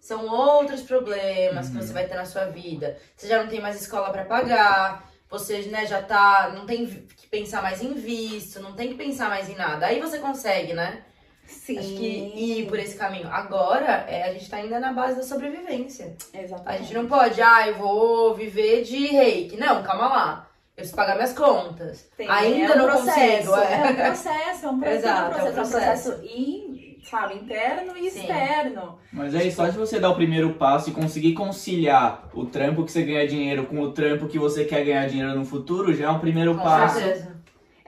[0.00, 1.80] são outros problemas que Uhum.
[1.82, 2.98] você vai ter na sua vida.
[3.16, 6.50] Você já não tem mais escola pra pagar, você né, já tá.
[6.54, 9.86] não tem que pensar mais em visto, não tem que pensar mais em nada.
[9.86, 11.04] Aí você consegue, né?
[11.46, 11.78] Sim.
[11.78, 13.28] Acho que ir por esse caminho.
[13.30, 16.14] Agora, é, a gente tá ainda na base da sobrevivência.
[16.34, 16.82] A Exatamente.
[16.82, 19.56] gente não pode, ah, eu vou viver de reiki.
[19.56, 20.47] Não, calma lá.
[20.78, 22.08] Eu preciso pagar minhas contas.
[22.16, 23.56] Tem- Ainda é um não processo, consigo.
[23.56, 24.06] É um É.
[24.06, 24.98] processo, é um processo.
[24.98, 26.08] Exato, é um processo, é um processo.
[26.08, 28.20] É um processo in- sabe, interno e Sim.
[28.20, 28.98] externo.
[29.12, 32.92] Mas aí, só de você dar o primeiro passo e conseguir conciliar o trampo que
[32.92, 36.10] você ganha dinheiro com o trampo que você quer ganhar dinheiro no futuro, já é
[36.10, 37.00] um primeiro Com passo.
[37.00, 37.37] certeza.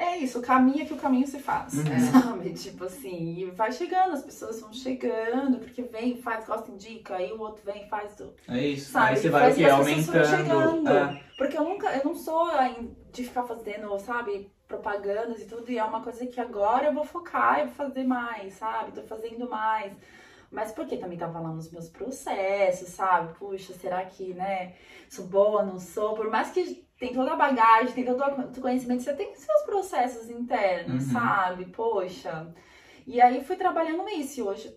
[0.00, 1.74] É isso, caminha que o caminho se faz.
[1.74, 1.84] Uhum.
[2.22, 2.54] Sabe?
[2.54, 7.30] Tipo assim, e vai chegando, as pessoas vão chegando, porque vem, faz, gosta, indica, aí
[7.30, 8.16] o outro vem, faz.
[8.48, 8.92] É isso.
[8.92, 9.10] Sabe?
[9.10, 10.24] Aí você vai o Aumentando.
[10.24, 10.88] chegando.
[10.88, 11.22] É.
[11.36, 15.76] Porque eu nunca, eu não sou aí de ficar fazendo, sabe, propagandas e tudo, e
[15.76, 18.92] é uma coisa que agora eu vou focar, eu vou fazer mais, sabe?
[18.92, 19.92] Tô fazendo mais.
[20.50, 23.34] Mas porque também tava lá nos meus processos, sabe?
[23.38, 24.74] Puxa, será que, né,
[25.10, 26.14] sou boa, não sou?
[26.14, 30.28] Por mais que tem toda a bagagem, tem todo o conhecimento, você tem seus processos
[30.30, 31.12] internos, Uhum.
[31.12, 31.64] sabe?
[31.64, 32.46] Poxa.
[33.06, 34.76] E aí fui trabalhando isso, e hoje,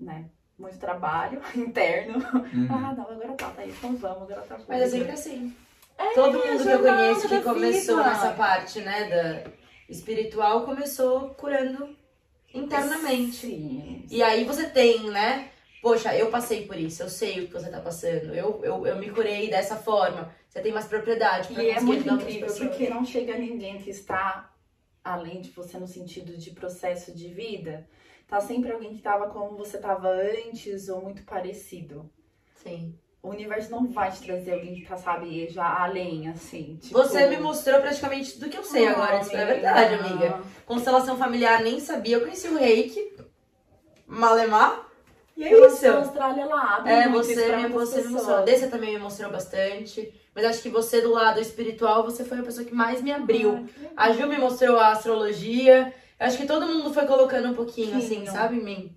[0.00, 0.24] né,
[0.58, 2.14] muito trabalho interno.
[2.18, 2.66] Uhum.
[2.70, 5.54] Ah, não, agora tá, tá aí, então vamos, agora tá Mas é sempre assim.
[6.14, 8.08] Todo mundo que eu conheço que começou vida.
[8.08, 9.04] nessa parte, né,
[9.44, 9.50] da
[9.88, 11.94] espiritual, começou curando
[12.52, 13.46] internamente.
[13.46, 14.04] Sim.
[14.10, 15.50] E aí você tem, né?
[15.82, 18.96] Poxa, eu passei por isso, eu sei o que você tá passando, eu, eu, eu
[18.96, 20.32] me curei dessa forma.
[20.48, 24.48] Você tem mais propriedade pra E é muito incrível, porque não chega ninguém que está
[25.02, 27.88] além de você no sentido de processo de vida.
[28.28, 32.08] Tá sempre alguém que tava como você tava antes ou muito parecido.
[32.62, 32.96] Sim.
[33.20, 36.78] O universo não vai te trazer alguém que tá, sabe, já além, assim.
[36.80, 36.96] Tipo...
[36.96, 40.42] Você me mostrou praticamente tudo que eu sei agora, isso é verdade, amiga.
[40.64, 42.16] Constelação familiar, nem sabia.
[42.16, 43.16] Eu conheci o reiki,
[44.06, 44.91] Malemar,
[45.36, 45.86] e é isso.
[45.86, 48.44] na Austrália lá, abre É, você, me, você me mostrou.
[48.44, 50.12] Desse também me mostrou bastante.
[50.34, 53.66] Mas acho que você, do lado espiritual, você foi a pessoa que mais me abriu.
[53.96, 55.92] A Ju me mostrou a astrologia.
[56.18, 58.32] Acho que todo mundo foi colocando um pouquinho, assim, Pouquinho.
[58.32, 58.96] sabe, em mim?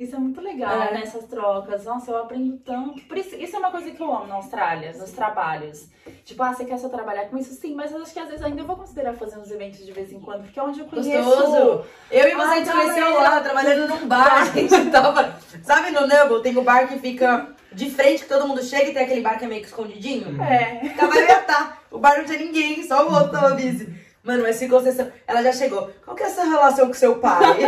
[0.00, 0.94] Isso é muito legal, É.
[0.94, 1.02] né?
[1.02, 1.84] Essas trocas.
[1.84, 3.02] Nossa, eu aprendo tanto.
[3.02, 5.88] Por isso, isso é uma coisa que eu amo na Austrália, nos trabalhos.
[6.24, 7.52] Tipo, ah, você quer só trabalhar com isso?
[7.52, 9.92] Sim, mas eu acho que às vezes ainda eu vou considerar fazer uns eventos de
[9.92, 11.22] vez em quando, porque é onde eu conheço.
[11.22, 11.84] Gostoso!
[12.10, 14.40] Eu e você Ai, a gente conheceu lá, trabalhando num bar.
[14.40, 15.38] A gente tava.
[15.62, 16.42] Sabe no Nubble?
[16.42, 19.38] Tem o bar que fica de frente, que todo mundo chega e tem aquele bar
[19.38, 20.42] que é meio que escondidinho.
[20.42, 20.88] É.
[20.96, 21.76] Tava eu e a Tá.
[21.90, 23.92] O bar não tinha ninguém, só o outro tava busy.
[24.22, 25.12] Mano, mas ficou sensacional.
[25.26, 25.90] Ela já chegou.
[26.04, 27.40] Qual que é essa relação com seu pai?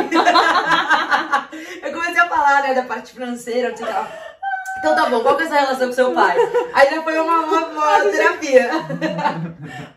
[1.83, 4.13] eu comecei a falar, né, da parte financeira, não sei o que lá.
[4.79, 6.37] Então tá bom, qual que é essa relação com seu pai?
[6.75, 8.71] Aí já foi uma, uma, uma terapia.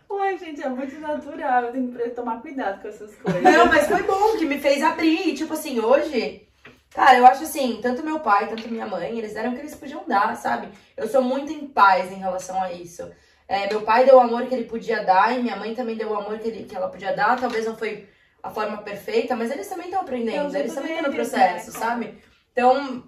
[0.09, 1.63] Ué, gente, é muito natural.
[1.63, 3.41] Eu tenho que tomar cuidado com essas coisas.
[3.41, 5.29] Não, mas foi bom, que me fez abrir.
[5.29, 6.47] E, tipo assim, hoje,
[6.93, 9.75] cara, eu acho assim, tanto meu pai, tanto minha mãe, eles deram o que eles
[9.75, 10.69] podiam dar, sabe?
[10.95, 13.09] Eu sou muito em paz em relação a isso.
[13.47, 16.09] É, meu pai deu o amor que ele podia dar e minha mãe também deu
[16.09, 17.39] o amor que, ele, que ela podia dar.
[17.39, 18.07] Talvez não foi
[18.41, 21.79] a forma perfeita, mas eles também estão aprendendo, Eles eles também estão no processo, né?
[21.79, 22.17] sabe?
[22.51, 23.03] Então,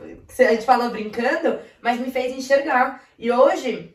[0.00, 3.02] a gente fala brincando, mas me fez enxergar.
[3.18, 3.94] E hoje,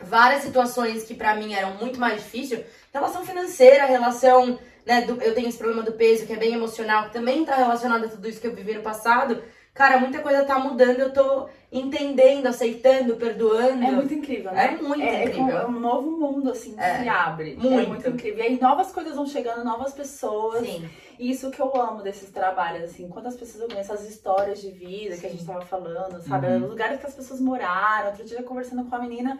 [0.00, 5.34] várias situações que pra mim eram muito mais difíceis, relação financeira, relação, né, do- eu
[5.34, 8.28] tenho esse problema do peso que é bem emocional, que também tá relacionado a tudo
[8.28, 9.42] isso que eu vivi no passado.
[9.72, 13.84] Cara, muita coisa tá mudando, eu tô entendendo, aceitando, perdoando.
[13.84, 14.74] É muito incrível, né?
[14.78, 15.58] É muito é, incrível.
[15.58, 17.54] É, um novo mundo, assim, que É, se abre.
[17.54, 17.80] muito.
[17.80, 18.38] É muito incrível.
[18.38, 20.66] E aí novas coisas vão chegando, novas pessoas.
[20.66, 20.88] Sim.
[21.18, 24.70] E isso que eu amo desses trabalhos, assim, quantas pessoas eu conheço, as histórias de
[24.70, 26.48] vida que a gente tava falando, sabe?
[26.48, 26.64] Uhum.
[26.64, 28.08] Os lugares que as pessoas moraram.
[28.08, 29.38] Outro dia conversando com a menina,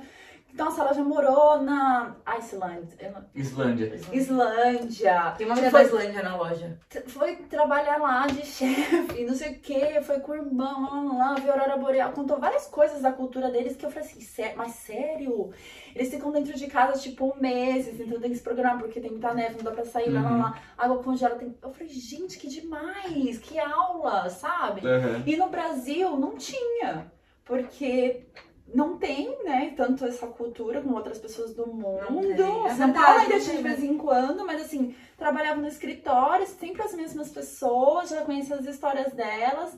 [0.54, 2.16] nossa, ela já morou na
[3.00, 4.00] eu não- Islândia.
[4.12, 5.34] Islândia.
[5.38, 6.78] Tem uma mulher Foi- da Islândia na loja.
[7.06, 11.30] Foi trabalhar lá de chefe, não sei o que, foi com o irmão, lá, lá,
[11.30, 14.20] lá, viu a Aurora Boreal, contou várias coisas da cultura deles que eu falei assim,
[14.20, 15.50] "Sé- mas sério?
[15.94, 19.34] Eles ficam dentro de casa, tipo, meses, então tem que se programar, porque tem muita
[19.34, 21.34] neve, não dá pra sair, lá, lá, lá, água congela.
[21.36, 21.54] Tem...
[21.62, 24.82] Eu falei, gente, que demais, que aula, sabe?
[24.86, 25.22] Uhum.
[25.26, 27.10] E no Brasil não tinha,
[27.44, 28.26] porque
[28.74, 32.34] não tem, né, tanto essa cultura com outras pessoas do mundo.
[32.36, 32.66] tem.
[32.66, 35.60] É São verdade, Paulo ainda não tinha de tem vez em quando, mas assim, trabalhava
[35.60, 39.76] no escritório, sempre as mesmas pessoas, já conhecia as histórias delas.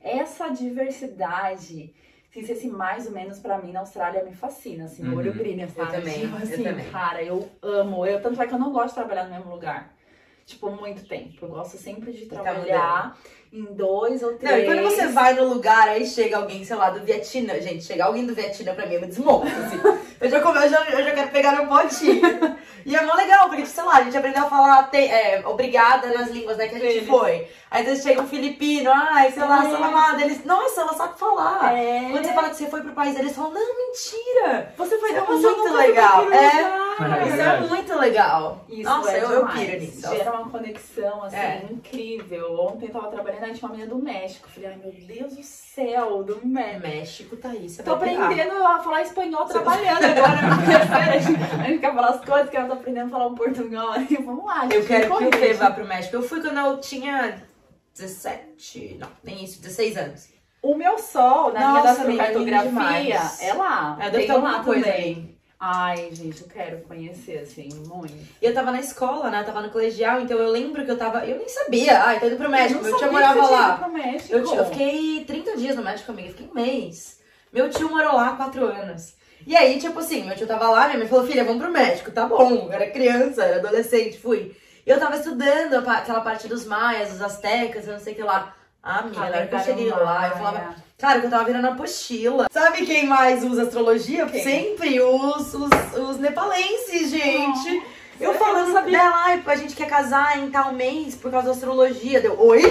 [0.00, 1.94] Essa diversidade,
[2.30, 5.30] assim, se assim, mais ou menos pra mim na Austrália me fascina, assim, meu olho
[5.32, 5.38] Uhum.
[5.38, 5.98] brilha, sabe?
[5.98, 6.90] também, Tipo eu assim, também.
[6.90, 8.04] cara, eu amo.
[8.06, 9.94] Eu, tanto é que eu não gosto de trabalhar no mesmo lugar.
[10.46, 11.44] Tipo, muito tempo.
[11.46, 13.16] Eu gosto sempre de Tá trabalhar
[13.52, 14.62] em dois ou Não, três.
[14.62, 17.60] e quando você vai no lugar, aí chega alguém, sei lá, do Vietnã.
[17.60, 19.80] Gente, chegar alguém do Vietnã pra mim, eu me desmonto, assim.
[20.20, 22.22] Eu já, eu já, eu já quero pegar no potinho.
[22.84, 26.08] E é mó legal, porque, sei lá, a gente aprendeu a falar te- é, obrigada
[26.18, 27.08] nas línguas, né, que a gente Eles.
[27.08, 27.46] foi.
[27.70, 29.70] Aí às chega um filipino, ai, sei lá, É.
[29.70, 30.20] salamada.
[30.20, 31.78] Eles, nossa, ela sabe falar.
[31.78, 32.08] É.
[32.10, 34.74] Quando você fala que você foi pro país, eles falam, não, mentira.
[34.76, 36.32] Você foi Isso é muito legal.
[36.32, 36.91] É.
[37.00, 38.64] É Isso é muito legal.
[38.68, 40.08] Isso nossa, é eu, eu piro nisso.
[40.08, 41.66] Gera uma conexão, assim, É.
[41.70, 42.60] incrível.
[42.60, 44.48] Ontem eu tava trabalhando, aí tinha uma menina do México.
[44.48, 46.80] Falei, ai, meu Deus do céu, do México.
[46.86, 50.38] México tá aí, você Tô aprendendo a falar espanhol trabalhando agora.
[51.12, 53.90] A gente- a quer falar as coisas que ela tá aprendendo a falar um portunhol.
[53.92, 54.76] Aí, vamos lá, gente.
[54.76, 55.32] Eu quero que o.
[55.32, 56.16] Fê vá pro México.
[56.16, 57.42] Eu fui quando eu tinha
[57.94, 60.28] 17, não, nem isso, 16 anos.
[60.62, 62.18] O meu sol, na Nossa, da amiga, lindo
[62.50, 63.42] cartografia, demais.
[63.42, 63.96] é lá.
[63.98, 65.02] É, deve Tem ter alguma lá coisa também.
[65.02, 65.31] aí.
[65.64, 68.12] Ai, gente, eu quero conhecer, assim, muito.
[68.12, 69.42] E eu tava na escola, né?
[69.42, 71.24] Eu tava no colegial, então eu lembro que eu tava.
[71.24, 72.02] Eu nem sabia.
[72.02, 72.80] Ai, tô indo pro México.
[72.80, 73.90] Eu Meu tio morava lá.
[74.28, 76.30] Eu, eu fiquei 30 dias no México, amiga.
[76.30, 77.20] Eu fiquei um mês.
[77.52, 79.14] Meu tio morou lá há 4 anos.
[79.46, 82.10] E aí, tipo assim, meu tio tava lá, minha mãe falou, filha, vamos pro México.
[82.10, 82.66] Tá bom.
[82.66, 84.56] Eu era criança, era adolescente, fui.
[84.84, 88.22] E eu tava estudando aquela parte dos maias, dos astecas, eu não sei o que
[88.24, 88.52] lá.
[88.82, 91.68] Ah, amiga, na hora que eu cheguei lá, eu falava, Cara, que eu tava virando
[91.68, 92.46] apostila.
[92.50, 94.26] Sabe quem mais usa astrologia?
[94.26, 94.42] Quem?
[94.42, 97.82] Sempre os, os, os nepalenses, gente.
[98.20, 98.98] eu falando Eu não sabia.
[98.98, 102.20] dela, ai, a gente quer casar em tal mês por causa da astrologia.
[102.20, 102.62] Deu, oi?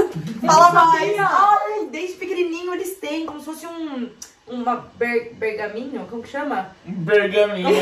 [0.46, 1.18] Fala mais.
[1.18, 4.10] Ai, desde pequenininho eles têm como se fosse um...
[4.46, 6.70] uma ber, bergaminho, como que chama?
[6.84, 7.68] Bergaminho.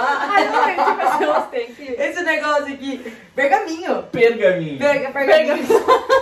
[0.00, 1.94] Ai, não, tipo assim.
[1.98, 4.02] Esse negócio aqui, bergaminho.
[4.04, 4.78] Pergaminho.
[4.78, 5.66] Berga, bergaminho.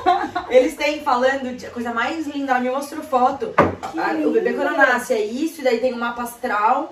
[0.49, 3.53] Eles têm falando de a coisa mais linda, ela me mostrou foto.
[3.59, 6.91] Ah, o bebê quando nasce é isso, e daí tem um mapa astral.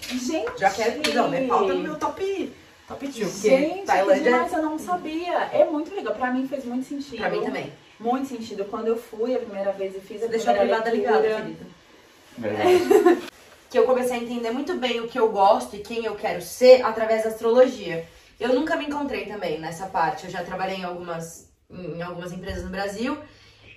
[0.00, 0.58] Gente.
[0.58, 1.46] Já quero que não, né?
[1.46, 2.52] Falta no meu top,
[2.88, 5.50] top 2, porque Gente, Tailândia mas eu não sabia.
[5.52, 6.14] É muito legal.
[6.14, 7.18] Pra mim fez muito sentido.
[7.18, 7.72] pra mim também.
[8.00, 8.64] Muito sentido.
[8.64, 11.42] Quando eu fui a primeira vez e fiz a Deixa a primeira privada leitura, ligada,
[11.42, 11.75] querida.
[12.38, 13.22] Verdade.
[13.70, 16.40] que eu comecei a entender muito bem o que eu gosto e quem eu quero
[16.40, 18.06] ser através da astrologia.
[18.38, 20.24] Eu nunca me encontrei também nessa parte.
[20.24, 23.18] Eu já trabalhei em algumas, em algumas empresas no Brasil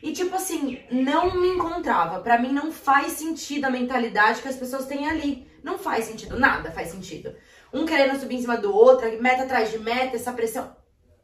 [0.02, 2.20] e, tipo assim, não me encontrava.
[2.20, 5.48] Pra mim não faz sentido a mentalidade que as pessoas têm ali.
[5.64, 7.34] Não faz sentido, nada faz sentido.
[7.74, 10.76] Um querendo subir em cima do outro, meta atrás de meta, essa pressão.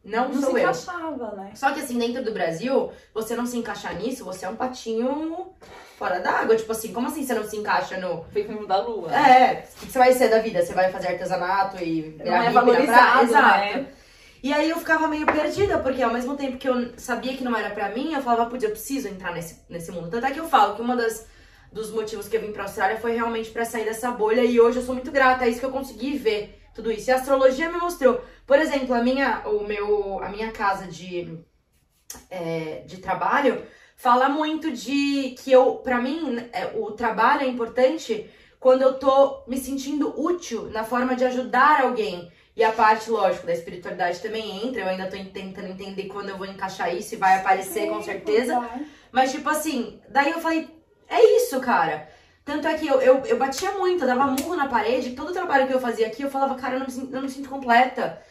[0.04, 0.60] Não, não sou se eu.
[0.60, 1.52] encaixava, né?
[1.56, 5.54] Só que assim, dentro do Brasil, você não se encaixar nisso, você é um patinho
[5.98, 6.56] fora d'água.
[6.56, 8.24] Tipo assim, como assim você não se encaixa no.
[8.32, 9.14] Foi filme da lua.
[9.14, 10.64] É, o que você vai ser da vida?
[10.66, 13.58] Você vai fazer artesanato e Não é valorizado, Exato.
[13.58, 13.88] né?
[14.44, 17.56] E aí eu ficava meio perdida, porque ao mesmo tempo que eu sabia que não
[17.56, 20.10] era pra mim, eu falava, putz, eu preciso entrar nesse, nesse mundo.
[20.10, 21.28] Tanto é que eu falo que uma das
[21.72, 24.78] dos motivos que eu vim pra Austrália foi realmente pra sair dessa bolha e hoje
[24.78, 27.10] eu sou muito grata, é isso que eu consegui ver tudo isso.
[27.10, 28.22] E a astrologia me mostrou.
[28.48, 31.38] Por exemplo, a minha, o meu, a minha casa de,
[32.30, 33.62] é, de trabalho
[33.96, 39.44] fala muito de que eu, pra mim, é, o trabalho é importante quando eu tô
[39.48, 42.32] me sentindo útil na forma de ajudar alguém.
[42.56, 44.82] E a parte, lógico, da espiritualidade também entra.
[44.82, 48.60] Eu ainda tô tentando entender quando eu vou encaixar isso e vai aparecer com certeza.
[48.60, 48.86] Vai.
[49.12, 50.70] Mas, tipo assim, daí eu falei,
[51.10, 52.08] é isso, cara.
[52.46, 55.34] Tanto é que eu, eu, eu batia muito, eu dava murro na parede, todo o
[55.34, 57.50] trabalho que eu fazia aqui, eu falava, cara, eu não me, eu não me sinto
[57.50, 58.22] completa.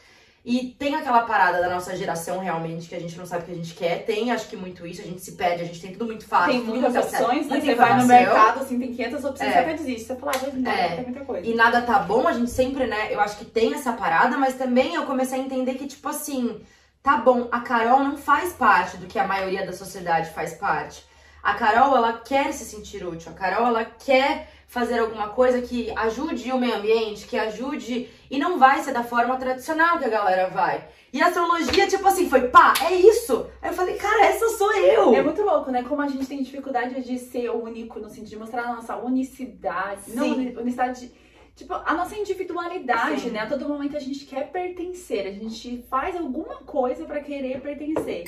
[0.44, 3.52] E tem aquela parada da nossa geração, realmente, que a gente não sabe o que
[3.52, 4.04] a gente quer.
[4.04, 6.52] Tem, acho que muito isso, a gente se pede, a gente tem tudo muito fácil.
[6.52, 7.60] Tem muitas opções, né?
[7.60, 9.52] Você vai no mercado, assim, tem 500 opções, É.
[9.52, 10.06] você até desiste.
[10.06, 10.96] Você fala, ah, embora, É.
[10.96, 11.46] tem muita coisa.
[11.46, 13.08] E nada tá bom, a gente sempre, né?
[13.10, 16.60] Eu acho que tem essa parada, mas também eu comecei a entender que, tipo assim,
[17.02, 21.06] tá bom, a Carol não faz parte do que a maioria da sociedade faz parte.
[21.42, 23.30] A Carol, ela quer se sentir útil.
[23.30, 28.08] A Carol, ela quer fazer alguma coisa que ajude o meio ambiente, que ajude.
[28.28, 30.84] E não vai ser da forma tradicional que a galera vai.
[31.12, 33.46] E a astrologia, tipo assim, foi pá, é isso.
[33.62, 35.14] Aí eu falei, cara, essa sou eu.
[35.14, 35.84] É muito louco, né?
[35.84, 40.00] Como a gente tem dificuldade de ser único, no sentido de mostrar a nossa unicidade.
[40.08, 40.32] Não, Sim.
[40.32, 41.06] uni- unicidade.
[41.06, 41.24] de-
[41.54, 43.30] Tipo, a nossa individualidade, Sim.
[43.30, 43.38] né?
[43.38, 48.24] A todo momento a gente quer pertencer, a gente faz alguma coisa pra querer pertencer.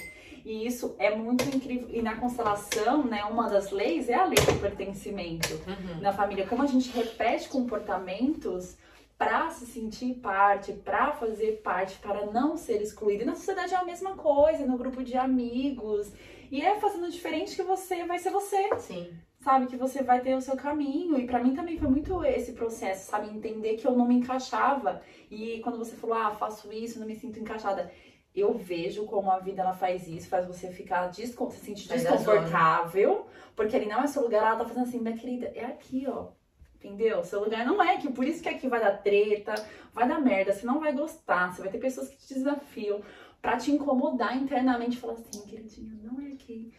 [0.47, 1.89] E isso é muito incrível.
[1.91, 5.53] E na constelação, né, uma das leis é a lei do pertencimento.
[5.67, 6.01] Uhum.
[6.01, 8.77] Na família, como a gente repete comportamentos
[9.19, 13.25] pra se sentir parte, pra fazer parte, para não ser excluído.
[13.25, 16.13] E na sociedade é a mesma coisa, no grupo de amigos.
[16.49, 19.09] E é fazendo diferente que você vai ser você Sim.
[19.41, 19.67] sabe?
[19.67, 21.19] Que você vai ter o seu caminho.
[21.19, 23.37] E pra mim também foi muito esse processo, sabe?
[23.37, 25.03] Entender que eu não me encaixava.
[25.29, 27.91] E quando você falou, ah, faço isso, não me sinto encaixada.
[28.37, 31.99] Eu vejo como a vida ela faz isso, faz você ficar descon se sentir Sai
[31.99, 33.27] desconfortável,
[33.57, 36.27] porque ali não é seu lugar, ela tá fazendo assim, minha querida, é aqui, ó.
[36.75, 37.25] Entendeu?
[37.25, 39.55] Seu lugar não é aqui, por isso que aqui vai dar treta,
[39.95, 43.01] vai dar merda, você não vai gostar, você vai ter pessoas que te desafiam
[43.41, 46.71] pra te incomodar internamente e falar assim, queridinha, não é aqui.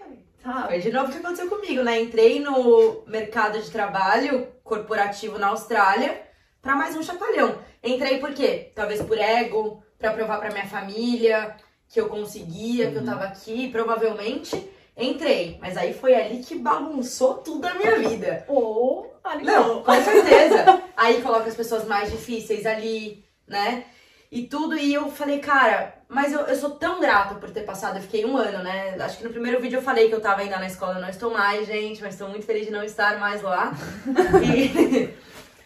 [0.43, 0.67] Sabe?
[0.67, 1.99] Foi de novo o que aconteceu comigo, né?
[1.99, 6.21] Entrei no mercado de trabalho corporativo na Austrália
[6.61, 7.57] pra mais um chacoalhão.
[7.83, 8.71] Entrei por quê?
[8.75, 11.55] Talvez por ego, pra provar pra minha família
[11.89, 14.69] que eu conseguia, que eu tava aqui, provavelmente.
[14.95, 18.43] Entrei, mas aí foi ali que bagunçou tudo a minha vida.
[18.47, 20.83] Ou ali Não, com certeza.
[20.97, 23.85] Aí coloca as pessoas mais difíceis ali, né?
[24.31, 27.97] E tudo, e eu falei, cara, mas eu, eu sou tão grata por ter passado,
[27.97, 28.95] eu fiquei um ano, né?
[28.99, 31.09] Acho que no primeiro vídeo eu falei que eu tava ainda na escola, eu não
[31.09, 33.71] estou mais, gente, mas estou muito feliz de não estar mais lá.
[34.43, 35.13] E,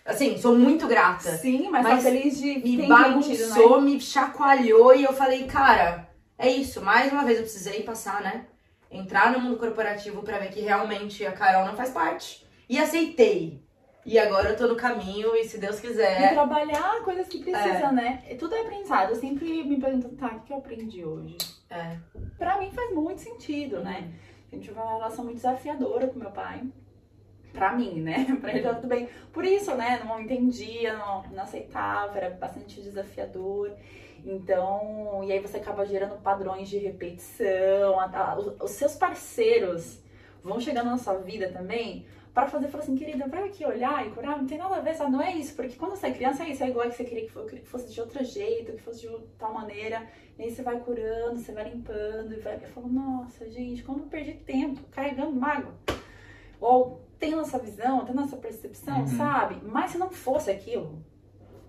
[0.06, 1.32] assim, sou muito grata.
[1.38, 3.91] Sim, mas, Mas tá feliz de Me bagunçou, né?
[3.91, 8.45] me chacoalhou, e eu falei, cara, é isso, mais uma vez eu precisei passar, né?
[8.90, 12.45] Entrar no mundo corporativo pra ver que realmente a Carol não faz parte.
[12.68, 13.61] E aceitei.
[14.06, 16.34] E agora eu tô no caminho e se Deus E quiser.
[16.34, 18.23] trabalhar coisas que precisa, né?
[18.40, 19.10] Tudo é aprendizado.
[19.11, 21.38] Eu sempre me pergunto, tá, o que eu aprendi hoje?
[21.69, 21.98] É.
[22.38, 24.11] Pra mim faz muito sentido, né?
[24.52, 26.64] A gente tive uma relação muito desafiadora com meu pai.
[27.53, 28.26] Pra mim, né?
[28.40, 29.10] Pra ele tá tudo bem.
[29.34, 30.02] Por isso, né?
[30.06, 33.72] Não entendia, não, não aceitava, era bastante desafiador.
[34.26, 37.99] Então, e aí você acaba gerando padrões de repetição.
[37.99, 39.99] a- a- os, os seus parceiros
[40.44, 44.11] vão chegando na sua vida também para fazer, falar assim, querida, vai aqui olhar e
[44.11, 45.11] curar, não tem nada a ver, sabe?
[45.11, 47.28] Não é isso, porque quando você é criança, é isso, é igual que você queria
[47.28, 50.07] que fosse de outro jeito, que fosse de tal maneira.
[50.40, 52.56] E aí você vai curando, você vai limpando, e vai.
[52.56, 55.73] Eu falo, nossa, gente, como eu perdi tempo carregando mágoa.
[56.60, 59.07] ou tendo essa visão, tendo essa percepção, Uhum.
[59.07, 59.57] sabe?
[59.64, 60.99] Mas se não fosse aquilo,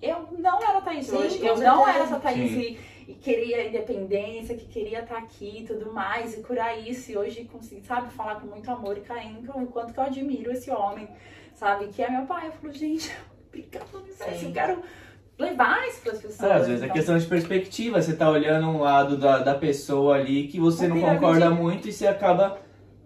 [0.01, 1.47] eu não era a Thaís Sim, hoje.
[1.47, 5.93] Eu não era essa Thaís e, e queria independência, que queria estar aqui e tudo
[5.93, 7.13] mais, e curar isso.
[7.13, 10.51] E hoje consegui, sabe, falar com muito amor e carinho, o quanto que eu admiro
[10.51, 11.07] esse homem,
[11.55, 11.89] sabe?
[11.89, 12.49] Que é meu pai.
[12.49, 13.15] Eu falo, gente,
[13.55, 14.47] universo, Sim.
[14.47, 14.83] eu quero
[15.39, 16.51] levar isso para as pessoas.
[16.51, 16.97] É, às vezes é então.
[16.97, 20.95] questão de perspectiva, você tá olhando um lado da, da pessoa ali que você Uma
[20.97, 22.59] não concorda muito e você acaba.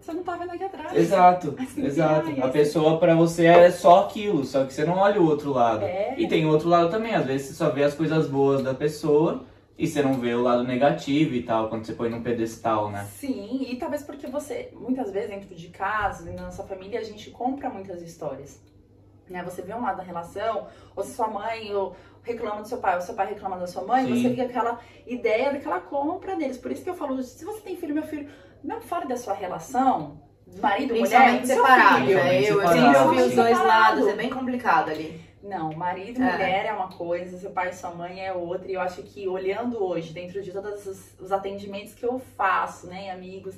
[0.07, 0.95] Você não tá vendo aqui atrás.
[0.95, 2.27] Exato, Assim, exato.
[2.27, 2.51] ai, A assim.
[2.53, 5.83] pessoa pra você é só aquilo, só que você não olha o outro lado.
[5.83, 6.15] É.
[6.17, 8.73] E tem o outro lado também, às vezes você só vê as coisas boas da
[8.73, 9.43] pessoa
[9.77, 13.03] e você não vê o lado negativo e tal, quando você põe num pedestal, né?
[13.03, 17.29] Sim, e talvez porque você, muitas vezes, dentro de casa, na nossa família, a gente
[17.29, 18.61] compra muitas histórias.
[19.29, 19.43] Né?
[19.43, 21.93] Você vê um lado da relação, ou se sua mãe ou
[22.23, 24.21] reclama do seu pai, ou seu pai reclama da sua mãe, Sim.
[24.21, 26.57] você fica aquela ideia daquela compra deles.
[26.57, 28.29] Por isso que eu falo, se você tem filho, meu filho,
[28.67, 30.21] não fale da sua relação,
[30.61, 32.05] marido, mulher, separado.
[32.05, 32.17] filho.
[32.17, 32.41] né?
[32.43, 35.25] Eu, eu sempre ouvi os dois lados, é bem complicado ali.
[35.41, 36.31] Não, marido e É.
[36.31, 38.69] mulher é uma coisa, seu pai e sua mãe é outra.
[38.69, 42.87] E eu acho que olhando hoje, dentro de todos os, os atendimentos que eu faço,
[42.87, 43.55] né, amigos,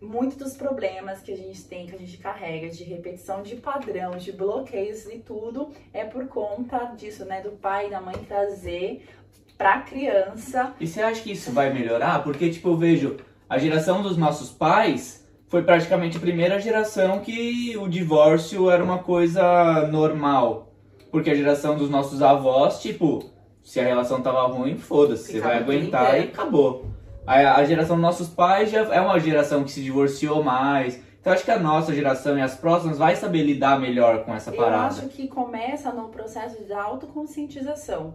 [0.00, 4.12] muitos dos problemas que a gente tem, que a gente carrega de repetição de padrão,
[4.16, 9.06] de bloqueios e tudo, é por conta disso, né, do pai e da mãe trazer
[9.58, 10.72] pra criança.
[10.80, 12.24] E você acha que isso vai melhorar?
[12.24, 13.18] Porque, tipo, eu vejo
[13.50, 18.98] a geração dos nossos pais foi praticamente a primeira geração que o divórcio era uma
[18.98, 20.72] coisa normal.
[21.10, 23.28] Porque a geração dos nossos avós, tipo,
[23.64, 26.86] se a relação tava ruim, foda-se, você vai aguentar e acabou.
[27.26, 31.00] A, a geração dos nossos pais já é uma geração que se divorciou mais.
[31.20, 34.50] Então acho que a nossa geração e as próximas vai saber lidar melhor com essa
[34.50, 34.86] Eu parada.
[34.86, 38.14] acho que começa no processo de autoconscientização.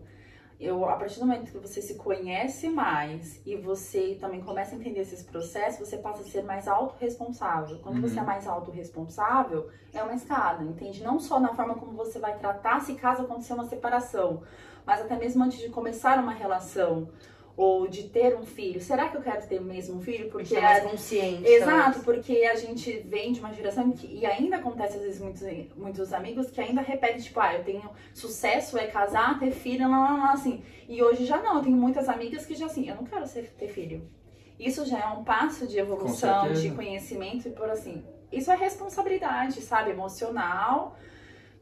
[0.59, 4.77] Eu, a partir do momento que você se conhece mais e você também começa a
[4.77, 7.79] entender esses processos, você passa a ser mais autorresponsável.
[7.79, 8.01] Quando Uhum.
[8.01, 11.03] você é mais autorresponsável, é uma escada, entende?
[11.03, 14.43] Não só na forma como você vai tratar se caso acontecer uma separação,
[14.85, 17.09] mas até mesmo antes de começar uma relação
[17.57, 18.81] ou de ter um filho.
[18.81, 20.29] Será que eu quero ter mesmo um filho?
[20.29, 21.47] Porque é mais consciente.
[21.47, 25.43] Exato, porque a gente vem de uma geração que, e ainda acontece às vezes muitos,
[25.75, 29.99] muitos amigos que ainda repetem, tipo, ah, eu tenho sucesso é casar, ter filho, lá,
[29.99, 30.63] lá, lá, assim.
[30.87, 33.49] E hoje já não, eu tenho muitas amigas que já assim, eu não quero ser,
[33.57, 34.07] ter filho.
[34.59, 38.03] Isso já é um passo de evolução, de conhecimento e por assim.
[38.31, 39.91] Isso é responsabilidade, sabe?
[39.91, 40.97] Emocional.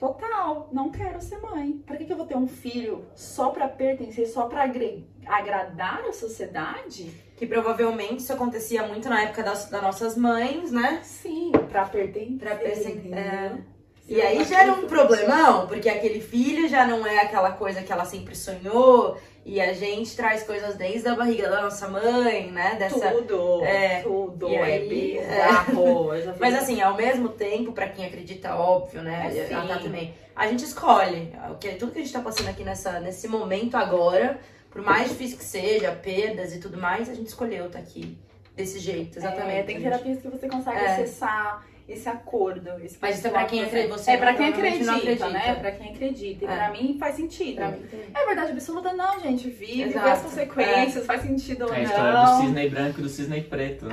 [0.07, 1.81] Total, não quero ser mãe.
[1.85, 6.01] Pra que, que eu vou ter um filho só pra pertencer, só pra agre- agradar
[6.05, 7.09] a sociedade?
[7.37, 10.99] Que provavelmente isso acontecia muito na época das, das nossas mães, né?
[11.03, 12.37] Sim, pra pertencer.
[12.37, 13.57] Pra pertencer, é.
[14.05, 18.03] E aí gera um problemão, porque aquele filho já não é aquela coisa que ela
[18.03, 22.75] sempre sonhou, e a gente traz coisas desde a barriga da nossa mãe, né?
[22.79, 23.11] Dessa.
[23.11, 26.13] Tudo, É, tudo, e é aí, bizarro.
[26.13, 29.31] Eu já fiz- Mas assim, ao mesmo tempo, pra quem acredita, óbvio, né?
[29.35, 29.53] É.
[29.53, 30.13] A Tá também.
[30.35, 31.31] A gente escolhe.
[31.59, 34.39] Que, tudo que a gente tá passando aqui nessa, nesse momento agora,
[34.71, 38.17] por mais difícil que seja, perdas e tudo mais, a gente escolheu estar aqui
[38.55, 39.57] desse jeito, exatamente.
[39.59, 40.87] É, tem terapias que você consegue É.
[40.93, 42.69] acessar esse acordo.
[42.83, 44.93] Esse Mas isso é pra quem você- acredita, você É pra não- quem acredita, não
[44.93, 44.99] né?
[45.39, 45.55] acredita.
[45.59, 46.45] Pra quem acredita.
[46.45, 46.55] E É.
[46.55, 47.55] pra mim faz sentido.
[47.57, 47.81] Também.
[48.13, 49.49] É verdade absoluta, não, gente.
[49.49, 50.07] Vive, vê Exato.
[50.09, 51.83] as consequências, faz sentido ou É a não.
[51.85, 53.87] história do cisne branco e do cisne preto.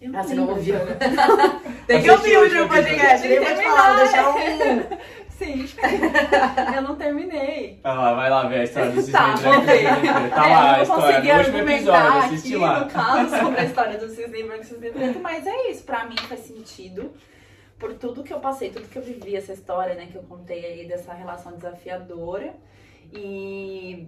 [0.00, 0.74] Eu Ah, você não ouviu?
[1.86, 3.26] Tem que ouvir o último podcast.
[3.26, 4.34] Que vou te falar, deixar um.
[5.38, 5.66] Sim.
[6.76, 7.80] eu não terminei.
[7.82, 9.66] Vai lá, vai lá ver a história do cisne Tá, branco do.
[10.30, 12.80] Tá É, lá a eu não história, consegui no último argumentar episódio, assiste aqui, lá.
[12.80, 16.04] no caso, sobre a história do cisne branco e cisne preto, mas é isso, pra
[16.06, 17.12] mim faz sentido.
[17.78, 20.64] Por tudo que eu passei, tudo que eu vivi, essa história, né, que eu contei
[20.64, 22.54] aí dessa relação desafiadora.
[23.12, 24.06] E.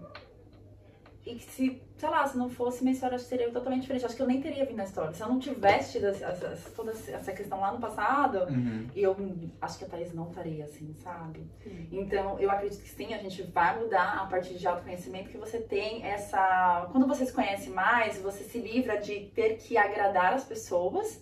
[1.27, 4.07] E que se, sei lá, se não fosse minha história, seria totalmente diferente.
[4.07, 5.13] Acho que eu nem teria vindo na história.
[5.13, 8.87] Se eu não tivesse tido essa, essa- toda essa questão lá no passado, Uhum.
[8.95, 9.17] eu
[9.61, 11.45] acho que a Thaís não estaria assim, sabe?
[11.91, 15.59] Então, eu acredito que sim, a gente vai mudar a partir de autoconhecimento, que você
[15.59, 16.89] tem essa.
[16.93, 21.21] Quando você se conhece mais, você se livra de ter que agradar as pessoas.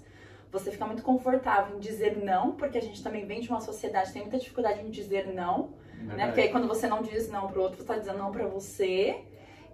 [0.52, 4.08] Você fica muito confortável em dizer não, porque a gente também vem de uma sociedade
[4.08, 5.70] que tem muita dificuldade em dizer não,
[6.16, 6.26] né?
[6.26, 9.24] Porque aí quando você não diz não pro outro, você tá dizendo não pra você.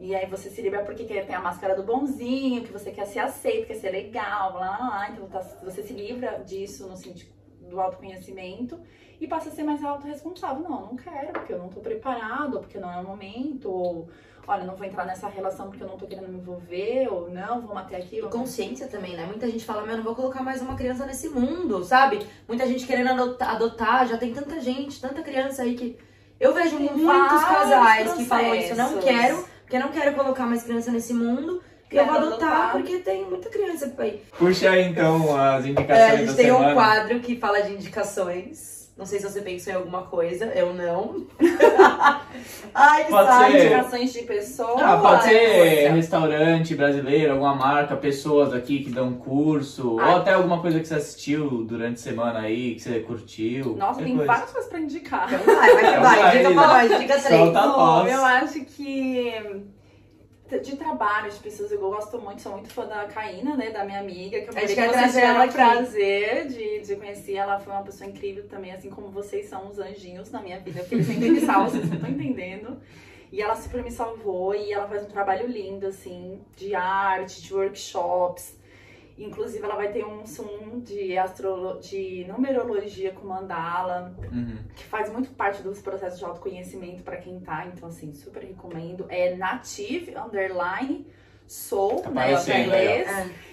[0.01, 3.05] E aí você se livra porque quer- tem a máscara do bonzinho, que você quer
[3.07, 5.09] ser aceito, quer ser legal, blá blá blá.
[5.13, 7.31] Então tá- você se livra disso no sentido
[7.69, 8.81] do autoconhecimento
[9.21, 10.63] e passa a ser mais autorresponsável.
[10.63, 14.09] Não, não quero, porque eu não tô preparado, ou porque não é o momento, ou
[14.49, 17.61] olha, não vou entrar nessa relação porque eu não tô querendo me envolver, ou não,
[17.61, 18.27] vou manter aquilo.
[18.29, 19.27] E consciência também, né?
[19.27, 22.27] Muita gente fala, meu, não vou colocar mais uma criança nesse mundo, sabe?
[22.49, 25.97] Muita gente querendo adotar, já tem tanta gente, tanta criança aí que.
[26.41, 29.05] Eu vejo Tem muitos casais que falam isso, não processos.
[29.21, 31.63] quero, porque eu não quero colocar mais criança nesse mundo.
[31.93, 32.73] Eu vou adotar adotar.
[32.73, 34.21] porque tem muita criança por aí.
[34.37, 36.71] Puxa aí então as É, indicações a gente da tem semana.
[36.71, 38.80] um quadro que fala de indicações.
[38.97, 41.25] Não sei se você pensou em alguma coisa, eu não.
[42.75, 43.67] Ai, que Pode ser.
[43.67, 44.83] Indicações de pessoas.
[44.83, 45.95] Ah, pode ser Coisa.
[45.95, 50.11] restaurante brasileiro, alguma marca, pessoas aqui que dão curso, Ah.
[50.11, 53.75] ou até alguma coisa que você assistiu durante a semana aí, que você curtiu.
[53.77, 54.31] Nossa, tem coisa.
[54.33, 55.33] várias coisas pra indicar.
[55.33, 56.31] Então vai, vai que Então vai.
[56.39, 57.41] Dica pra nós, dica três.
[57.43, 58.13] Solta a Bom, voz.
[58.13, 59.63] eu acho que
[60.59, 64.01] de trabalho, de pessoas, eu gosto muito, sou muito fã da Caína, né, da minha
[64.01, 67.35] amiga, que eu falei que vocês tiveram o prazer de, de conhecer.
[67.35, 70.81] Ela foi uma pessoa incrível também, assim como vocês são os anjinhos na minha vida,
[70.81, 72.81] porque eles sempre me salvam, vocês não estão entendendo.
[73.33, 77.55] E ela super me salvou e ela faz um trabalho lindo, assim, de arte, de
[77.55, 78.59] workshops.
[79.25, 84.59] Inclusive, ela vai ter um Zoom de, astrolo de numerologia com mandala Uhum.
[84.75, 89.05] que faz muito parte dos processos de autoconhecimento para quem tá, então assim, super recomendo.
[89.09, 91.07] É native underline
[91.47, 92.59] soul, Tá né, aí, ó.
[92.65, 93.09] inglês,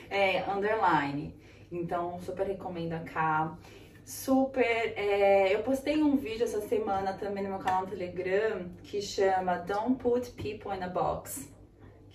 [0.10, 1.36] é underline.
[1.72, 3.58] Então, super recomendo a K.
[4.06, 9.02] Super, é, eu postei um vídeo essa semana também no meu canal no Telegram que
[9.02, 11.52] chama Don't Put People in a Box.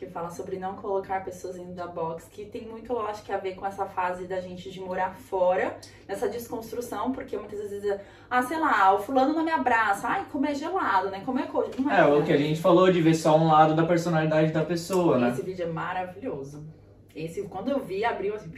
[0.02, 3.30] Que fala sobre não colocar pessoas dentro da box, que tem muito, eu acho que
[3.30, 5.76] a ver com essa fase da gente de morar fora,
[6.08, 10.08] nessa desconstrução, porque muitas vezes ah, sei lá, o fulano não me abraça.
[10.08, 11.22] Ai, como é gelado, né?
[11.24, 11.70] Como é coisa.
[11.78, 14.64] Não É, o que a gente falou de ver só um lado da personalidade da
[14.64, 15.30] pessoa, né?
[15.30, 16.66] Esse vídeo é maravilhoso.
[17.14, 18.52] Esse, quando eu vi, abriu assim,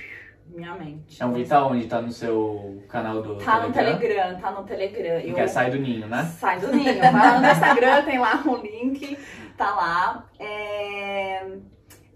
[0.46, 1.22] minha mente.
[1.22, 1.86] É um vídeo tá onde?
[1.86, 3.98] Tá no seu canal do Tá no Telegram?
[3.98, 5.20] Telegram, tá no Telegram.
[5.20, 6.24] Eu- quer sair do ninho, né?
[6.38, 7.00] Sai do ninho.
[7.00, 9.18] Lá no Instagram, tem lá um link,
[9.56, 10.26] tá lá.
[10.38, 11.46] É,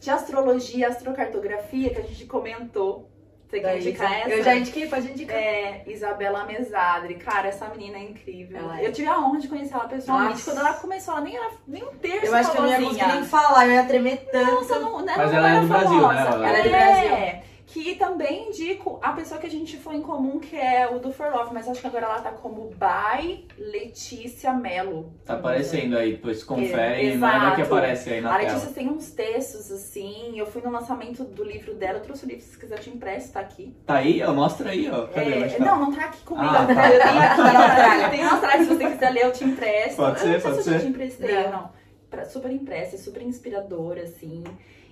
[0.00, 3.10] De astrologia, astrocartografia, que a gente comentou.
[3.48, 4.28] Você quer indicar essa?
[4.30, 5.34] Eu já indiquei, pode indicar.
[5.36, 7.14] É, Isabela Mesadri.
[7.14, 8.58] Cara, essa menina é incrível.
[8.58, 8.86] Ela é.
[8.86, 10.32] Eu tive a honra de conhecer ela pessoalmente.
[10.34, 10.50] Nossa.
[10.50, 12.80] Quando ela começou, ela nem era nem um terço Eu acho que eu não ia
[12.82, 14.54] conseguir nem falar, eu ia tremer tanto.
[14.54, 16.12] Nossa, não, não, Mas não ela é era do Brasil, famosa.
[16.14, 16.20] né?
[16.20, 20.00] Ela- Ela é do É, Que também indico a pessoa que a gente foi em
[20.00, 23.46] comum, que é o do For Love, mas acho que agora ela tá como By
[23.58, 25.12] Letícia Mello.
[25.26, 27.38] Tá aparecendo aí, depois confere e Exato.
[27.40, 28.52] manda que aparece aí na A tela.
[28.54, 30.38] Letícia tem uns textos assim.
[30.38, 32.88] Eu fui no lançamento do livro dela, eu trouxe o livro, se quiser eu te
[32.88, 33.76] empresto, tá aqui.
[33.84, 35.06] Tá aí, ó, mostra aí, ó.
[35.08, 35.32] Cadê?
[35.38, 35.64] É, tá?
[35.64, 36.46] não, não tá aqui comigo.
[36.48, 36.72] Ah, tá.
[36.90, 38.08] Eu tenho aqui Na Austrália.
[38.08, 39.96] Tem na Austrália, se você quiser ler, eu te empresto.
[39.96, 40.80] Pode eu ser, não sei pode se eu ser.
[40.80, 41.44] te emprestei Não.
[41.44, 41.70] ou não.
[42.08, 44.42] Pra- Super impressa, super inspiradora, assim.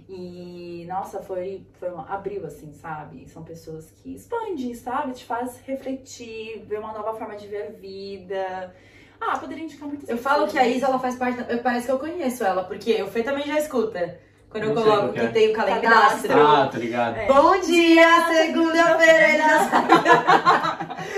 [0.09, 3.29] E, nossa, foi, foi uma, abriu, assim, sabe?
[3.29, 5.13] São pessoas que expandem, sabe?
[5.13, 8.75] Te faz refletir, ver uma nova forma de ver a vida.
[9.21, 10.67] Ah, poderia indicar muitas Eu falo que a?
[10.67, 11.43] Isa, ela faz parte.
[11.43, 14.21] da- eu- Parece que eu conheço ela, porque o Fê também já escuta.
[14.49, 15.29] Quando eu coloco que que é.
[15.29, 15.83] tem o Cadastro.
[15.83, 16.41] calendastro.
[16.41, 17.17] Ah, tô ligado.
[17.19, 17.27] É.
[17.27, 19.47] Bom dia, segunda-feira!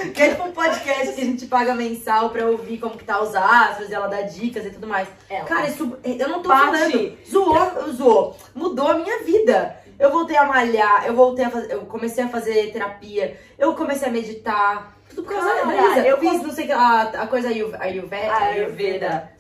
[0.15, 3.21] que é tipo um podcast que a gente paga mensal pra ouvir como que tá
[3.23, 5.07] os astros, e ela dá dicas e tudo mais.
[5.31, 5.45] Ela.
[5.45, 6.65] Cara, isso, eu não tô Bate.
[6.67, 7.19] falando.
[7.31, 8.37] Zoou, zoou.
[8.55, 9.77] Mudou a minha vida.
[9.99, 11.73] Eu voltei a malhar, eu voltei a fazer.
[11.73, 14.97] Eu comecei a fazer terapia, eu comecei a meditar.
[15.11, 16.07] Tudo por causa Cara, da Isa.
[16.07, 18.35] eu fiz, não sei, que- a, a coisa Ayurveda.
[18.37, 19.38] Ayurveda.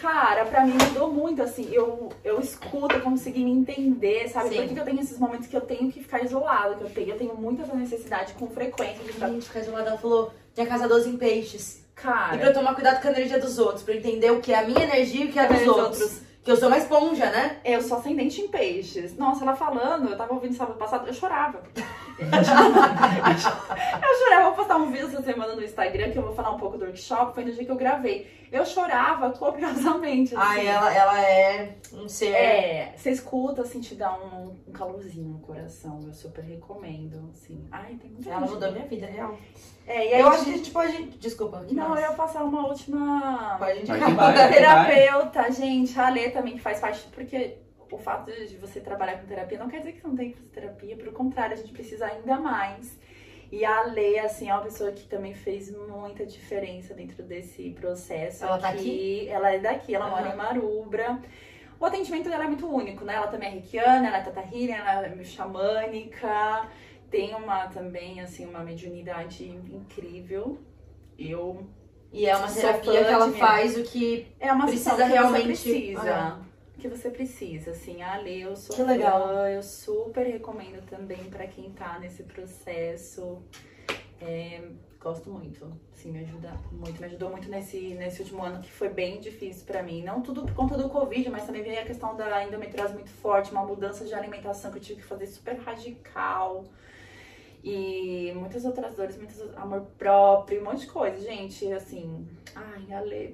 [0.00, 4.50] Cara, pra mim mudou muito, assim, eu, eu escuto, eu consegui me entender, sabe?
[4.50, 4.56] Sim.
[4.56, 6.90] Por que que eu tenho esses momentos que eu tenho que ficar isolada, que eu
[6.90, 9.28] tenho, eu tenho muita necessidade com frequência de ficar...
[9.28, 11.78] Gente, ficar isolada, ela falou, minha casa 12 em peixes.
[11.78, 14.40] E pra Cara, eu tomar cuidado com a energia dos outros, pra eu entender o
[14.40, 16.00] que é a minha energia e o que é a dos outros.
[16.00, 16.22] outros.
[16.44, 17.58] Que eu sou uma esponja, né?
[17.64, 19.16] eu sou ascendente em peixes.
[19.18, 21.60] Nossa, ela falando, eu tava ouvindo sábado passado, eu chorava.
[22.18, 26.58] eu chorava, vou postar um vídeo essa semana no Instagram que eu vou falar um
[26.58, 28.26] pouco do workshop, foi no dia que eu gravei.
[28.50, 30.44] Eu chorava copiosamente, assim.
[30.46, 32.32] Ai, ela, ela é um ser.
[32.34, 36.00] É, você escuta, assim, te dá um, um calorzinho no coração.
[36.06, 37.66] Eu super recomendo, assim.
[37.70, 38.50] Ai, tem muita Ela gente.
[38.54, 39.36] mudou minha vida, real.
[39.86, 41.02] É, e aí Eu acho que a gente- gente pode.
[41.18, 41.64] Desculpa.
[41.70, 42.02] Não, mais?
[42.04, 43.56] eu ia passar uma última...
[43.58, 44.06] Pode Vai indicar.
[44.08, 44.52] que vai.
[44.52, 45.98] Terapeuta, gente.
[45.98, 47.56] A Lê também faz parte, porque
[47.90, 50.36] o fato de você trabalhar com terapia não quer dizer que você não tem que
[50.36, 50.96] fazer terapia.
[50.96, 52.98] Pelo contrário, a gente precisa ainda mais.
[53.50, 58.44] E a Lê, assim, é uma pessoa que também fez muita diferença dentro desse processo.
[58.44, 59.26] Ela tá aqui?
[59.28, 60.34] Ela é daqui, ela mora Aham.
[60.34, 61.18] em Marubra.
[61.80, 63.14] O atendimento dela é muito único, né?
[63.14, 66.68] Ela também é reikiana, ela é tata healing, ela é xamânica.
[67.10, 70.58] Tem uma também, assim, uma mediunidade incrível.
[71.18, 71.66] Eu
[72.12, 74.26] E é uma terapia que ela faz o que.
[74.38, 76.14] é uma Precisa que realmente- precisa.
[76.14, 76.47] Ah.
[76.78, 78.02] Que você precisa, assim.
[78.02, 79.26] A Lê, eu sou Que legal.
[79.28, 83.42] fã, eu super recomendo também pra quem tá nesse processo.
[84.20, 84.62] É,
[85.00, 87.00] gosto muito, assim, me ajuda muito.
[87.00, 90.04] Me ajudou muito nesse, nesse último ano que foi bem difícil pra mim.
[90.04, 93.50] Não tudo por conta do Covid, mas também veio a questão da endometriose muito forte,
[93.50, 96.64] uma mudança de alimentação que eu tive que fazer super radical.
[97.62, 101.72] E muitas outras dores, muitos amor próprio, um monte de coisa, gente.
[101.72, 102.24] Assim,
[102.54, 103.32] ai, a Lê.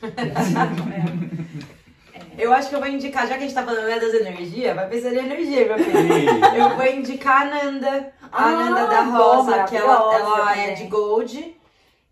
[2.36, 2.42] É.
[2.42, 2.46] É.
[2.46, 4.74] Eu acho que eu vou indicar, já que a gente tá falando né, das energias,
[4.74, 6.44] vai pensar de energia, meu filho.
[6.56, 8.12] Eu vou indicar a Nanda.
[8.32, 11.56] A Ah, Nanda da Rosa, que ela, ela é de Gold.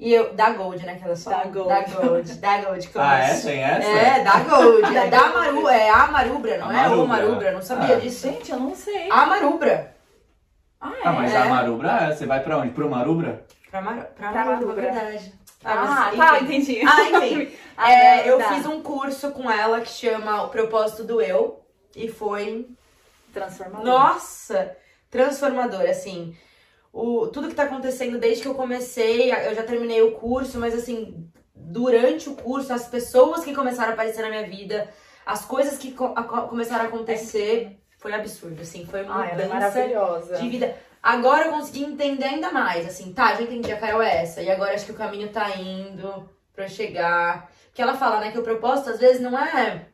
[0.00, 0.32] E eu.
[0.34, 0.94] Da Gold, né?
[0.96, 1.30] Que ela só.
[1.30, 1.68] Da Gold.
[1.68, 2.34] Da Gold.
[2.34, 2.90] Da Gold.
[2.94, 3.88] eu Ah, essa tem essa?
[3.88, 4.82] É, da Gold.
[4.82, 5.34] Da É da Gold.
[5.52, 7.06] Maru, é a Marubra, não é o Amarubra.
[7.06, 8.00] Marubra, não sabia Ah.
[8.00, 8.28] disso.
[8.28, 9.10] Gente, eu não sei.
[9.10, 9.94] A Marubra.
[10.80, 11.08] Ah, é?
[11.08, 11.36] Ah, mas É.
[11.36, 12.70] a Marubra, é, você vai pra onde?
[12.70, 13.44] Pro Marubra?
[13.70, 13.96] Pra, Mar...
[14.16, 14.82] pra, Pra Marubra, Marubra.
[14.92, 15.32] verdade.
[15.64, 16.80] Ah, mas, tá, entendi.
[16.86, 17.56] Ah, enfim.
[17.80, 18.52] Ah, É, eu tá.
[18.54, 21.60] fiz um curso com ela que chama O Propósito do Eu.
[21.94, 22.68] E foi
[23.32, 23.84] Transformador.
[23.86, 24.76] Nossa,
[25.10, 26.36] transformador, assim.
[26.92, 30.74] O, tudo que tá acontecendo desde que eu comecei, eu já terminei o curso, mas
[30.74, 34.88] assim, durante o curso, as pessoas que começaram a aparecer na minha vida,
[35.24, 36.14] as coisas que co-
[36.48, 40.36] começaram a acontecer, foi absurdo, assim, foi uma Ah, é mudança maravilhosa.
[40.38, 40.74] de vida.
[41.08, 44.50] Agora eu consegui entender ainda mais, assim, tá, já entendi, a Carol é essa, e
[44.50, 47.50] agora acho que o caminho tá indo pra chegar.
[47.64, 49.86] Porque ela fala, né, que o propósito às vezes não é.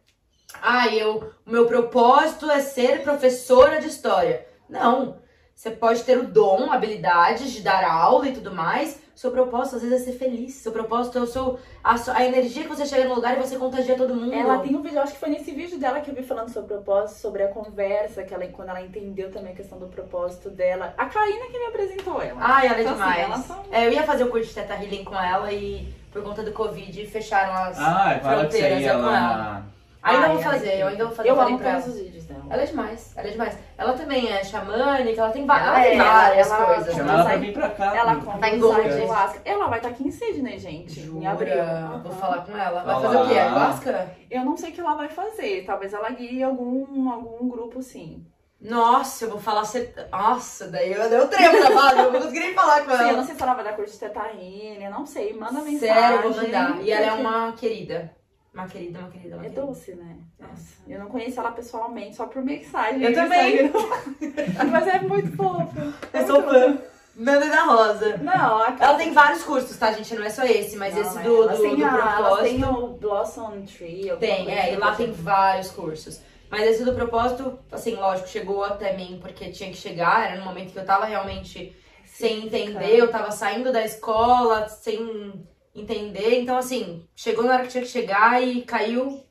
[0.60, 4.44] Ah, eu, o meu propósito é ser professora de história.
[4.68, 5.20] Não.
[5.54, 9.02] Você pode ter o dom, habilidades de dar aula e tudo mais.
[9.14, 10.54] Seu propósito, às vezes, é ser feliz.
[10.54, 13.40] Seu propósito é o seu, a, sua- a energia que você chega no lugar e
[13.40, 14.34] você contagia todo mundo.
[14.34, 16.74] Ela tem um vídeo, acho que foi nesse vídeo dela que eu vi falando sobre
[16.74, 20.50] o propósito, sobre a conversa, que ela, quando ela entendeu também a questão do propósito
[20.50, 20.92] dela.
[20.98, 22.40] A Karina que me apresentou ela.
[22.40, 23.20] Ai, ela é Então, assim, demais.
[23.22, 26.20] ela só- É, eu ia fazer o curso de Teta Healing com ela e por
[26.24, 28.80] conta do Covid fecharam as Ah, fala que você fronteiras.
[28.80, 29.73] ia é com lá ela.
[30.04, 31.30] Ainda Ai, vou ela é fazer, eu ainda vou fazer.
[31.30, 31.94] Eu falei amo pra todos ela.
[31.96, 32.44] os vídeos dela.
[32.50, 33.58] Ela é demais, ela é demais.
[33.78, 36.94] Ela também é xamânica, ela tem, va- Ela ela tem é, várias ela- coisas.
[36.94, 37.96] Chama ela pra sai- vir pra cá.
[37.96, 39.40] Ela Tá em ayahuasca.
[39.46, 41.00] Ela vai estar aqui em Sydney, gente.
[41.00, 41.54] Em abril.
[41.54, 42.00] Jura?
[42.02, 42.82] Vou falar com ela.
[42.82, 43.38] Vai fazer o quê?
[43.38, 44.16] Ayahuasca?
[44.30, 45.64] Eu não sei o que ela vai fazer.
[45.64, 48.26] Talvez ela guie algum, algum grupo, sim.
[48.60, 49.62] Nossa, eu vou falar.
[50.10, 53.02] Nossa, daí eu dei o tremo na base, eu não consegui nem falar com Sim,
[53.02, 53.16] eu ela.
[53.18, 55.32] não sei se ela vai dar curso de tetarine, eu não sei.
[55.34, 55.78] Manda mensagem.
[55.78, 56.80] Sério, eu vou mandar.
[56.82, 58.10] E ela é uma querida.
[58.54, 59.66] Uma querida, uma querida, uma É querida.
[59.66, 60.16] doce, né?
[60.38, 63.02] Nossa, eu não conheço ela pessoalmente, só por mensagem.
[63.02, 63.70] Eu também.
[64.70, 65.94] Mas é muito fofa.
[66.12, 66.78] É Eu sou fã.
[67.16, 68.16] Nanda da Rosa.
[68.18, 70.14] Não, a Ela tem vários cursos, tá, gente?
[70.16, 71.22] Não é só esse, mas Não, esse é.
[71.22, 72.42] do, Ela do, tem do a- ela propósito.
[72.44, 74.12] tem o Blossom Tree.
[74.18, 76.20] Tem, é, e lá tem vários cursos.
[76.50, 80.44] Mas esse do propósito, assim, lógico, chegou até mim porque tinha que chegar, era no
[80.44, 86.40] momento que eu tava realmente sem entender, eu tava saindo da escola, sem entender.
[86.40, 89.22] Então, assim, chegou na hora que tinha que chegar e caiu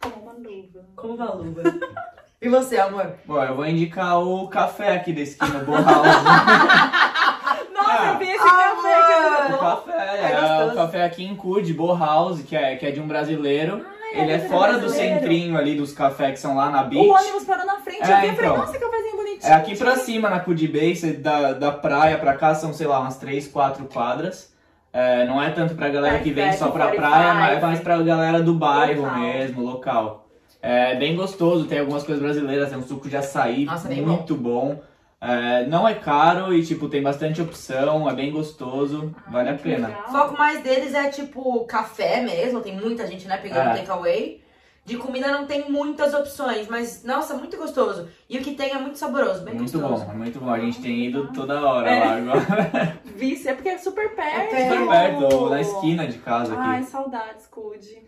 [0.00, 0.84] Como uma luva.
[0.96, 1.62] como uma luva.
[2.40, 3.14] e você, amor?
[3.26, 6.06] Bom, eu vou indicar o café aqui da esquina, Boa House.
[7.74, 8.12] Nossa, Ah.
[8.12, 9.52] eu vi esse café aqui.
[9.52, 10.72] o café, é, gostoso.
[10.72, 13.84] o café aqui em Cude, Boa House, que é, que é de um brasileiro.
[14.12, 17.04] Ele é ele é fora do centrinho ali dos cafés que são lá na beach.
[17.08, 18.56] O ônibus parou na frente, É, eu vi e falei, então.
[18.56, 19.52] nossa, que cafezinho bonitinho.
[19.52, 20.38] É aqui pra cima, na
[20.68, 24.53] Bay, você- da, da praia pra cá são, sei lá, umas 3, 4 quadras.
[24.96, 26.96] É, não é tanto pra galera que vem só pra 45.
[27.02, 29.18] praia, mas é mais pra galera do bairro Local.
[29.18, 30.28] mesmo, local.
[30.62, 34.80] É bem gostoso, tem algumas coisas brasileiras, tem um suco de açaí Nossa, muito bom.
[35.20, 39.88] É, não é caro e, tipo, tem bastante opção, é bem gostoso, vale a pena.
[39.88, 40.04] legal.
[40.06, 43.76] O foco mais deles é tipo café mesmo, tem muita gente, né, pegando É.
[43.78, 44.43] takeaway.
[44.84, 48.06] De comida não tem muitas opções, mas nossa, muito gostoso.
[48.28, 50.04] E o que tem é muito saboroso, bem Muito gostoso.
[50.04, 50.50] bom, é muito bom.
[50.50, 52.04] A gente tem ido toda hora É.
[52.04, 52.98] lá agora.
[53.16, 54.50] Vice, é porque é super perto.
[54.50, 54.74] perto.
[54.74, 56.90] Super perto, na esquina de casa Ai, aqui.
[56.90, 58.02] saudades, Cude.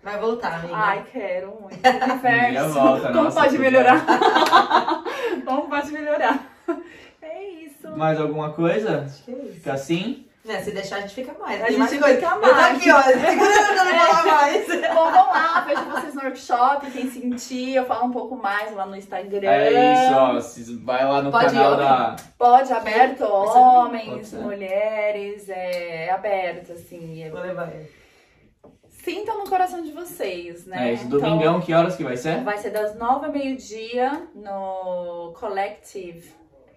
[0.00, 0.74] Vai voltar, amiga.
[0.76, 1.78] Ai, quero muito.
[1.82, 2.72] Um Universo.
[2.74, 4.04] volta, Como nossa, pode melhorar?
[5.44, 6.52] Como pode melhorar?
[7.20, 7.90] É isso.
[7.96, 9.02] Mais alguma coisa?
[9.06, 9.54] Acho que é isso.
[9.54, 10.26] Fica assim?
[10.44, 11.62] Né, se deixar a gente fica mais.
[11.62, 12.14] A gente mais coisa.
[12.16, 12.76] fica Eu tô mais.
[12.76, 14.66] aqui, ó, segurando pra não falar mais.
[14.66, 16.90] Bom, vamos lá, vejo vocês no workshop.
[16.90, 19.48] Quem sentir, eu falo um pouco mais lá no Instagram.
[19.48, 20.84] É isso, ó.
[20.84, 21.86] Vai lá no Pode ir, canal homem.
[21.86, 22.16] da.
[22.36, 27.22] Pode, aberto, homens, mulheres, é, é aberto, assim.
[27.22, 27.88] é- Vou levar ele.
[28.88, 30.90] Sintam no coração de vocês, né?
[30.90, 32.32] É isso, domingão, que horas que vai ser?
[32.32, 36.32] Então, vai ser das nove ao meio-dia no Collective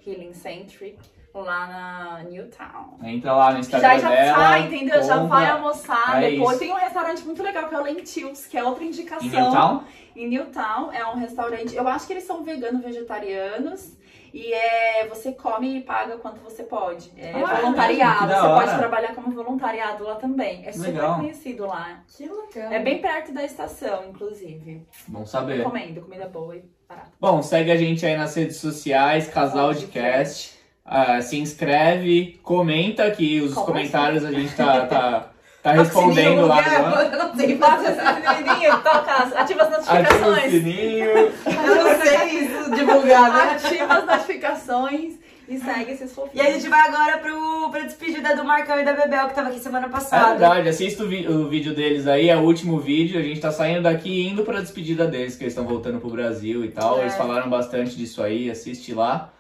[0.06, 0.96] Healing Center,
[1.42, 2.98] lá na Newtown.
[3.04, 4.38] Entra lá no Já Instagram já dela.
[4.38, 5.04] sai, entendeu?
[5.04, 5.36] Já compra.
[5.38, 6.50] vai almoçar É depois.
[6.52, 6.60] isso.
[6.60, 9.28] Tem um restaurante muito legal que é o Lentils, que é outra indicação.
[9.28, 9.84] Em Newtown?
[10.16, 11.76] Em Newtown é um restaurante.
[11.76, 13.96] Eu acho que eles são veganos vegetarianos.
[14.34, 17.10] E é você come e paga quanto você pode.
[17.16, 18.28] É Ah, é voluntariado.
[18.34, 20.66] Você pode trabalhar como voluntariado lá também.
[20.68, 21.16] É super Legal.
[21.16, 22.00] conhecido lá.
[22.06, 22.74] Que legal.
[22.74, 24.86] É bem perto da estação, inclusive.
[25.08, 25.60] Bom saber.
[25.60, 27.12] Recomendo, comida boa e barata.
[27.18, 30.55] Bom, segue a gente aí nas redes sociais, Casal de Cast.
[30.86, 35.30] Ah, se inscreve, comenta que os Como comentários a gente tá, tá,
[35.64, 37.10] tá respondendo lá agora.
[37.12, 38.02] Eu não sei Bate fazer.
[38.02, 40.52] esse sininho, toca, ativa as Ativa o notificações.
[40.52, 41.06] sininho.
[41.10, 43.52] Eu não sei isso divulgar, né?
[43.56, 45.14] Ativa as notificações.
[45.48, 46.44] E segue esses E fofinhos.
[46.46, 49.50] aí a gente vai agora pro, pra despedida do Marcão e da Bebel, que tava
[49.50, 50.30] aqui semana É passada.
[50.32, 53.20] verdade, assista o, o vídeo deles aí, é o último vídeo.
[53.20, 56.10] A gente tá saindo daqui e indo pra despedida deles, que eles estão voltando pro
[56.10, 56.98] Brasil e tal.
[56.98, 57.02] É.
[57.02, 59.32] Eles falaram bastante disso aí, assiste lá.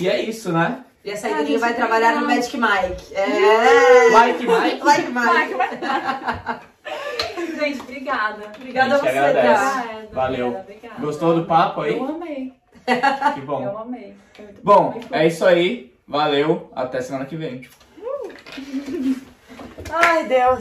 [0.00, 0.84] E é isso, né?
[1.04, 2.36] E a Ah, Saidorinha gente, vai trabalhar no obrigada.
[2.40, 2.56] Magic
[2.90, 3.14] Mike.
[3.14, 4.10] É.
[4.12, 4.84] Like, Mike.
[4.84, 5.54] Like Mike.
[5.54, 6.60] Vai-
[7.58, 8.42] Gente, obrigada.
[8.56, 9.54] Obrigada a A gente você, agradece.
[9.64, 9.80] tá?
[9.80, 10.48] Obrigada, Valeu.
[10.60, 10.94] obrigada.
[11.00, 11.96] Gostou do papo aí?
[11.96, 12.52] Eu amei.
[13.34, 13.64] Que bom.
[13.64, 14.14] Eu amei.
[14.62, 15.92] Bom, é isso aí.
[16.06, 16.70] Valeu.
[16.76, 17.62] Até semana que vem.
[19.90, 20.54] Ai, Deus.